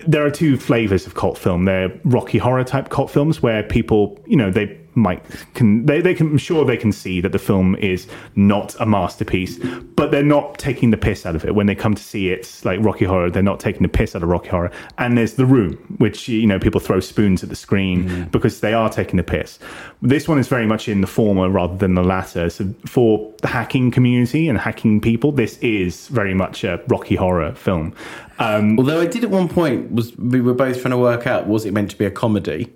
there 0.06 0.24
are 0.24 0.30
two 0.30 0.56
flavors 0.56 1.06
of 1.06 1.14
cult 1.14 1.38
film. 1.38 1.64
They're 1.64 1.92
Rocky 2.04 2.38
Horror 2.38 2.64
type 2.64 2.88
cult 2.88 3.10
films 3.10 3.42
where 3.42 3.62
people, 3.62 4.18
you 4.26 4.36
know, 4.36 4.50
they 4.50 4.78
might 4.94 5.22
can 5.54 5.86
they, 5.86 6.00
they 6.00 6.14
can 6.14 6.28
I'm 6.28 6.38
sure 6.38 6.64
they 6.64 6.76
can 6.76 6.92
see 6.92 7.20
that 7.20 7.32
the 7.32 7.38
film 7.38 7.74
is 7.76 8.06
not 8.34 8.74
a 8.80 8.86
masterpiece, 8.86 9.58
but 9.96 10.10
they're 10.10 10.22
not 10.22 10.58
taking 10.58 10.90
the 10.90 10.96
piss 10.96 11.26
out 11.26 11.34
of 11.34 11.44
it 11.44 11.54
when 11.54 11.66
they 11.66 11.74
come 11.74 11.94
to 11.94 12.02
see 12.02 12.30
it 12.30 12.60
like 12.64 12.80
Rocky 12.80 13.04
Horror. 13.04 13.30
They're 13.30 13.42
not 13.42 13.60
taking 13.60 13.82
the 13.82 13.88
piss 13.88 14.14
out 14.14 14.22
of 14.22 14.28
Rocky 14.28 14.48
Horror. 14.48 14.70
And 14.98 15.16
there's 15.16 15.34
The 15.34 15.46
Room, 15.46 15.74
which 15.98 16.28
you 16.28 16.46
know 16.46 16.58
people 16.58 16.80
throw 16.80 17.00
spoons 17.00 17.42
at 17.42 17.48
the 17.48 17.56
screen 17.56 18.28
because 18.30 18.60
they 18.60 18.74
are 18.74 18.88
taking 18.88 19.16
the 19.16 19.22
piss. 19.22 19.58
This 20.00 20.28
one 20.28 20.38
is 20.38 20.48
very 20.48 20.66
much 20.66 20.88
in 20.88 21.00
the 21.00 21.06
former 21.06 21.48
rather 21.48 21.76
than 21.76 21.94
the 21.94 22.02
latter. 22.02 22.50
So 22.50 22.74
for 22.86 23.32
the 23.42 23.48
hacking 23.48 23.90
community 23.90 24.48
and 24.48 24.58
hacking 24.58 25.00
people, 25.00 25.32
this 25.32 25.58
is 25.58 26.08
very 26.08 26.34
much 26.34 26.64
a 26.64 26.82
Rocky 26.88 27.16
Horror 27.16 27.54
film. 27.54 27.94
Um, 28.38 28.78
Although 28.78 29.00
I 29.00 29.06
did 29.06 29.24
at 29.24 29.30
one 29.30 29.48
point 29.48 29.92
was 29.92 30.16
we 30.16 30.40
were 30.40 30.54
both 30.54 30.80
trying 30.80 30.90
to 30.90 30.98
work 30.98 31.26
out 31.26 31.46
was 31.46 31.64
it 31.64 31.72
meant 31.72 31.90
to 31.90 31.96
be 31.96 32.04
a 32.04 32.10
comedy, 32.10 32.72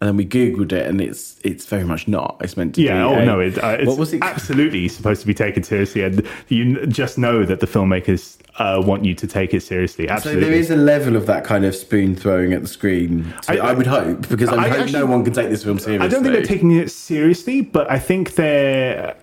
and 0.00 0.08
then 0.08 0.16
we 0.16 0.24
googled 0.24 0.72
it 0.72 0.86
and 0.86 0.98
it's 1.00 1.36
it's 1.44 1.66
very 1.66 1.84
much 1.84 2.08
not. 2.08 2.36
It's 2.40 2.56
meant 2.56 2.74
to 2.76 2.82
Yeah, 2.82 3.06
be. 3.08 3.14
oh 3.14 3.18
a- 3.18 3.24
no, 3.26 3.40
it, 3.40 3.62
uh, 3.62 3.76
it's 3.80 3.86
what 3.86 3.98
was 3.98 4.14
it? 4.14 4.22
absolutely 4.22 4.88
supposed 4.88 5.20
to 5.20 5.26
be 5.26 5.34
taken 5.34 5.62
seriously, 5.62 6.02
and 6.02 6.26
you 6.48 6.86
just 6.86 7.18
know 7.18 7.44
that 7.44 7.60
the 7.60 7.66
filmmakers 7.66 8.38
uh, 8.58 8.82
want 8.84 9.04
you 9.04 9.14
to 9.14 9.26
take 9.26 9.52
it 9.52 9.62
seriously. 9.62 10.08
Absolutely, 10.08 10.42
So 10.42 10.48
there 10.48 10.58
is 10.58 10.70
a 10.70 10.76
level 10.76 11.16
of 11.16 11.26
that 11.26 11.44
kind 11.44 11.64
of 11.66 11.74
spoon 11.74 12.16
throwing 12.16 12.52
at 12.54 12.62
the 12.62 12.68
screen. 12.68 13.32
to- 13.42 13.52
I- 13.62 13.68
I, 13.70 13.72
would 13.74 13.86
hope 13.86 14.28
because 14.28 14.48
I, 14.48 14.56
I 14.56 14.68
hope 14.68 14.80
actually- 14.80 15.00
no 15.00 15.06
one 15.06 15.22
can 15.22 15.34
take 15.34 15.50
this 15.50 15.64
film 15.64 15.78
seriously. 15.78 16.06
I 16.06 16.08
don't 16.08 16.22
think 16.22 16.34
they're 16.34 16.44
taking 16.44 16.70
it 16.72 16.90
seriously, 16.90 17.60
but 17.60 17.90
I 17.90 17.98
think 17.98 18.34
they're 18.36 19.14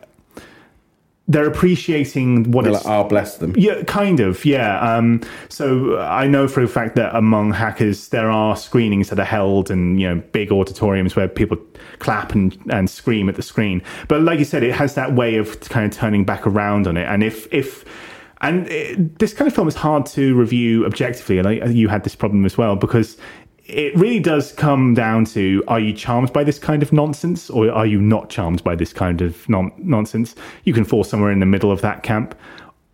they're 1.30 1.48
appreciating 1.48 2.52
what 2.52 2.64
They're 2.64 2.74
it's. 2.74 2.86
like, 2.86 3.06
oh, 3.06 3.08
bless 3.08 3.38
them. 3.38 3.54
Yeah, 3.58 3.84
kind 3.84 4.20
of. 4.20 4.46
Yeah. 4.46 4.80
Um, 4.80 5.22
so 5.50 6.00
I 6.00 6.26
know 6.26 6.48
for 6.48 6.62
a 6.62 6.68
fact 6.68 6.96
that 6.96 7.14
among 7.16 7.52
hackers 7.52 8.10
there 8.10 8.30
are 8.30 8.56
screenings 8.56 9.10
that 9.10 9.20
are 9.20 9.26
held 9.26 9.70
in 9.70 9.98
you 9.98 10.08
know 10.08 10.24
big 10.32 10.52
auditoriums 10.52 11.16
where 11.16 11.28
people 11.28 11.58
clap 12.00 12.34
and, 12.34 12.58
and 12.70 12.90
scream 12.90 13.28
at 13.28 13.36
the 13.36 13.42
screen. 13.42 13.82
But 14.08 14.22
like 14.22 14.40
you 14.40 14.46
said, 14.46 14.64
it 14.64 14.74
has 14.74 14.96
that 14.96 15.14
way 15.14 15.36
of 15.36 15.60
kind 15.62 15.86
of 15.86 15.98
turning 15.98 16.24
back 16.24 16.48
around 16.48 16.88
on 16.88 16.96
it. 16.96 17.08
And 17.08 17.24
if 17.24 17.52
if 17.54 17.84
and 18.40 18.68
it, 18.68 19.20
this 19.20 19.34
kind 19.34 19.48
of 19.48 19.56
film 19.56 19.68
is 19.68 19.76
hard 19.76 20.06
to 20.08 20.36
review 20.36 20.86
objectively, 20.86 21.40
and 21.40 21.48
I, 21.48 21.66
you 21.66 21.90
had 21.90 22.04
this 22.04 22.16
problem 22.16 22.46
as 22.46 22.58
well 22.58 22.76
because 22.76 23.18
it 23.68 23.96
really 23.96 24.20
does 24.20 24.54
come 24.54 24.94
down 24.94 25.26
to 25.26 25.64
are 25.68 25.80
you 25.80 25.94
charmed 25.94 26.32
by 26.32 26.44
this 26.44 26.58
kind 26.58 26.82
of 26.82 26.94
nonsense 26.94 27.50
or 27.50 27.70
are 27.70 27.86
you 27.86 28.00
not 28.00 28.30
charmed 28.30 28.64
by 28.64 28.76
this 28.76 28.94
kind 28.94 29.22
of 29.22 29.48
non- 29.50 29.74
nonsense? 29.78 30.36
You 30.64 30.74
can 30.74 30.86
fall 30.86 31.04
somewhere 31.04 31.32
in 31.32 31.40
the 31.40 31.46
middle 31.46 31.72
of 31.72 31.82
that 31.82 32.02
camp 32.04 32.34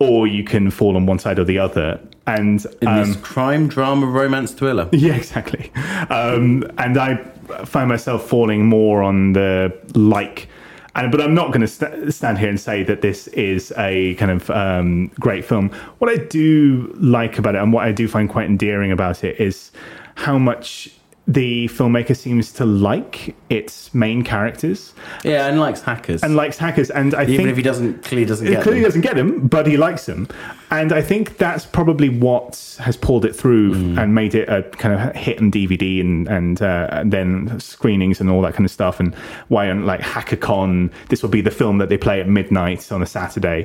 or 0.00 0.26
you 0.26 0.42
can 0.42 0.70
fall 0.70 0.96
on 0.96 1.06
one 1.06 1.18
side 1.18 1.38
or 1.38 1.44
the 1.44 1.58
other. 1.58 2.00
And 2.26 2.64
In 2.82 2.88
um, 2.88 3.04
this 3.04 3.16
crime 3.16 3.68
drama 3.68 4.06
romance 4.06 4.52
thriller. 4.52 4.88
yeah, 4.92 5.14
exactly. 5.14 5.70
Um, 6.10 6.68
and 6.78 6.98
I 6.98 7.16
find 7.64 7.88
myself 7.88 8.26
falling 8.26 8.66
more 8.66 9.02
on 9.02 9.34
the 9.34 9.72
like. 9.94 10.48
And, 10.96 11.10
but 11.10 11.20
I'm 11.20 11.34
not 11.34 11.48
going 11.48 11.60
to 11.60 11.68
st- 11.68 12.12
stand 12.12 12.38
here 12.38 12.48
and 12.48 12.58
say 12.58 12.82
that 12.84 13.00
this 13.00 13.28
is 13.28 13.72
a 13.76 14.14
kind 14.14 14.30
of 14.30 14.50
um, 14.50 15.08
great 15.20 15.44
film. 15.44 15.70
What 15.98 16.10
I 16.10 16.16
do 16.16 16.92
like 16.98 17.38
about 17.38 17.54
it, 17.56 17.62
and 17.62 17.72
what 17.72 17.84
I 17.84 17.92
do 17.92 18.06
find 18.08 18.28
quite 18.28 18.46
endearing 18.46 18.92
about 18.92 19.24
it, 19.24 19.40
is 19.40 19.72
how 20.14 20.38
much 20.38 20.90
the 21.26 21.66
filmmaker 21.68 22.14
seems 22.14 22.52
to 22.52 22.66
like 22.66 23.34
its 23.48 23.94
main 23.94 24.22
characters 24.22 24.92
Yeah, 25.24 25.46
and 25.46 25.58
likes 25.58 25.80
hackers. 25.80 26.22
and 26.22 26.36
likes 26.36 26.58
hackers. 26.58 26.90
And 26.90 27.14
I 27.14 27.22
Even 27.22 27.36
think 27.36 27.48
if 27.48 27.56
he 27.56 27.62
doesn't 27.62 28.02
clearly 28.04 28.26
doesn't 28.26 28.46
get 28.46 28.62
clearly 28.62 28.80
them. 28.82 28.88
doesn't 28.88 29.00
get 29.00 29.16
him, 29.16 29.48
but 29.48 29.66
he 29.66 29.78
likes 29.78 30.04
them. 30.04 30.28
and 30.70 30.92
I 30.92 31.00
think 31.00 31.38
that's 31.38 31.64
probably 31.64 32.10
what 32.10 32.76
has 32.80 32.98
pulled 32.98 33.24
it 33.24 33.34
through 33.34 33.74
Mm. 33.74 34.02
and 34.02 34.14
made 34.14 34.34
it 34.34 34.50
a 34.50 34.64
kind 34.76 34.92
of 34.94 35.16
hit 35.16 35.40
on 35.40 35.50
DVD 35.50 35.98
and 36.02 36.28
and, 36.28 36.60
uh, 36.60 36.88
and 36.92 37.10
then 37.10 37.58
screenings 37.58 38.20
and 38.20 38.28
all 38.28 38.42
that 38.42 38.52
kind 38.52 38.66
of 38.66 38.70
stuff. 38.70 39.00
And 39.00 39.14
why 39.48 39.70
on 39.70 39.86
like 39.86 40.00
HackerCon, 40.02 40.90
this 41.08 41.22
will 41.22 41.30
be 41.30 41.40
the 41.40 41.50
film 41.50 41.78
that 41.78 41.88
they 41.88 41.96
play 41.96 42.20
at 42.20 42.28
midnight 42.28 42.92
on 42.92 43.00
a 43.02 43.06
Saturday. 43.06 43.64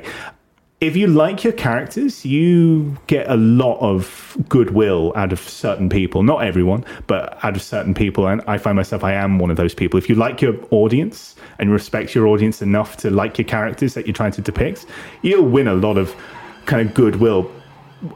If 0.80 0.96
you 0.96 1.08
like 1.08 1.44
your 1.44 1.52
characters, 1.52 2.24
you 2.24 2.96
get 3.06 3.28
a 3.30 3.36
lot 3.36 3.78
of 3.80 4.34
goodwill 4.48 5.12
out 5.14 5.30
of 5.30 5.38
certain 5.38 5.90
people. 5.90 6.22
Not 6.22 6.42
everyone, 6.42 6.86
but 7.06 7.38
out 7.44 7.54
of 7.54 7.60
certain 7.60 7.92
people. 7.92 8.26
And 8.26 8.40
I 8.46 8.56
find 8.56 8.76
myself, 8.76 9.04
I 9.04 9.12
am 9.12 9.38
one 9.38 9.50
of 9.50 9.58
those 9.58 9.74
people. 9.74 9.98
If 9.98 10.08
you 10.08 10.14
like 10.14 10.40
your 10.40 10.54
audience 10.70 11.36
and 11.58 11.70
respect 11.70 12.14
your 12.14 12.26
audience 12.28 12.62
enough 12.62 12.96
to 12.98 13.10
like 13.10 13.36
your 13.36 13.44
characters 13.44 13.92
that 13.92 14.06
you're 14.06 14.14
trying 14.14 14.32
to 14.32 14.40
depict, 14.40 14.86
you'll 15.20 15.46
win 15.46 15.68
a 15.68 15.74
lot 15.74 15.98
of 15.98 16.16
kind 16.64 16.88
of 16.88 16.94
goodwill. 16.94 17.52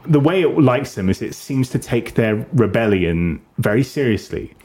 The 0.07 0.19
way 0.19 0.41
it 0.41 0.57
likes 0.57 0.95
them 0.95 1.07
is 1.07 1.21
it 1.21 1.35
seems 1.35 1.69
to 1.69 1.77
take 1.77 2.15
their 2.15 2.47
rebellion 2.53 3.45
very 3.59 3.83
seriously. 3.83 4.55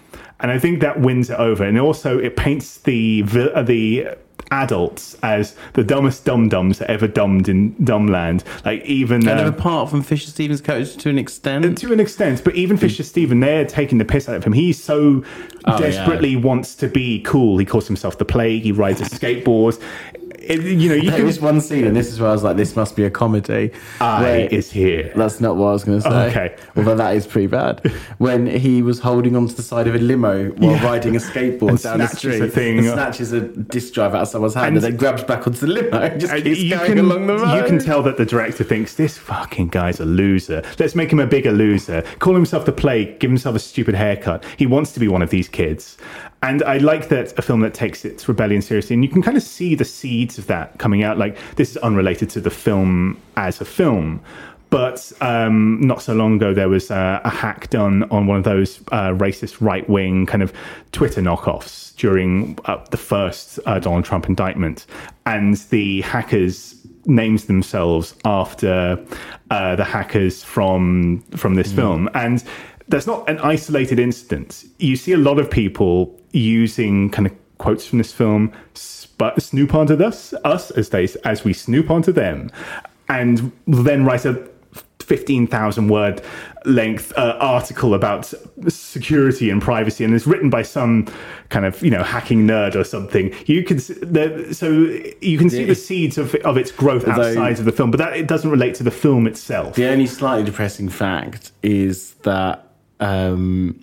And 0.40 0.51
I 0.51 0.59
think 0.59 0.80
that 0.80 1.01
wins 1.01 1.28
it 1.28 1.38
over. 1.38 1.64
And 1.64 1.78
also, 1.78 2.18
it 2.18 2.34
paints 2.34 2.78
the 2.78 3.20
the 3.22 4.16
adults 4.51 5.16
as 5.22 5.55
the 5.74 5.84
dumbest 5.84 6.24
dum 6.24 6.48
dums 6.48 6.80
ever 6.82 7.07
dumbed 7.07 7.48
in 7.48 7.74
Dumbland. 7.76 8.42
Like 8.64 8.84
even 8.84 9.22
Kind 9.22 9.40
uh, 9.40 9.44
of 9.44 9.55
apart 9.55 9.90
from 9.90 10.03
Fisher 10.03 10.28
Stevens' 10.30 10.61
coach 10.61 10.96
to 10.96 11.09
an 11.11 11.18
extent. 11.18 11.78
to 11.78 11.92
an 11.92 12.01
extent, 12.01 12.42
but 12.44 12.55
even 12.55 12.76
Fisher 12.76 13.03
Stephen, 13.03 13.40
they're 13.40 13.64
taking 13.64 13.98
the 13.98 14.05
piss 14.05 14.28
out 14.28 14.36
of 14.36 14.44
him. 14.44 14.53
He 14.53 14.72
so 14.72 15.24
Oh, 15.66 15.78
desperately 15.78 16.36
wants 16.36 16.74
to 16.76 16.88
be 16.88 17.20
cool. 17.22 17.59
He 17.59 17.66
calls 17.66 17.86
himself 17.86 18.16
the 18.18 18.24
plague. 18.24 18.62
He 18.62 18.72
rides 18.72 19.01
a 19.01 19.05
skateboard. 19.05 19.78
It- 20.51 20.62
you 20.62 20.88
know, 20.88 20.94
you 20.94 21.11
There 21.11 21.18
can. 21.18 21.26
was 21.26 21.40
one 21.40 21.61
scene, 21.61 21.84
and 21.86 21.96
this 21.96 22.09
is 22.12 22.20
where 22.20 22.28
I 22.28 22.32
was 22.32 22.42
like, 22.42 22.57
"This 22.57 22.74
must 22.76 22.96
be 22.96 23.05
a 23.05 23.11
comedy." 23.11 23.70
I 24.01 24.22
where- 24.22 24.48
is 24.51 24.70
here. 24.70 25.11
That's 25.14 25.40
not 25.40 25.57
what 25.57 25.68
I 25.68 25.72
was 25.72 25.84
going 25.84 26.01
to 26.03 26.11
say. 26.11 26.26
Okay. 26.30 26.55
Although 26.76 26.96
that 26.96 27.14
is 27.16 27.26
pretty 27.26 27.46
bad. 27.46 27.80
When 28.18 28.46
he 28.46 28.82
was 28.82 28.98
holding 29.01 29.36
onto 29.36 29.55
the 29.55 29.62
side 29.62 29.86
of 29.86 29.94
a 29.94 29.98
limo 29.98 30.51
while 30.59 30.72
Yeah. 30.72 30.84
riding 30.84 31.16
a 31.16 31.18
skateboard 31.20 31.70
And 31.70 31.82
down 31.82 31.98
the 31.98 32.07
street, 32.09 32.40
a 32.42 32.48
thing. 32.48 32.78
and 32.78 32.86
snatches 32.88 33.32
a 33.32 33.40
disc 33.40 33.94
drive 33.94 34.14
out 34.14 34.22
of 34.22 34.28
someone's 34.28 34.55
hand, 34.55 34.68
and, 34.68 34.76
And- 34.76 34.84
then 34.84 34.96
grabs 34.96 35.22
back 35.24 35.46
onto 35.46 35.61
the 35.66 35.72
limo 35.72 35.98
and 35.98 36.20
just 36.20 36.32
And 36.32 36.42
keeps 36.42 36.61
you 36.61 36.70
going 36.76 36.86
can, 36.86 36.98
along 36.98 37.26
the 37.26 37.38
road. 37.38 37.57
you 37.57 37.64
can 37.64 37.78
tell 37.78 38.03
that 38.03 38.16
the 38.16 38.24
director 38.26 38.64
thinks 38.64 38.94
this 38.94 39.16
fucking 39.18 39.68
guy's 39.68 40.01
a 40.01 40.05
loser. 40.05 40.62
Let's 40.78 40.94
make 40.94 41.12
him 41.12 41.20
a 41.20 41.26
bigger 41.26 41.53
loser. 41.53 42.03
Call 42.18 42.34
himself 42.34 42.64
the 42.64 42.72
plague. 42.72 43.18
Give 43.20 43.30
himself 43.30 43.55
a 43.57 43.59
stupid 43.59 43.94
haircut. 43.94 44.44
He 44.57 44.66
wants 44.66 44.92
to 44.92 45.01
be 45.01 45.09
one 45.09 45.22
of 45.22 45.30
these 45.30 45.48
kids. 45.48 45.96
And 46.43 46.62
I 46.62 46.78
like 46.78 47.09
that 47.09 47.38
a 47.38 47.43
film 47.43 47.61
that 47.61 47.74
takes 47.74 48.05
its 48.05 48.26
rebellion 48.26 48.62
seriously, 48.62 48.95
and 48.95 49.05
you 49.05 49.11
can 49.11 49.20
kind 49.20 49.36
of 49.36 49.43
see 49.43 49.74
the 49.74 49.84
seeds 49.84 50.38
of 50.38 50.47
that 50.47 50.78
coming 50.78 51.03
out. 51.03 51.18
Like 51.18 51.36
this 51.57 51.70
is 51.70 51.76
unrelated 51.78 52.30
to 52.30 52.41
the 52.41 52.51
film 52.51 53.20
as 53.36 53.61
a 53.61 53.64
film, 53.66 54.22
but 54.70 55.12
um, 55.20 55.80
not 55.82 56.01
so 56.01 56.14
long 56.14 56.36
ago 56.36 56.55
there 56.55 56.68
was 56.68 56.91
uh, 56.91 57.20
a 57.24 57.28
hack 57.28 57.68
done 57.68 58.05
on 58.05 58.26
one 58.26 58.38
of 58.38 58.45
those 58.45 58.80
uh, 58.91 59.11
racist 59.11 59.61
right 59.61 59.86
wing 59.91 60.24
kind 60.24 60.43
of 60.43 60.53
Twitter 60.93 61.20
knockoffs 61.20 61.95
during 61.97 62.59
uh, 62.64 62.82
the 62.91 62.97
first 62.97 63.59
uh, 63.66 63.78
Donald 63.78 64.07
Trump 64.07 64.26
indictment, 64.26 64.86
and 65.26 65.57
the 65.68 66.01
hackers 66.01 66.76
names 67.07 67.47
themselves 67.47 68.14
after 68.24 69.03
uh, 69.51 69.76
the 69.76 69.84
hackers 69.84 70.43
from 70.43 71.22
from 71.36 71.55
this 71.55 71.72
film. 71.72 72.09
And 72.14 72.43
that's 72.91 73.07
not 73.07 73.28
an 73.28 73.38
isolated 73.38 73.99
instance. 73.99 74.66
You 74.78 74.97
see 74.97 75.12
a 75.12 75.18
lot 75.18 75.38
of 75.38 75.51
people 75.51 76.18
using 76.32 77.11
kind 77.11 77.26
of 77.26 77.32
quotes 77.59 77.86
from 77.86 77.99
this 77.99 78.12
film 78.12 78.53
sp- 78.74 79.36
snoop 79.38 79.74
onto 79.74 79.95
us 80.03 80.32
us 80.45 80.70
as 80.72 80.88
they 80.91 81.07
as 81.24 81.45
we 81.45 81.53
snoop 81.53 81.91
onto 81.91 82.11
them 82.11 82.51
and 83.09 83.53
then 83.66 84.05
write 84.05 84.24
a 84.24 84.49
15,000 85.01 85.88
word 85.88 86.22
length 86.64 87.12
uh, 87.16 87.36
article 87.41 87.95
about 87.95 88.32
security 88.68 89.51
and 89.51 89.61
privacy 89.61 90.05
and 90.05 90.14
it's 90.14 90.26
written 90.26 90.49
by 90.49 90.62
some 90.62 91.07
kind 91.49 91.66
of 91.66 91.82
you 91.82 91.91
know 91.91 92.03
hacking 92.03 92.47
nerd 92.47 92.74
or 92.76 92.84
something. 92.84 93.34
You 93.47 93.64
can 93.64 93.78
the, 93.78 94.49
so 94.53 94.70
you 95.20 95.36
can 95.36 95.51
see 95.51 95.64
the 95.64 95.74
seeds 95.74 96.16
of, 96.16 96.34
of 96.36 96.57
its 96.57 96.70
growth 96.70 97.07
outside 97.09 97.59
of 97.59 97.64
the 97.64 97.72
film 97.72 97.91
but 97.91 97.99
that 97.99 98.16
it 98.16 98.26
doesn't 98.26 98.51
relate 98.51 98.74
to 98.76 98.82
the 98.82 98.91
film 98.91 99.26
itself. 99.26 99.74
The 99.74 99.88
only 99.88 100.07
slightly 100.07 100.45
depressing 100.45 100.88
fact 100.88 101.53
is 101.62 102.14
that 102.22 102.70
um, 103.01 103.82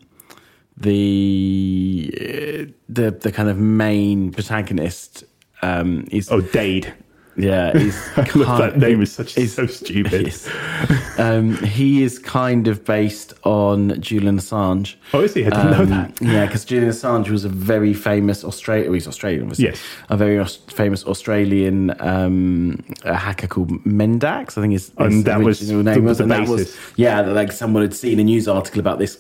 the 0.76 2.13
uh, 2.15 2.72
the 2.88 3.11
the 3.11 3.32
kind 3.32 3.49
of 3.49 3.57
main 3.57 4.32
protagonist 4.32 5.24
um, 5.61 6.05
is 6.11 6.30
oh 6.32 6.41
Dade 6.41 6.93
yeah 7.38 7.76
is 7.78 7.96
Look, 8.36 8.48
that 8.60 8.78
name 8.78 9.02
is 9.02 9.12
such 9.12 9.38
is- 9.38 9.54
so 9.54 9.66
stupid 9.68 10.28
is- 10.28 10.50
um, 11.18 11.56
he 11.64 12.04
is 12.04 12.20
kind 12.20 12.68
of 12.68 12.84
based 12.86 13.34
on 13.44 14.00
Julian 14.02 14.38
Assange. 14.38 14.96
oh 15.14 15.22
is 15.22 15.34
he 15.34 15.46
I 15.46 15.50
didn't 15.50 15.72
know 15.72 15.82
Um, 15.84 15.90
that 15.90 16.22
Yeah, 16.22 16.46
because 16.46 16.66
Julian 16.66 16.90
Assange 16.92 17.30
was 17.30 17.46
a 17.46 17.50
very 17.50 17.94
famous 17.94 18.44
Australian. 18.44 18.94
He's 18.94 19.08
Australian, 19.08 19.44
obviously. 19.44 19.66
Yes. 19.66 19.82
A 20.10 20.18
very 20.18 20.38
aus- 20.40 20.60
famous 20.70 21.04
Australian 21.06 21.94
um, 22.02 22.84
a 23.04 23.16
hacker 23.16 23.48
called 23.48 23.70
Mendax. 23.86 24.58
I 24.58 24.62
think 24.62 24.74
his, 24.74 24.92
And 24.98 25.14
his 25.14 25.24
that 25.26 25.40
was 25.42 25.72
name 25.72 26.04
was. 26.06 26.20
and 26.20 26.32
that 26.32 26.48
was 26.48 26.76
yeah, 26.96 27.22
like 27.22 27.52
someone 27.52 27.82
had 27.84 27.94
seen 27.94 28.20
a 28.20 28.24
news 28.24 28.48
article 28.48 28.80
about 28.80 29.00
this. 29.00 29.18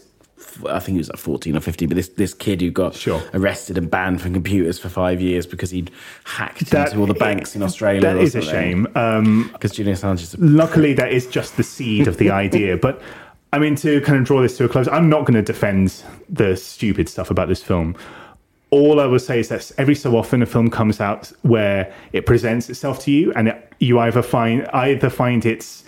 I 0.69 0.79
think 0.79 0.95
he 0.95 0.97
was 0.99 1.09
like 1.09 1.17
fourteen 1.19 1.55
or 1.55 1.59
fifteen, 1.59 1.87
but 1.89 1.95
this 1.95 2.09
this 2.09 2.33
kid 2.33 2.61
who 2.61 2.71
got 2.71 2.95
Sure. 2.95 3.21
arrested 3.33 3.77
and 3.77 3.89
banned 3.89 4.21
from 4.21 4.33
computers 4.33 4.79
for 4.79 4.89
five 4.89 5.21
years 5.21 5.45
because 5.45 5.69
he'd 5.71 5.91
hacked 6.23 6.69
That- 6.71 6.87
into 6.89 6.99
all 6.99 7.05
the 7.07 7.13
banks 7.13 7.55
in 7.55 7.61
Australia. 7.63 8.01
that 8.01 8.17
is 8.17 8.35
a 8.35 8.41
shame 8.41 8.87
um, 8.95 9.49
because 9.53 9.71
Julian 9.71 9.95
Assange 9.97 10.21
is. 10.21 10.33
A, 10.33 10.37
luckily 10.39 10.93
that 10.93 11.11
is 11.11 11.27
just 11.27 11.57
the 11.57 11.63
seed 11.63 12.07
of 12.07 12.17
the 12.17 12.29
idea 12.45 12.77
but 12.77 13.01
i 13.53 13.59
mean 13.59 13.75
to 13.75 14.01
kind 14.01 14.17
of 14.19 14.25
draw 14.25 14.41
this 14.41 14.57
to 14.57 14.65
a 14.65 14.69
close 14.69 14.87
i'm 14.89 15.07
not 15.09 15.21
going 15.25 15.33
to 15.33 15.41
defend 15.41 16.03
the 16.29 16.55
stupid 16.57 17.07
stuff 17.07 17.29
about 17.31 17.47
this 17.47 17.63
film 17.63 17.95
all 18.71 18.99
i 18.99 19.05
will 19.05 19.19
say 19.19 19.39
is 19.39 19.47
that 19.47 19.71
every 19.77 19.95
so 19.95 20.17
often 20.17 20.41
a 20.41 20.45
film 20.45 20.69
comes 20.69 20.99
out 20.99 21.31
where 21.43 21.93
it 22.11 22.25
presents 22.25 22.69
itself 22.69 22.99
to 22.99 23.09
you 23.11 23.31
and 23.33 23.47
it, 23.47 23.73
you 23.79 23.99
either 23.99 24.21
find 24.21 24.67
either 24.73 25.09
find 25.09 25.45
its 25.45 25.83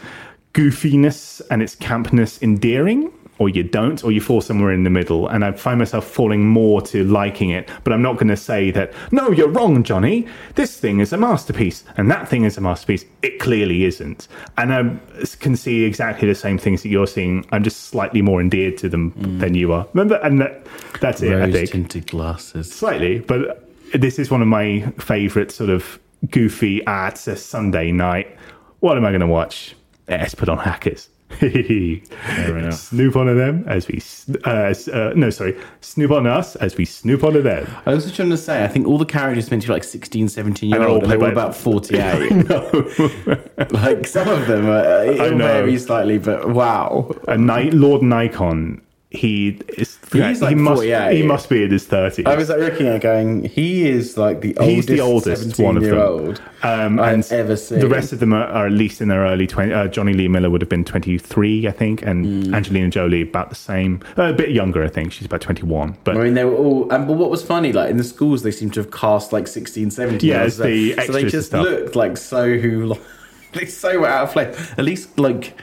goofiness 0.54 1.42
and 1.52 1.62
its 1.62 1.76
campness 1.76 2.42
endearing 2.42 3.12
or 3.40 3.50
you 3.50 3.64
don't, 3.64 4.04
or 4.04 4.12
you 4.12 4.22
fall 4.22 4.42
somewhere 4.42 4.72
in 4.72 4.84
the 4.84 4.90
middle. 4.90 5.28
And 5.28 5.44
I 5.44 5.52
find 5.54 5.80
myself 5.80 6.06
falling 6.06 6.46
more 6.46 6.82
to 6.84 7.04
liking 7.06 7.50
it. 7.50 7.70
But 7.84 7.94
I'm 7.94 8.02
not 8.02 8.16
going 8.16 8.28
to 8.28 8.38
say 8.38 8.70
that, 8.72 8.94
no, 9.12 9.32
you're 9.32 9.50
wrong, 9.50 9.84
Johnny. 9.84 10.28
This 10.56 10.78
thing 10.78 11.00
is 11.00 11.14
a 11.14 11.18
masterpiece, 11.18 11.84
and 11.98 12.12
that 12.12 12.28
thing 12.28 12.44
is 12.44 12.58
a 12.58 12.62
masterpiece. 12.62 13.06
It 13.22 13.40
clearly 13.40 13.86
isn't. 13.86 14.28
And 14.58 14.74
I 14.74 15.26
can 15.40 15.56
see 15.56 15.84
exactly 15.84 16.28
the 16.28 16.36
same 16.36 16.58
things 16.58 16.84
that 16.84 16.90
you're 16.90 17.08
seeing. 17.08 17.46
I'm 17.52 17.64
just 17.64 17.86
slightly 17.86 18.22
more 18.22 18.42
endeared 18.42 18.78
to 18.80 18.90
them 18.90 19.14
than 19.40 19.56
you 19.56 19.74
are. 19.74 19.88
Remember? 19.94 20.16
And 20.18 20.42
that, 20.42 20.68
that's 21.02 21.22
it, 21.22 21.34
I 21.34 21.40
Rose 21.40 21.54
think. 21.54 21.72
tinted 21.72 22.08
glasses. 22.08 22.72
Slightly, 22.72 23.20
but 23.20 23.70
this 23.94 24.20
is 24.20 24.30
one 24.30 24.42
of 24.42 24.48
my 24.48 24.82
favourite 25.00 25.52
sort 25.52 25.70
of 25.70 26.00
goofy, 26.30 26.86
ah, 26.86 27.08
it's 27.08 27.28
a 27.28 27.36
Sunday 27.38 27.92
night. 27.92 28.38
What 28.82 28.98
am 28.98 29.06
I 29.06 29.10
going 29.10 29.22
to 29.22 29.28
watch? 29.28 29.76
Let's 30.08 30.36
put 30.36 30.50
on 30.50 30.58
Hackers. 30.58 31.10
Snoop 32.72 33.16
on 33.16 33.38
them 33.38 33.64
as 33.68 33.88
we, 33.88 34.02
uh, 34.46 34.74
uh, 34.92 35.14
no, 35.16 35.30
sorry, 35.30 35.58
snoop 35.82 36.12
on 36.12 36.28
us 36.28 36.56
as 36.58 36.76
we 36.76 36.86
snoop 36.86 37.24
on 37.24 37.42
them. 37.44 37.68
I 37.86 37.94
was 37.94 38.04
just 38.04 38.16
trying 38.16 38.32
to 38.32 38.38
say, 38.38 38.64
I 38.64 38.68
think 38.68 38.88
all 38.88 38.98
the 38.98 39.06
characters 39.06 39.50
meant 39.50 39.62
to 39.62 39.68
be 39.68 39.74
like 39.74 39.84
16, 39.84 40.28
17 40.30 40.70
year 40.70 40.84
old, 40.84 41.04
and 41.04 41.12
they're 41.12 41.22
all 41.22 41.28
about 41.28 41.56
48. 41.56 42.32
like 43.72 44.08
some 44.08 44.28
of 44.28 44.48
them, 44.48 44.68
are, 44.70 45.06
it 45.06 45.18
know. 45.18 45.38
varies 45.38 45.86
slightly, 45.86 46.18
but 46.18 46.50
wow. 46.50 47.12
A 47.28 47.38
Ni- 47.38 47.72
Lord 47.72 48.02
Nikon, 48.02 48.82
he 49.12 49.60
is, 49.76 49.98
He's 50.14 50.40
like 50.42 50.50
he 50.50 50.56
must, 50.56 50.78
48. 50.82 51.16
he 51.18 51.24
must 51.24 51.50
be 51.50 51.64
in 51.64 51.72
his 51.72 51.86
30s. 51.88 52.28
I 52.28 52.36
was 52.36 52.50
like 52.50 52.60
looking 52.60 52.86
at 52.88 53.02
going, 53.02 53.44
he 53.46 53.88
is 53.90 54.18
like 54.18 54.42
the 54.42 54.56
oldest, 54.58 54.76
He's 54.76 54.86
the 54.86 55.00
oldest 55.02 55.60
one 55.60 55.78
of 55.78 55.84
them. 55.84 55.94
17-year-old 55.94 56.42
Um, 56.62 57.00
I've 57.00 57.14
and 57.16 57.32
ever 57.32 57.56
seen. 57.56 57.80
The 57.80 57.88
rest 57.88 58.14
of 58.14 58.20
them 58.20 58.34
are, 58.34 58.44
are 58.46 58.68
at 58.68 58.72
least 58.72 59.02
in 59.02 59.08
their 59.08 59.22
early 59.22 59.48
20. 59.48 59.74
Uh, 59.74 59.88
Jonny 59.88 60.14
Lee 60.14 60.28
Miller 60.28 60.50
would 60.52 60.62
have 60.62 60.70
been 60.70 60.84
23, 60.86 61.68
I 61.68 61.72
think, 61.72 62.04
and 62.04 62.26
Mm. 62.48 62.54
Angelina 62.56 62.90
Jolie 62.90 63.22
about 63.24 63.50
the 63.50 63.56
same. 63.56 64.02
Uh, 64.18 64.26
a 64.26 64.34
bit 64.34 64.50
younger, 64.50 64.84
I 64.84 64.90
think. 64.90 65.12
She's 65.12 65.26
about 65.26 65.42
21. 65.42 65.98
But 66.04 66.16
I 66.18 66.24
mean, 66.24 66.34
they 66.36 66.46
were 66.46 66.56
all. 66.56 66.92
Um, 66.94 67.08
but 67.08 67.14
what 67.18 67.32
was 67.32 67.44
funny, 67.44 67.74
like 67.74 67.90
in 67.90 67.98
the 67.98 68.04
schools, 68.04 68.44
they 68.44 68.52
seem 68.52 68.70
to 68.72 68.80
have 68.82 68.92
cast 68.92 69.34
like 69.34 69.48
16, 69.48 69.90
17 69.90 70.28
Yeah, 70.30 70.42
year 70.42 70.50
the 70.50 70.94
so, 70.94 71.06
so 71.06 71.12
they 71.14 71.24
just 71.26 71.52
looked 71.54 71.96
like 71.96 72.16
so 72.18 72.58
who, 72.60 72.96
they 73.54 73.66
so 73.66 74.06
out 74.06 74.26
of 74.26 74.32
place. 74.34 74.72
At 74.78 74.86
least 74.86 75.18
like 75.20 75.56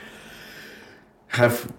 have 1.29 1.71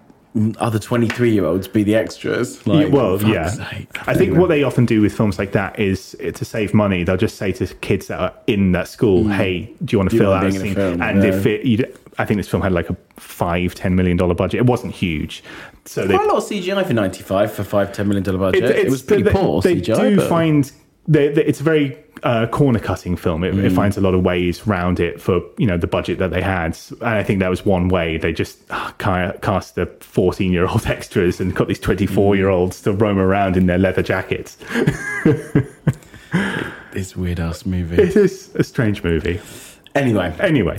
other 0.59 0.77
23 0.79 1.31
year 1.31 1.45
olds 1.45 1.67
be 1.67 1.83
the 1.83 1.95
extras. 1.95 2.61
Yeah, 2.65 2.73
Like, 2.73 2.91
well, 2.93 3.21
yeah. 3.23 3.47
sake. 3.49 3.87
I 4.07 4.13
think 4.13 4.37
what 4.37 4.47
they 4.49 4.63
often 4.63 4.85
do 4.85 5.01
with 5.01 5.15
films 5.15 5.39
like 5.39 5.51
that 5.53 5.79
is 5.79 6.15
uh, 6.25 6.31
to 6.31 6.45
save 6.45 6.73
money. 6.73 7.03
They'll 7.03 7.17
just 7.17 7.37
say 7.37 7.51
to 7.53 7.65
kids 7.75 8.07
that 8.07 8.19
are 8.19 8.33
in 8.47 8.71
that 8.73 8.87
school, 8.87 9.27
"Hey, 9.27 9.73
do 9.83 9.93
you 9.93 9.97
want 9.97 10.11
to 10.11 10.15
Mm. 10.15 10.19
fill 10.19 10.33
out 10.33 10.45
a 10.45 10.49
being 10.49 10.55
in 10.55 10.61
a 10.61 10.65
scene?" 10.65 10.75
film? 10.75 11.01
And 11.01 11.23
Yeah. 11.23 11.29
if 11.29 11.45
it, 11.47 11.65
you'd, 11.65 11.97
I 12.19 12.25
think 12.25 12.37
this 12.37 12.47
film 12.47 12.61
had 12.61 12.73
like 12.73 12.89
a 12.89 12.97
five, 13.17 13.73
ten 13.73 13.95
million 13.95 14.17
dollar 14.17 14.35
budget. 14.35 14.59
It 14.59 14.65
wasn't 14.67 14.93
huge, 14.93 15.43
so 15.85 16.05
they 16.05 16.13
Quite 16.13 16.25
a 16.29 16.33
lot 16.33 16.37
of 16.37 16.43
CGI 16.43 16.85
for 16.85 16.93
95 16.93 17.51
for 17.51 17.63
five, 17.63 17.91
$10 17.91 18.05
million 18.05 18.23
budget. 18.37 18.63
It, 18.63 18.69
it's- 18.71 18.91
was 18.91 19.01
pretty 19.01 19.23
they, 19.23 19.31
poor 19.31 19.61
They 19.61 19.77
CGI. 19.77 20.09
do 20.11 20.15
but- 20.17 20.29
find 20.29 20.71
they, 21.07 21.29
they- 21.29 21.45
it's 21.45 21.59
a 21.59 21.63
very 21.63 21.97
uh, 22.23 22.47
corner 22.47 22.79
cutting 22.79 23.15
film. 23.15 23.43
It, 23.43 23.53
Mm. 23.53 23.63
it 23.63 23.71
finds 23.71 23.97
a 23.97 24.01
lot 24.01 24.13
of 24.13 24.23
ways 24.23 24.65
round 24.67 24.99
it 24.99 25.21
for 25.21 25.41
you 25.57 25.65
know 25.67 25.77
the 25.77 25.87
budget 25.87 26.17
that 26.19 26.31
they 26.31 26.41
had, 26.41 26.77
and 26.91 27.03
I 27.03 27.23
think 27.23 27.39
that 27.39 27.49
was 27.49 27.65
one 27.65 27.87
way. 27.87 28.17
They 28.17 28.33
just 28.33 28.59
uh, 28.69 28.91
cast 29.41 29.75
the 29.75 29.85
fourteen 30.01 30.51
year 30.51 30.67
old 30.67 30.85
extras 30.95 31.39
and 31.39 31.55
got 31.55 31.67
these 31.67 31.79
twenty 31.79 32.05
four 32.05 32.35
year 32.35 32.49
olds 32.49 32.81
to 32.83 32.91
roam 32.93 33.17
around 33.19 33.57
in 33.57 33.65
their 33.67 33.77
leather 33.77 34.03
jackets. 34.03 34.57
this 36.91 37.15
weird 37.15 37.39
ass 37.39 37.65
movie. 37.65 38.01
It 38.01 38.15
is 38.15 38.53
a 38.55 38.63
strange 38.63 39.03
movie. 39.03 39.39
Anyway, 39.95 40.33
Anyway, 40.39 40.77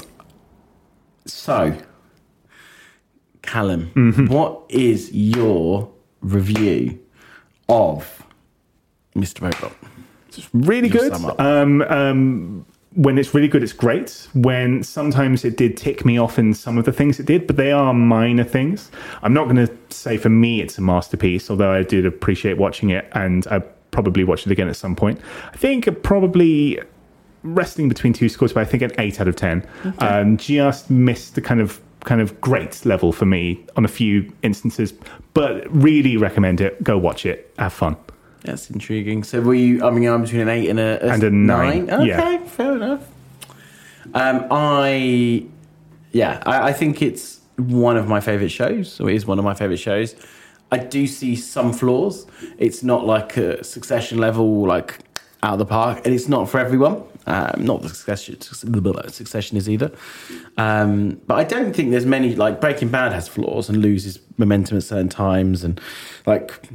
so 1.26 1.76
Callum, 3.42 3.90
Mm-hmm. 3.94 4.26
what 4.26 4.62
is 4.68 5.10
your 5.12 5.90
review 6.20 6.98
of 7.68 8.24
Mr. 9.16 9.42
Robot? 9.42 9.72
Really 10.52 10.88
Just 10.88 11.12
good. 11.12 11.40
Um, 11.40 11.82
um, 11.82 12.66
when 12.94 13.18
it's 13.18 13.34
really 13.34 13.48
good, 13.48 13.62
it's 13.62 13.72
great. 13.72 14.28
When 14.34 14.82
sometimes 14.82 15.44
it 15.44 15.56
did 15.56 15.76
tick 15.76 16.04
me 16.04 16.18
off 16.18 16.38
in 16.38 16.54
some 16.54 16.76
of 16.76 16.84
the 16.84 16.92
things 16.92 17.20
it 17.20 17.26
did, 17.26 17.46
but 17.46 17.56
they 17.56 17.70
are 17.72 17.94
minor 17.94 18.44
things. 18.44 18.90
I'm 19.22 19.32
not 19.32 19.44
going 19.44 19.64
to 19.64 19.72
say 19.90 20.16
for 20.16 20.28
me 20.28 20.60
it's 20.60 20.76
a 20.78 20.80
masterpiece, 20.80 21.50
although 21.50 21.70
I 21.70 21.82
did 21.82 22.04
appreciate 22.04 22.58
watching 22.58 22.90
it 22.90 23.08
and 23.12 23.46
I 23.48 23.60
probably 23.90 24.24
watch 24.24 24.46
it 24.46 24.52
again 24.52 24.68
at 24.68 24.76
some 24.76 24.96
point. 24.96 25.20
I 25.52 25.56
think 25.56 26.02
probably 26.02 26.80
wrestling 27.42 27.88
between 27.88 28.12
two 28.12 28.28
scores, 28.28 28.52
but 28.52 28.60
I 28.60 28.64
think 28.64 28.82
an 28.82 28.92
eight 28.98 29.20
out 29.20 29.28
of 29.28 29.36
ten. 29.36 29.66
Um, 29.98 30.36
just 30.36 30.90
missed 30.90 31.34
the 31.34 31.40
kind 31.40 31.60
of 31.60 31.80
kind 32.04 32.20
of 32.20 32.40
great 32.40 32.84
level 32.86 33.12
for 33.12 33.26
me 33.26 33.64
on 33.76 33.84
a 33.84 33.88
few 33.88 34.32
instances, 34.42 34.92
but 35.34 35.70
really 35.74 36.16
recommend 36.16 36.60
it. 36.60 36.82
Go 36.82 36.98
watch 36.98 37.26
it. 37.26 37.52
Have 37.58 37.72
fun. 37.72 37.96
That's 38.42 38.70
intriguing. 38.70 39.22
So 39.24 39.40
were 39.40 39.54
you? 39.54 39.84
I 39.84 39.90
mean, 39.90 40.08
I'm 40.08 40.22
between 40.22 40.40
an 40.42 40.48
eight 40.48 40.68
and 40.68 40.80
a, 40.80 41.02
And 41.12 41.22
a 41.22 41.30
nine, 41.30 41.90
Okay, 41.90 42.06
yeah. 42.06 42.38
fair 42.44 42.74
enough. 42.76 43.06
Um, 44.14 44.46
I, 44.50 45.46
yeah, 46.12 46.42
I, 46.46 46.68
I 46.68 46.72
think 46.72 47.02
it's 47.02 47.40
one 47.56 47.96
of 47.96 48.08
my 48.08 48.20
favorite 48.20 48.48
shows. 48.50 48.98
Or 49.00 49.10
it 49.10 49.16
is 49.16 49.26
one 49.26 49.38
of 49.38 49.44
my 49.44 49.54
favorite 49.54 49.76
shows. 49.78 50.14
I 50.72 50.78
do 50.78 51.06
see 51.06 51.36
some 51.36 51.72
flaws. 51.72 52.26
It's 52.58 52.82
not 52.82 53.04
like 53.04 53.36
a 53.36 53.62
Succession 53.62 54.18
level, 54.18 54.66
like 54.66 54.98
out 55.42 55.54
of 55.54 55.58
the 55.58 55.66
park, 55.66 56.00
and 56.04 56.14
it's 56.14 56.28
not 56.28 56.48
for 56.48 56.58
everyone. 56.60 57.02
Um, 57.26 57.52
not 57.64 57.82
the 57.82 57.88
Succession, 57.88 58.40
Succession 58.40 59.56
is 59.56 59.68
either. 59.68 59.90
Um, 60.56 61.20
but 61.26 61.34
I 61.38 61.44
don't 61.44 61.74
think 61.74 61.90
there's 61.90 62.06
many 62.06 62.34
like 62.34 62.60
Breaking 62.60 62.88
Bad 62.88 63.12
has 63.12 63.28
flaws 63.28 63.68
and 63.68 63.78
loses 63.78 64.18
momentum 64.38 64.78
at 64.78 64.84
certain 64.84 65.08
times, 65.08 65.62
and 65.64 65.80
like 66.26 66.68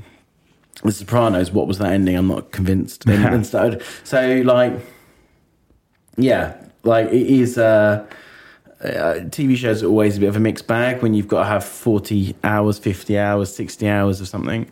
the 0.84 0.92
Sopranos, 0.92 1.52
what 1.52 1.68
was 1.68 1.78
that 1.80 1.92
ending? 1.92 2.16
I'm 2.16 2.28
not 2.28 2.52
convinced. 2.52 3.06
And, 3.06 3.26
and 3.26 3.46
so, 3.46 3.80
so, 4.04 4.42
like, 4.46 4.74
yeah, 6.18 6.58
like 6.84 7.08
it 7.08 7.28
is. 7.28 7.58
Uh, 7.58 8.06
uh, 8.84 9.24
TV 9.30 9.56
shows 9.56 9.82
are 9.82 9.88
always 9.88 10.18
a 10.18 10.20
bit 10.20 10.28
of 10.28 10.36
a 10.36 10.40
mixed 10.40 10.68
bag 10.68 11.02
when 11.02 11.14
you've 11.14 11.28
got 11.28 11.40
to 11.40 11.46
have 11.46 11.64
40 11.64 12.36
hours, 12.44 12.78
50 12.78 13.18
hours, 13.18 13.56
60 13.56 13.88
hours 13.88 14.22
of 14.22 14.28
something. 14.28 14.70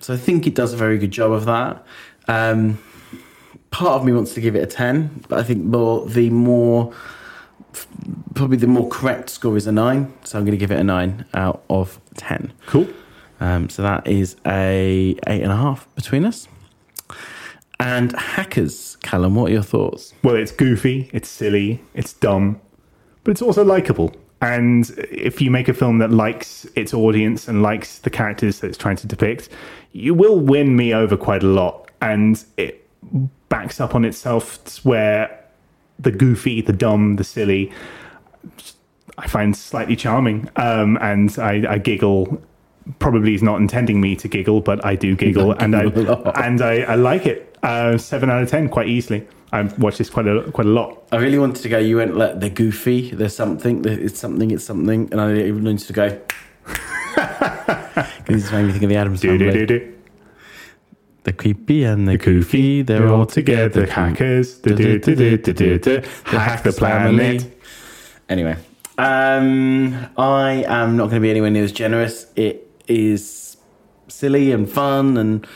So 0.00 0.14
I 0.14 0.16
think 0.16 0.46
it 0.46 0.54
does 0.54 0.72
a 0.72 0.76
very 0.76 0.98
good 0.98 1.10
job 1.10 1.32
of 1.32 1.46
that. 1.46 1.84
Um, 2.28 2.78
part 3.70 3.94
of 3.94 4.04
me 4.04 4.12
wants 4.12 4.34
to 4.34 4.40
give 4.40 4.54
it 4.54 4.62
a 4.62 4.66
10, 4.66 5.24
but 5.28 5.38
I 5.38 5.42
think 5.42 5.64
more 5.64 6.06
the 6.06 6.30
more 6.30 6.92
probably 8.34 8.58
the 8.58 8.66
more 8.66 8.88
correct 8.88 9.30
score 9.30 9.56
is 9.56 9.66
a 9.66 9.72
9. 9.72 10.12
So 10.24 10.38
I'm 10.38 10.44
going 10.44 10.52
to 10.52 10.58
give 10.58 10.70
it 10.70 10.78
a 10.78 10.84
9 10.84 11.24
out 11.34 11.62
of 11.70 12.00
10. 12.16 12.52
Cool. 12.66 12.86
Um, 13.42 13.68
so 13.68 13.82
that 13.82 14.06
is 14.06 14.36
a 14.46 15.16
eight 15.26 15.42
and 15.42 15.50
a 15.50 15.56
half 15.56 15.92
between 15.96 16.24
us. 16.24 16.46
And 17.80 18.12
hackers, 18.12 18.96
Callum, 19.02 19.34
what 19.34 19.50
are 19.50 19.52
your 19.52 19.64
thoughts? 19.64 20.14
Well, 20.22 20.36
it's 20.36 20.52
goofy, 20.52 21.10
it's 21.12 21.28
silly, 21.28 21.82
it's 21.94 22.12
dumb, 22.12 22.60
but 23.24 23.32
it's 23.32 23.42
also 23.42 23.64
likable. 23.64 24.14
And 24.40 24.88
if 25.10 25.40
you 25.40 25.50
make 25.50 25.68
a 25.68 25.74
film 25.74 25.98
that 25.98 26.12
likes 26.12 26.66
its 26.76 26.94
audience 26.94 27.48
and 27.48 27.62
likes 27.62 27.98
the 27.98 28.10
characters 28.10 28.60
that 28.60 28.68
it's 28.68 28.78
trying 28.78 28.96
to 28.96 29.08
depict, 29.08 29.48
you 29.90 30.14
will 30.14 30.38
win 30.38 30.76
me 30.76 30.94
over 30.94 31.16
quite 31.16 31.42
a 31.42 31.48
lot. 31.48 31.90
And 32.00 32.44
it 32.56 32.88
backs 33.48 33.80
up 33.80 33.96
on 33.96 34.04
itself 34.04 34.84
where 34.84 35.44
the 35.98 36.12
goofy, 36.12 36.60
the 36.60 36.72
dumb, 36.72 37.16
the 37.16 37.24
silly, 37.24 37.72
I 39.18 39.26
find 39.26 39.56
slightly 39.56 39.96
charming. 39.96 40.48
Um, 40.54 40.96
and 41.00 41.36
I, 41.40 41.64
I 41.68 41.78
giggle. 41.78 42.40
Probably 42.98 43.30
he's 43.32 43.42
not 43.42 43.60
intending 43.60 44.00
me 44.00 44.16
to 44.16 44.28
giggle, 44.28 44.60
but 44.60 44.84
I 44.84 44.96
do 44.96 45.14
giggle, 45.16 45.52
and 45.52 45.74
I 45.76 45.84
giggle 45.84 46.10
a 46.10 46.18
lot. 46.20 46.42
and 46.42 46.60
I, 46.60 46.80
I 46.82 46.94
like 46.96 47.26
it. 47.26 47.56
Uh, 47.62 47.96
seven 47.96 48.28
out 48.30 48.42
of 48.42 48.50
ten, 48.50 48.68
quite 48.68 48.88
easily. 48.88 49.26
I've 49.52 49.78
watched 49.78 49.98
this 49.98 50.08
quite 50.10 50.26
a 50.26 50.50
quite 50.50 50.66
a 50.66 50.70
lot. 50.70 51.06
I 51.12 51.16
really 51.16 51.38
wanted 51.38 51.62
to 51.62 51.68
go. 51.68 51.78
You 51.78 51.98
went 51.98 52.16
like 52.16 52.40
they're 52.40 52.48
goofy. 52.50 53.10
There's 53.10 53.36
something. 53.36 53.84
It's 53.84 54.18
something. 54.18 54.50
It's 54.50 54.64
something. 54.64 55.08
And 55.12 55.20
I 55.20 55.34
even 55.34 55.62
wanted 55.64 55.86
to 55.86 55.92
go. 55.92 56.20
Because 57.14 58.06
this 58.26 58.50
made 58.52 58.64
me 58.66 58.72
think 58.72 58.84
of 58.84 58.88
the 58.88 58.96
Addams 58.96 59.20
Do 59.20 59.36
do 59.36 59.50
do 59.52 59.66
do. 59.66 59.94
The 61.24 61.32
creepy 61.32 61.84
and 61.84 62.08
the, 62.08 62.16
Goofy, 62.18 62.82
they're 62.82 63.06
all 63.06 63.26
together. 63.26 63.86
The 63.86 63.92
Hackers, 63.92 64.58
do 64.58 64.74
do 64.74 64.98
do 64.98 65.14
do 65.14 65.36
do 65.36 65.52
do 65.52 65.78
do. 65.78 66.08
Hack 66.24 66.64
the 66.64 66.72
planet. 66.72 67.46
Anyway, 68.28 68.56
um, 68.98 69.94
I 70.18 70.64
am 70.66 70.96
not 70.96 71.04
going 71.10 71.16
to 71.16 71.20
be 71.20 71.30
anywhere 71.30 71.50
near 71.50 71.62
as 71.62 71.70
generous. 71.70 72.26
It 72.34 72.71
is 72.88 73.56
silly 74.08 74.52
and 74.52 74.68
fun, 74.70 75.16
and 75.16 75.46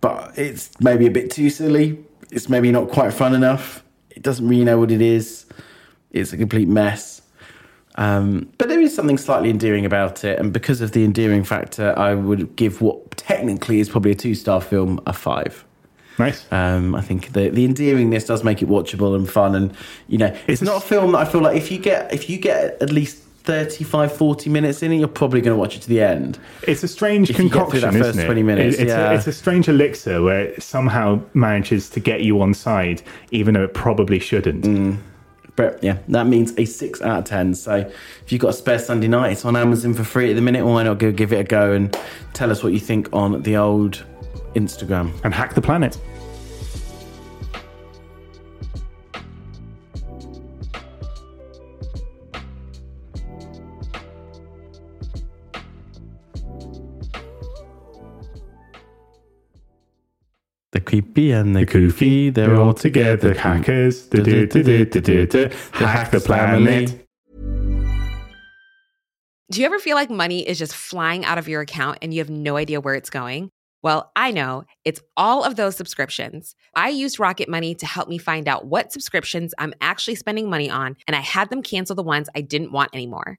but 0.00 0.32
it's 0.36 0.80
maybe 0.80 1.06
a 1.06 1.10
bit 1.10 1.30
too 1.30 1.50
silly. 1.50 1.98
It's 2.30 2.48
maybe 2.48 2.70
not 2.72 2.90
quite 2.90 3.12
fun 3.12 3.34
enough. 3.34 3.82
It 4.10 4.22
doesn't 4.22 4.48
really 4.48 4.64
know 4.64 4.78
what 4.78 4.90
it 4.90 5.00
is. 5.00 5.46
It's 6.10 6.32
a 6.32 6.36
complete 6.36 6.68
mess. 6.68 7.22
Um, 7.96 8.52
but 8.58 8.68
there 8.68 8.80
is 8.80 8.94
something 8.94 9.16
slightly 9.18 9.48
endearing 9.48 9.86
about 9.86 10.24
it, 10.24 10.38
and 10.38 10.52
because 10.52 10.80
of 10.80 10.92
the 10.92 11.04
endearing 11.04 11.44
factor, 11.44 11.98
I 11.98 12.14
would 12.14 12.54
give 12.56 12.82
what 12.82 13.10
technically 13.12 13.80
is 13.80 13.88
probably 13.88 14.10
a 14.10 14.14
two-star 14.14 14.60
film 14.60 15.00
a 15.06 15.12
five. 15.12 15.64
Nice. 16.18 16.50
Um, 16.50 16.94
I 16.94 17.00
think 17.00 17.32
the 17.32 17.48
the 17.50 17.66
endearingness 17.66 18.26
does 18.26 18.44
make 18.44 18.62
it 18.62 18.68
watchable 18.68 19.14
and 19.14 19.28
fun, 19.28 19.54
and 19.54 19.74
you 20.08 20.18
know, 20.18 20.34
it's 20.46 20.60
It's 20.60 20.62
not 20.62 20.82
a 20.82 20.86
film 20.86 21.12
that 21.12 21.18
I 21.18 21.24
feel 21.24 21.40
like 21.42 21.56
if 21.56 21.70
you 21.70 21.78
get 21.78 22.12
if 22.12 22.28
you 22.28 22.38
get 22.38 22.80
at 22.82 22.90
least 22.90 23.22
35, 23.46 24.12
40 24.12 24.50
minutes 24.50 24.82
in 24.82 24.92
it, 24.92 24.96
you're 24.96 25.08
probably 25.08 25.40
going 25.40 25.54
to 25.54 25.58
watch 25.58 25.76
it 25.76 25.82
to 25.82 25.88
the 25.88 26.02
end. 26.02 26.38
It's 26.64 26.82
a 26.82 26.88
strange 26.88 27.30
If 27.30 27.36
concoction, 27.36 27.80
that 27.80 27.92
first 27.92 28.10
isn't 28.10 28.22
it? 28.22 28.26
20 28.26 28.42
minutes, 28.42 28.76
it's, 28.76 28.88
yeah. 28.90 29.12
a, 29.12 29.14
it's 29.14 29.26
a 29.28 29.32
strange 29.32 29.68
elixir 29.68 30.20
where 30.20 30.46
it 30.46 30.62
somehow 30.62 31.20
manages 31.32 31.88
to 31.90 32.00
get 32.00 32.22
you 32.22 32.42
on 32.42 32.52
side, 32.52 33.02
even 33.30 33.54
though 33.54 33.62
it 33.62 33.72
probably 33.72 34.18
shouldn't. 34.18 34.64
Mm. 34.64 34.98
But 35.54 35.82
yeah, 35.82 35.98
that 36.08 36.26
means 36.26 36.52
a 36.58 36.66
six 36.66 37.00
out 37.00 37.20
of 37.20 37.24
ten. 37.24 37.54
So 37.54 37.76
if 37.76 38.30
you've 38.30 38.42
got 38.42 38.50
a 38.50 38.52
spare 38.52 38.78
Sunday 38.78 39.08
night, 39.08 39.32
it's 39.32 39.44
on 39.46 39.56
Amazon 39.56 39.94
for 39.94 40.04
free 40.04 40.30
at 40.30 40.34
the 40.34 40.42
minute. 40.42 40.66
Why 40.66 40.82
not 40.82 40.98
go 40.98 41.10
give 41.10 41.32
it 41.32 41.40
a 41.40 41.44
go 41.44 41.72
and 41.72 41.98
tell 42.34 42.50
us 42.50 42.62
what 42.62 42.74
you 42.74 42.78
think 42.78 43.08
on 43.14 43.40
the 43.40 43.56
old 43.56 44.04
Instagram? 44.54 45.18
And 45.24 45.32
hack 45.32 45.54
the 45.54 45.62
planet. 45.62 45.98
Creepy 60.86 61.32
and 61.32 61.54
the, 61.54 61.66
Goofy, 61.66 62.30
they're 62.30 62.56
all 62.56 62.72
together. 62.72 63.34
Hackers, 63.34 64.06
do 64.06 64.22
do 64.22 64.46
do 64.46 64.62
do 64.62 64.84
do 64.86 65.00
do 65.00 65.26
do. 65.26 65.50
Hack 65.72 66.10
the 66.10 66.20
planet. 66.20 67.06
Do 69.50 69.60
you 69.60 69.66
ever 69.66 69.78
feel 69.78 69.94
like 69.94 70.10
money 70.10 70.48
is 70.48 70.58
just 70.58 70.74
flying 70.74 71.24
out 71.24 71.38
of 71.38 71.46
your 71.46 71.60
account 71.60 71.98
and 72.02 72.12
you 72.12 72.20
have 72.20 72.30
no 72.30 72.56
idea 72.56 72.80
where 72.80 72.94
it's 72.94 73.10
going? 73.10 73.50
Well, 73.82 74.10
I 74.16 74.32
know 74.32 74.64
it's 74.84 75.00
all 75.16 75.44
of 75.44 75.54
those 75.54 75.76
subscriptions. 75.76 76.56
I 76.74 76.88
used 76.88 77.20
Rocket 77.20 77.48
Money 77.48 77.74
to 77.76 77.86
help 77.86 78.08
me 78.08 78.18
find 78.18 78.48
out 78.48 78.66
what 78.66 78.92
subscriptions 78.92 79.54
I'm 79.58 79.74
actually 79.80 80.16
spending 80.16 80.50
money 80.50 80.68
on, 80.68 80.96
and 81.06 81.14
I 81.14 81.20
had 81.20 81.50
them 81.50 81.62
cancel 81.62 81.94
the 81.94 82.02
ones 82.02 82.28
I 82.34 82.40
didn't 82.40 82.72
want 82.72 82.90
anymore. 82.92 83.38